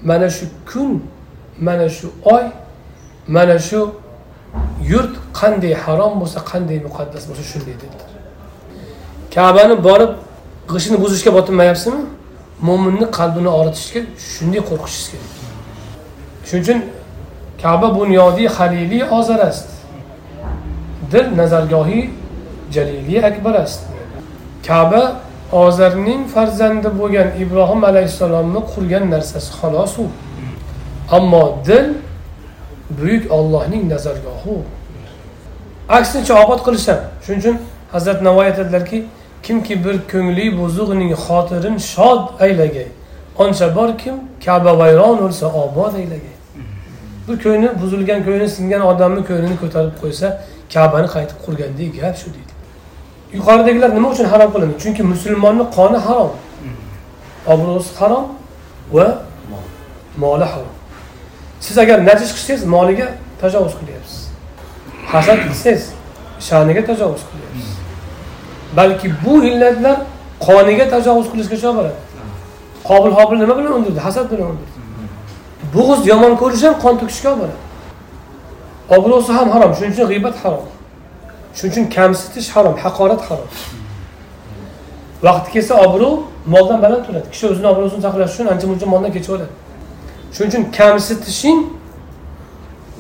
[0.03, 1.03] mana shu kun
[1.59, 2.43] mana shu oy
[3.27, 3.80] mana shu
[4.91, 8.09] yurt qanday harom bo'lsa qanday muqaddas bo'lsa shunday dedilar.
[9.35, 10.11] Kabani borib
[10.72, 12.01] g'ishini buzishga botinmayapsizmi?
[12.68, 14.01] Mo'minni qalbini og'ritishga
[14.34, 15.31] shunday qo'rqishingiz kerak.
[16.47, 16.80] Shuning uchun
[17.61, 19.76] kaba bunyodiy haliliy ozarast
[21.12, 22.10] dil nazargohi
[22.74, 23.80] jalili akbar است
[24.66, 25.02] kaba
[25.52, 30.05] ozarning farzandi bo'lgan ibrohim alayhissalomni qurgan narsasi xolos u
[31.16, 31.86] ammo dil
[32.98, 34.56] buyuk ollohning nazargohi u
[35.89, 37.56] aksincha obod qilishadi shuning uchun
[37.94, 38.98] hazrat navoiy aytadilarki
[39.47, 42.89] kimki bir ko'ngli buzuqning xotirin shod aylagay
[43.43, 44.14] oncha bor kim
[44.44, 46.34] kaba vayron o'lsa obod aylagay
[47.26, 50.26] bu ko'ngli buzilgan ko'ngli singan odamni ko'nglini ko'tarib qo'ysa
[50.73, 52.53] kabani qaytib qurgandek gap shu deydi.
[53.38, 54.76] Yuqoridagilar nima uchun harom qilindi?
[54.84, 56.31] Chunki musulmonni qoni harom.
[57.53, 58.26] Obro'si harom
[58.95, 59.07] va
[60.23, 60.73] moli harom.
[61.65, 63.07] Siz agar najis qilsangiz moliga
[63.41, 64.19] tajovuz qilyapsiz.
[65.14, 65.84] Hasad qilsangiz
[66.48, 67.68] sha'niga tajovuz qilyapsiz.
[68.77, 69.98] Balki bu illatlar
[70.48, 71.99] qoniga tajovuz qilishgacha olib boradi
[72.89, 74.77] qobil hobil nima bilan o'ldirdi hasad bilan o'ldirdi
[75.76, 77.66] bo'g'iz yomon ko'rish ham qon to'kishga olib boradi
[78.89, 80.65] obro'si ham harom shuning uchun g'iybat harom.
[81.57, 83.49] Shuning uchun kamsitish harom haqorat harom.
[85.23, 86.23] Vaqti kelsa obro'
[86.53, 87.27] moldan baland turadi.
[87.34, 89.53] Kishi o'zini obro'sini saqlash uchun ancha muncha moldan kechib oladi.
[90.35, 91.59] Shuning uchun kamsitishing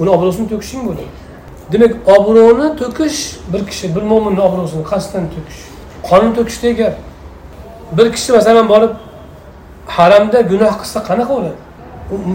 [0.01, 1.07] uni obro'sini to'kishing bo'ladi.
[1.71, 3.19] Demak obro'ni to'kish
[3.53, 5.59] bir kishi bir mo'minni obro'sini qasddan to'kish
[6.09, 6.95] qonun to'kishdek gap.
[7.97, 8.93] Bir kishi masalan borib
[9.97, 11.57] haramda gunoh qilsa qanaqa bo'ladi?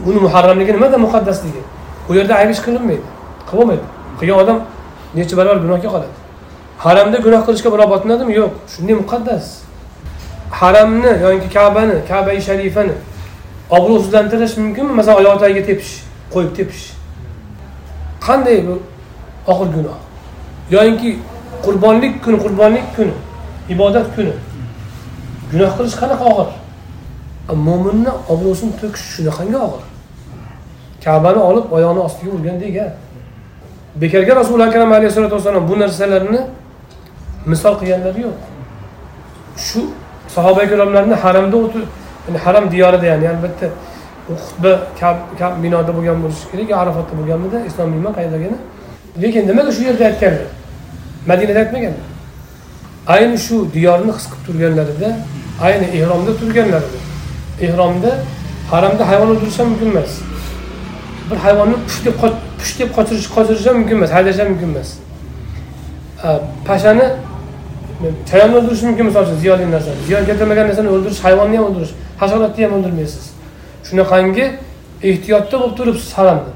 [0.09, 1.63] Uni muharramligi nimada muqaddasligi?
[2.09, 3.07] U yerda ayb ish qilinmaydi.
[3.53, 3.85] Qilolmaydi
[4.19, 4.59] qilgan odam
[5.17, 6.15] necha barobar gunohga qoladi.
[6.85, 8.53] Haramda gunoh qilishga birov botinadimi yo'q.
[8.73, 9.45] Shunday muqaddas.
[10.61, 12.95] Haramni yoki kabani kabai sharifani
[13.77, 14.93] obro'sizlantirish mumkinmi?
[14.99, 15.93] Masalan oyoq tagiga tepish
[16.35, 16.85] qo'yib tepish.
[18.27, 18.75] Qanday bu
[19.53, 19.99] og'ir gunoh?
[20.75, 21.11] Yoyinki
[21.65, 23.15] qurbonlik kuni qurbonlik kuni
[23.75, 24.35] ibodat kuni.
[25.53, 26.51] Gunoh qilish qanaqa og'ir?
[27.67, 29.83] Mo'minni obro'sini to'kish shunaqangi og'ir.
[31.05, 32.87] Kabani olib oyog'ini ostiga urgandek a
[34.01, 36.41] bekorga rasuli akram alayhissalotu vassalom bu narsalarni
[37.47, 38.39] misol qilganlari yo'q.
[39.67, 39.81] Shu
[40.35, 41.87] sahoba ikromlarni haramda o'tib
[42.27, 43.67] ya'ni haram diyorida ya'ni albatta
[44.45, 44.73] xutba
[45.41, 48.59] kab binoda bo'lgan bo'lishi kerak arafatda bo'lganmidi islom bilmayman qayerdagini
[49.23, 50.49] lekin nimaga shu yerda aytganlar?
[51.31, 52.07] Madinada aytmaganlar
[53.15, 55.09] ayni shu diyorni his qilib turganlarida
[55.67, 56.99] ayni ehromda turganlarida
[57.67, 58.11] ehromda
[58.71, 60.13] haramda hayvon o'ldirish ham mumkin emas.
[61.33, 62.15] Bir hayvonni push deb
[62.59, 64.91] push deb qochirish qochirish ham mumkin emas haydash ham mumkin emas.
[66.25, 67.07] Э, Pashani
[68.31, 69.99] chayonni э, o'ldirish mumkin misol uchun ziyonli narsani.
[70.07, 73.25] Ziyon keltirmagan narsani o'ldirish hayvonni ham o'ldirish hasharotni ham o'ldirmaysiz.
[73.89, 74.45] Shunaqangi
[75.09, 76.53] ehtiyotda bo'lib turibsiz haramda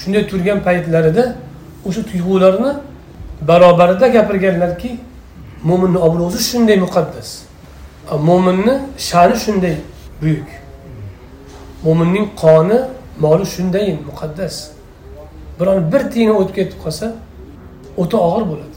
[0.00, 1.24] shunday turgan paytlarida
[1.88, 2.70] o'sha tuyg'ularni
[3.48, 4.90] barobarida gapirganlarki
[5.68, 7.28] mo'minni obro'si shunday muqaddas.
[8.28, 8.74] Mo'minni
[9.08, 9.76] sha'ni shunday
[10.22, 10.48] buyuk.
[11.86, 12.78] Mo'minning qoni
[13.20, 14.70] moli shunday muqaddas.
[15.60, 17.12] Biron bir tiyini o'tib ketib qolsa
[17.96, 18.76] o'ta og'ir bo'ladi.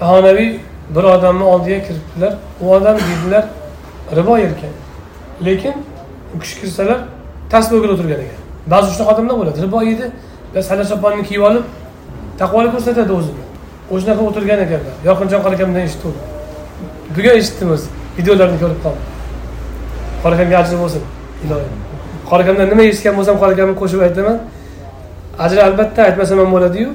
[0.00, 0.50] Bahonaviy
[0.96, 3.44] bir odamni oldiga kiribdilar u odam deydilar
[4.16, 4.72] ribo yerkan.
[5.44, 5.74] Lekin
[6.36, 6.98] u kishi kirsalar
[7.50, 8.40] tasbih o'tirgan ekan.
[8.72, 10.06] Ba'zi shunaqa odamlar bo'ladi ribo yeydi
[10.62, 11.64] sala choponni kiyib olib
[12.38, 13.42] taqvolik ko'rsatadi o'zini.
[13.94, 14.94] O'shanaqa o'tirgan ekanlar.
[15.08, 16.14] Yorqinjon qarakamdan eshitdim.
[17.16, 17.86] Bugun eshitdim o'zi
[18.18, 19.06] videolarni ko'rib qoldim
[20.22, 21.02] qora ajr ajri bo'lsin
[21.44, 21.87] iloyim.
[22.30, 24.38] Qori akamdan nima eshitgan bo'lsam qori akamni qo'shib aytaman.
[25.44, 26.90] Ajr albatta aytmasam ham bo'ladiyu.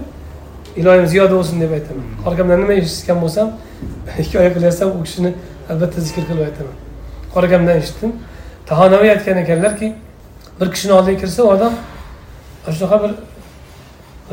[0.82, 2.06] Iloyim ziyoda bo'lsin deb aytaman.
[2.24, 3.48] Qori akamdan nima eshitgan bo'lsam
[4.20, 5.32] hikoya qilyapsam u kishini
[5.72, 6.76] albatta zikr qilib aytaman.
[7.34, 8.12] Qori akamdan eshitdim
[8.70, 9.94] tahonaviy aytgan ekanlarki
[10.60, 11.74] bir kishini oldiga kirsa u odam
[12.78, 13.12] shunaqa bir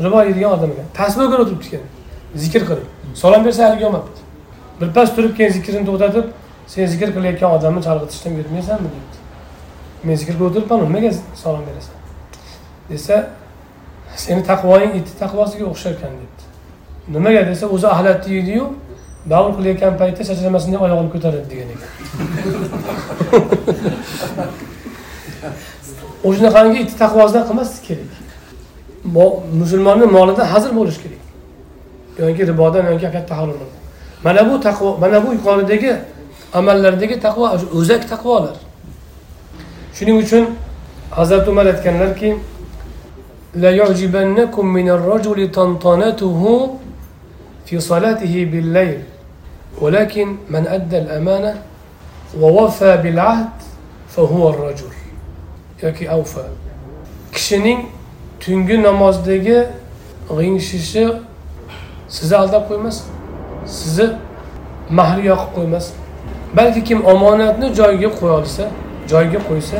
[0.05, 0.87] ribo yeydigan odam ekan.
[0.99, 1.83] Tasbih ko'rib o'tiribdi ekan
[2.43, 2.87] zikr qilib.
[3.21, 4.21] Salom bersa haligi olmabdi
[4.81, 6.29] birpas turib keyin zikrini to'xtatib
[6.73, 9.20] sen zikr qilayotgan odamni chalg'itishdan yurmaysanmi debdi.
[10.03, 11.11] Men zikrga o'tiribman nimaga
[11.43, 11.95] salom berasan.
[12.89, 13.15] desa
[14.15, 16.43] seni taqvoying itni taqvosiga o'xshar ekan debdi.
[17.15, 17.41] Nimaga?
[17.49, 18.65] desa o'zi axlatni yeydiyu
[19.31, 21.91] davr qilayotgan paytda chachramasin deb oyog'ini ko'taradi degan ekan.
[26.27, 28.11] O'shanaqangi itni taqvosidan qilmaslik kerak.
[29.61, 31.23] Musulmonni molidan hazir bo'lish kerak.
[32.21, 33.71] Yoki ribodan yoki katta haromdan
[34.23, 35.95] mana bu taqvo mana bu yuqoridagi
[36.53, 37.45] amallardagi taqvo
[37.79, 38.55] o'zak taqvolar
[39.94, 40.44] shuning uchun
[41.10, 42.34] hazrati umar aytganlarki
[43.56, 46.42] ليعجبنكم من الرجل طنطنته
[47.66, 48.98] في صلاته بالليل
[49.80, 51.54] ولكن من أدى الأمانة
[52.40, 53.48] ووفى بالعهد
[54.08, 54.92] فهو الرجل
[55.82, 56.40] yoki avfa
[57.32, 57.80] kishining
[58.40, 59.58] tungi namozdagi
[60.28, 61.04] g'ingshishi
[62.08, 63.04] sizni aldab qo'ymasin
[63.66, 64.08] sizni
[64.90, 65.94] mahri yoqib qo'ymasin
[66.56, 68.64] balki kim omonatni joyiga qo'ya olsa
[69.11, 69.77] joyiga qo'ysa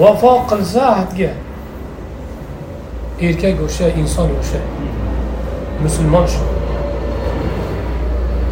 [0.00, 1.30] vafo qilsa ahdga
[3.26, 4.60] erkak o'sha inson o'sha.
[5.82, 6.42] Musulmon shu.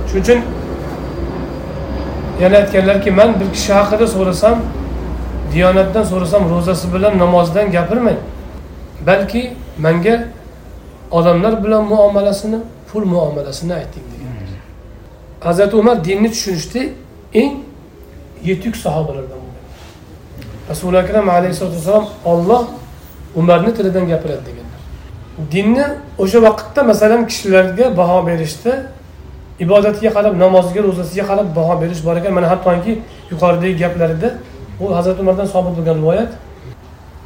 [0.08, 0.40] Shuning uchun
[2.42, 4.56] yana aytganlarki man bir kishi haqida so'rasam
[5.52, 8.20] diyonatdan so'rasam ro'zasi bilan namozidan gapirmang.
[9.06, 9.42] Balki
[9.78, 10.14] manga
[11.10, 12.58] odamlar bilan muomalasini
[12.92, 14.48] pul muomalasini ayting deganlar
[15.40, 16.80] hazrati umar dinni tushunishda
[17.34, 17.52] eng
[18.44, 19.37] yetuk sahobalardan
[20.68, 22.66] rasuli akram alayhisalotu vassalom olloh
[23.36, 24.80] umarni tilidan gapiradi deganlar.
[25.52, 25.84] Dinni
[26.18, 28.72] o'sha vaqtda masalan kishilarga baho berishda
[29.60, 32.32] ibodatiga qarab namoziga ro'zasiga qarab baho berish bor ekan.
[32.38, 32.92] Mana hattoki
[33.30, 34.28] yuqoridagi gaplarida
[34.80, 36.30] bu hazrati umardan sobit bo'lgan rivoyat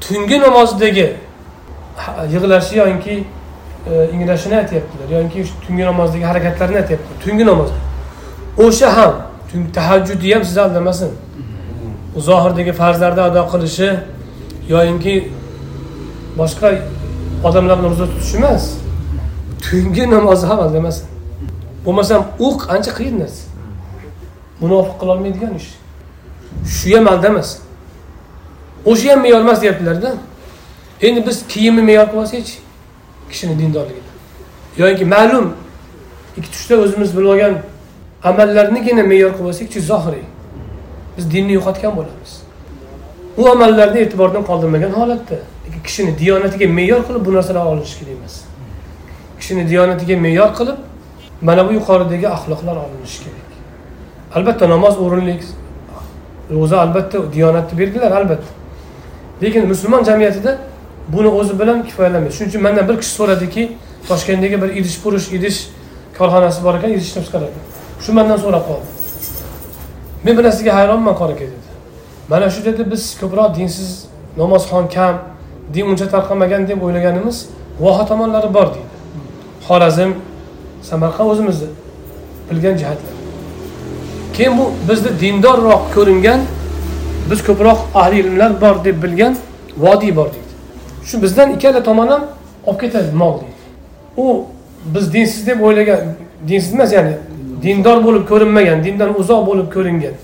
[0.04, 1.06] tungi namozdagi
[2.34, 3.14] yig'lashi yoki
[3.90, 7.16] e, ingrashini aytyaptilar yoki tungi namozdagi harakatlarini aytyaptilar.
[7.24, 7.78] Tungi namozda
[8.64, 9.14] o'sha ham
[9.76, 11.10] tahajjudni ham sizni aldamasin.
[12.16, 13.88] Zohirdagi farzlarni ado qilishi
[14.68, 15.14] yoyinki
[16.38, 16.68] boshqa
[17.44, 18.64] odamlar bilan ro'za tutish emas.
[19.64, 21.06] Tungi namozni ham aldamasin
[21.84, 23.42] bo'lmasam o'q ancha qiyin narsa.
[24.60, 25.70] Munofiq qilolmaydigan ish.
[26.76, 27.50] Shu ham aldamasin emas.
[28.90, 30.10] O'sha ham me'yor emas deyaptilarda.
[31.06, 32.56] Endi biz kiyimni me'yor qilib olsakchi
[33.32, 34.10] kishini dindorligini
[34.78, 35.54] yoki ma'lum
[36.36, 37.54] ikki tushda o'zimiz bilib olgan
[38.24, 40.26] amallarnigina me'yor qilib olsakchi zohiriy
[41.16, 42.32] biz dinni yo'qotgan bo'lamiz.
[43.36, 45.38] U amallarni e'tibordan qoldirmagan holatda
[45.84, 48.34] kishini diyonatiga me'yor qilib bu narsalar olinishi kerak emas.
[49.40, 50.78] Kishini diyonatiga me'yor qilib
[51.42, 53.48] mana bu yuqoridagi axloqlar olinishi kerak.
[54.36, 55.34] Albatta namoz o'rinli
[56.50, 58.50] ro'za albatta diyonatni belgilar albatta.
[59.42, 60.58] Lekin musulmon jamiyatida
[61.08, 62.34] buni o'zi bilan kifoyalanmaydi.
[62.34, 63.62] Shuning uchun mandan bir kishi so'radiki
[64.08, 65.58] toshkentdagi bir idish purish idish
[66.18, 67.58] korxonasi bor ekan idish ishlab chiqaradi.
[68.04, 68.91] Shu mandan so'rab qoldi.
[70.24, 71.70] Men bir narsaga hayronman qori aka dedi
[72.28, 73.90] mana shu dedi biz ko'proq dinsiz
[74.36, 75.16] namozxon kam
[75.74, 77.46] din uncha tarqamagan deb o'ylaganimiz
[77.80, 78.92] voha tomonlari bor deydi.
[79.68, 80.10] Xorazm
[80.82, 81.68] samarqand o'zimizni
[82.50, 83.14] bilgan jihatlar.
[84.34, 86.40] Keyin bu bizni dindorroq ko'ringan
[87.30, 89.36] biz ko'proq ahli ilmlar bor deb bilgan
[89.84, 90.52] vodiy bor deydi.
[91.04, 92.22] Shu bizdan ikkala tomon ham
[92.66, 93.60] olib ketadi mol deydi.
[94.16, 94.44] U
[94.94, 96.00] biz dinsiz deb o'ylagan
[96.48, 97.14] dinsiz emas ya'ni
[97.62, 100.14] dindor bo'lib ko'rinmagan dindan uzoq bo'lib ko'ringan.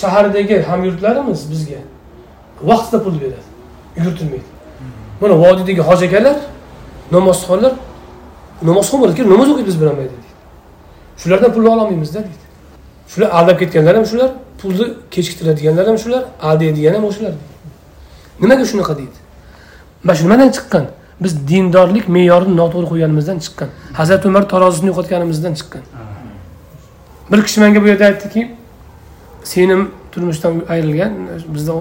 [0.00, 1.80] Shahardagi hamyurtlarimiz bizga
[2.70, 3.48] vaqtida pul beradi.
[3.98, 4.54] Yugurtirmaydi
[5.20, 6.36] mana vodiydagi hoji akalar
[7.12, 7.72] namozxonlar
[8.68, 10.16] namozxon bo'ladi namoz o'qiydi biz bilan deydi.
[11.20, 12.44] Shulardan pulni ololmaymizda deydi.
[13.12, 14.30] Shular aldab ketganlar ham shular
[14.60, 17.34] pulni kechiktiradiganlar ham shular aldaydigan ham o'shalar
[18.42, 19.18] nimaga shunaqa deydi?
[20.04, 20.84] Mana shu nimadan chiqqan?
[21.24, 23.68] Biz dindorlik me'yorini noto'g'ri qo'yganimizdan chiqqan.
[23.98, 25.82] Hazrati umar tarozisini yo'qotganimizdan chiqqan.
[27.30, 28.50] Bir kishi menga bu yerda aytdiki
[29.44, 31.12] senim turmushdan ayrilgan
[31.54, 31.72] bizda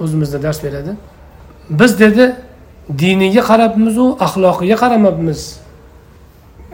[0.00, 0.92] o'zimizda dars beradi.
[1.70, 2.36] Biz dedi
[2.98, 5.60] diniga qarabmizu axloqiga qaramabmiz.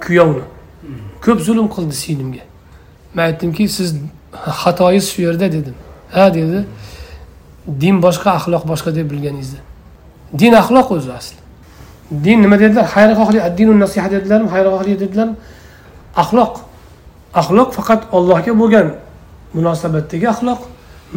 [0.00, 0.44] Kuyovni.
[1.24, 2.44] Ko'p zulm qildi singlimga
[3.14, 3.96] man aytdimki siz
[4.62, 5.74] xatoyingiz shu yerda dedim.
[6.10, 6.64] Ha dedi
[7.80, 9.60] din boshqa axloq boshqa deb bilganingizda.
[10.38, 11.36] Din axloq o'zi asli.
[12.24, 12.86] Din nima dedilar?
[12.94, 14.48] Xayrixohlik addinu nasiha dedilarmi?
[14.54, 15.36] Xayrixohlik dedilarmi?
[16.16, 16.54] Axloq.
[17.40, 18.88] Axloq faqat allohga bo'lgan
[19.56, 20.60] munosabatdagi axloq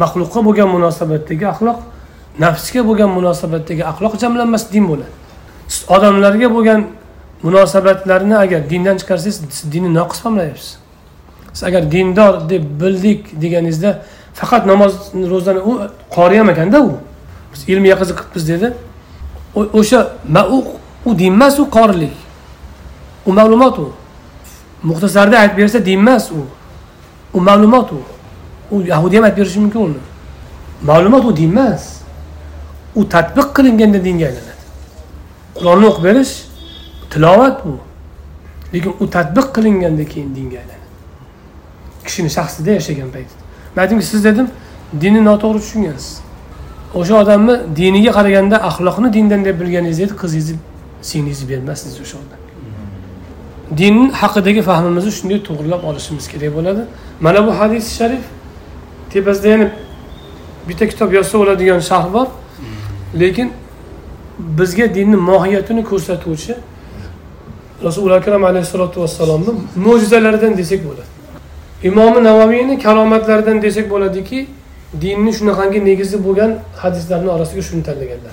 [0.02, 1.78] maxluqqa bo'lgan munosabatdagi axloq
[2.38, 5.12] nafsga bo'lgan munosabatdagi axloq jamlanmasi din bo'ladi.
[5.68, 6.80] Siz odamlarga bo'lgan
[7.42, 10.78] munosabatlarni agar dindan chiqarsangiz siz dinni noqis famlayapsiz
[11.56, 13.90] siz agar dindor deb bildik deganingizda
[14.38, 14.92] faqat namoz
[15.32, 15.72] ro'zani u
[16.16, 16.90] qori ham ekanda u.
[17.52, 18.68] Biz ilmiga qiziqibmiz dedi.
[19.78, 20.00] O'sha
[21.04, 22.16] u din emas u qorilik
[23.26, 23.86] u ma'lumot u.
[24.82, 26.46] muxtasarda aytib bersa din emas u.
[27.34, 28.00] U ma'lumot u.
[28.70, 30.02] U yahudiy ham aytib berishi mumkin uni.
[30.82, 32.00] Ma'lumot u din emas
[32.94, 34.62] u tadbiq qilinganda dinga aylanadi.
[35.58, 36.34] Qur'onni o'qib berish
[37.10, 37.78] tilovat bu.
[38.74, 40.86] Lekin u tadbiq qilinganda keyin dinga aylanadi.
[42.04, 43.46] Kishini shaxsida yashagan paytida
[43.76, 44.48] man aytdimki siz dedim
[45.00, 46.20] dinni noto'g'ri tushungansiz.
[46.94, 50.58] O'sha odamni diniga qaraganda axloqni dindan deb bilganingiz edi qizingizni
[51.08, 52.45] singlingizni bermasdingiz o'sha odam.
[53.76, 56.82] Din haqidagi fahmimizni shunday to'g'irlab olishimiz kerak bo'ladi.
[57.20, 58.24] Mana bu hadis sharif
[59.12, 59.70] tepasida yana
[60.68, 62.26] bitta kitob yozsa bo'ladigan sharh bor.
[63.20, 63.52] Lekin
[64.38, 66.54] bizga dinni mohiyatini ko'rsatuvchi
[67.84, 69.52] rasuli akram alayhissalotu vassalomni
[69.86, 71.10] mo'jizalaridan desak bo'ladi.
[71.82, 74.46] Imomi navaviyni karomatlaridan desak bo'ladiki
[75.00, 76.50] dinni shunaqangi negizi bo'lgan
[76.82, 78.32] hadislarni orasiga shuni tanlaganlar.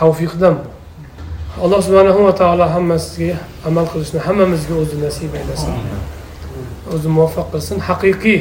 [0.00, 0.75] Tavfiqdan bu
[1.62, 5.72] alloh subhanahu va taolo hammasiga amal qilishni hammamizga o'zi nasib aylasin.
[6.94, 7.78] O'zi muvaffaq qilsin.
[7.88, 8.40] Haqiqiy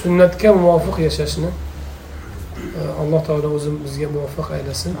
[0.00, 4.92] sunnatga muvofiq yashashni e, alloh taolo o'zi bizga muvaffaq aylasin.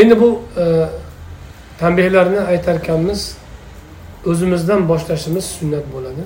[0.00, 0.30] Endi bu
[0.62, 0.64] e,
[1.80, 3.20] tanbehlarni aytar ekanmiz
[4.30, 6.24] o'zimizdan boshlashimiz sunnat bo'ladi.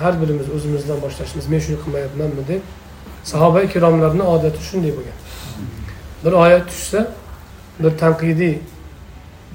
[0.00, 2.42] Har birimiz o'zimizdan boshlashimiz men shuni qilmayapmanmi?
[2.50, 2.62] deb
[3.30, 5.18] sahoba ikromlarni odati shunday bo'lgan.
[6.24, 7.06] Bir oyat tushsa
[7.80, 8.58] bir tanqidiy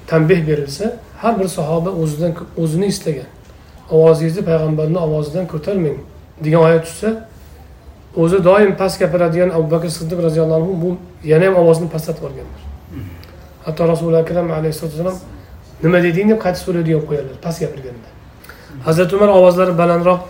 [0.08, 0.86] tanbeh berilsa
[1.18, 3.30] har bir sahoba o'zidan o'zini istagan.
[3.92, 5.98] Ovozingizni payg'ambarni ovozidan ko'tarmang
[6.44, 7.10] degan oyat tushsa
[8.16, 10.90] o'zi doim past gapiradigan abu bakr siddiq roziyallohu anhu bu
[11.32, 12.62] yana ham ovozini pastlatib yuborganlar
[13.66, 15.18] hatto rasuli akram alayhisalotu vassalom
[15.84, 16.30] nima deding?
[16.30, 18.10] deb qayta so'raydigan qo'yadilar past gapirganda.
[18.88, 20.22] Hazrati umar ovozlari balandroq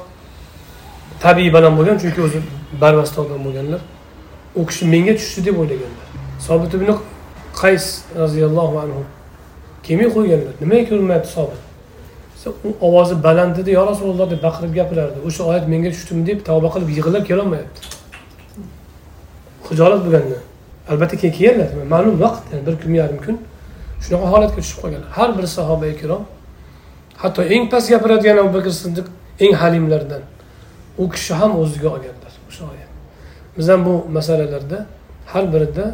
[1.26, 2.40] tabiiy baland bo'lgan chunki o'zi
[2.82, 3.82] barvasta odam bo'lganlar.
[4.60, 6.08] U kishi menga tushdi deb o'ylaganlar.
[6.48, 6.90] Sobit ibn
[7.62, 7.86] qays
[8.22, 9.04] roziyallohu anhu.
[9.84, 11.62] Kelmay qo'yganlar nimaga ko'rinmayapti sobit?
[12.68, 16.26] U ovozi baland edi yo rasululloh deb baqirib gapirardi o'sha oyat menga tushdimi?
[16.30, 17.80] deb tavba qilib yig'lab kelolmayapti.
[19.70, 20.38] Hijolat bo'lganda
[20.92, 21.86] albatta keyin kelganlar.
[21.96, 23.36] Ma'lum vaqt yani bir kun yarim kun
[24.04, 25.10] shunaqa holatga tushib qolganlar.
[25.18, 26.24] Har bir sahoba ikrom
[27.24, 29.08] hatto eng past gapiradigan abu bakr siddiq
[29.44, 30.24] eng halimlardan
[31.02, 32.90] u kishi ham o'ziga olganlar o'sha oyat.
[33.58, 34.86] Biz ham bu masalalarda
[35.32, 35.86] har birida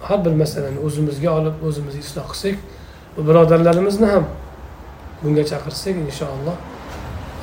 [0.00, 2.56] har bir masalani o'zimizga olib o'zimiz isloh qilsak
[3.16, 4.24] va birodarlarimizni ham
[5.22, 6.56] bunga chaqirsak inshaalloh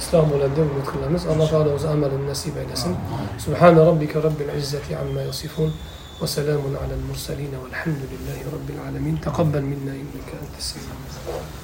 [0.02, 2.94] isloh bo'ladi deb umid qilamiz alloh taolo o'zi amalini nasib aylasin
[3.46, 5.72] subhana robbika robbil izzati amma yasifun
[6.22, 11.63] وسلام على المرسلين والحمد لله رب العالمين تقبل منا انك انت السميع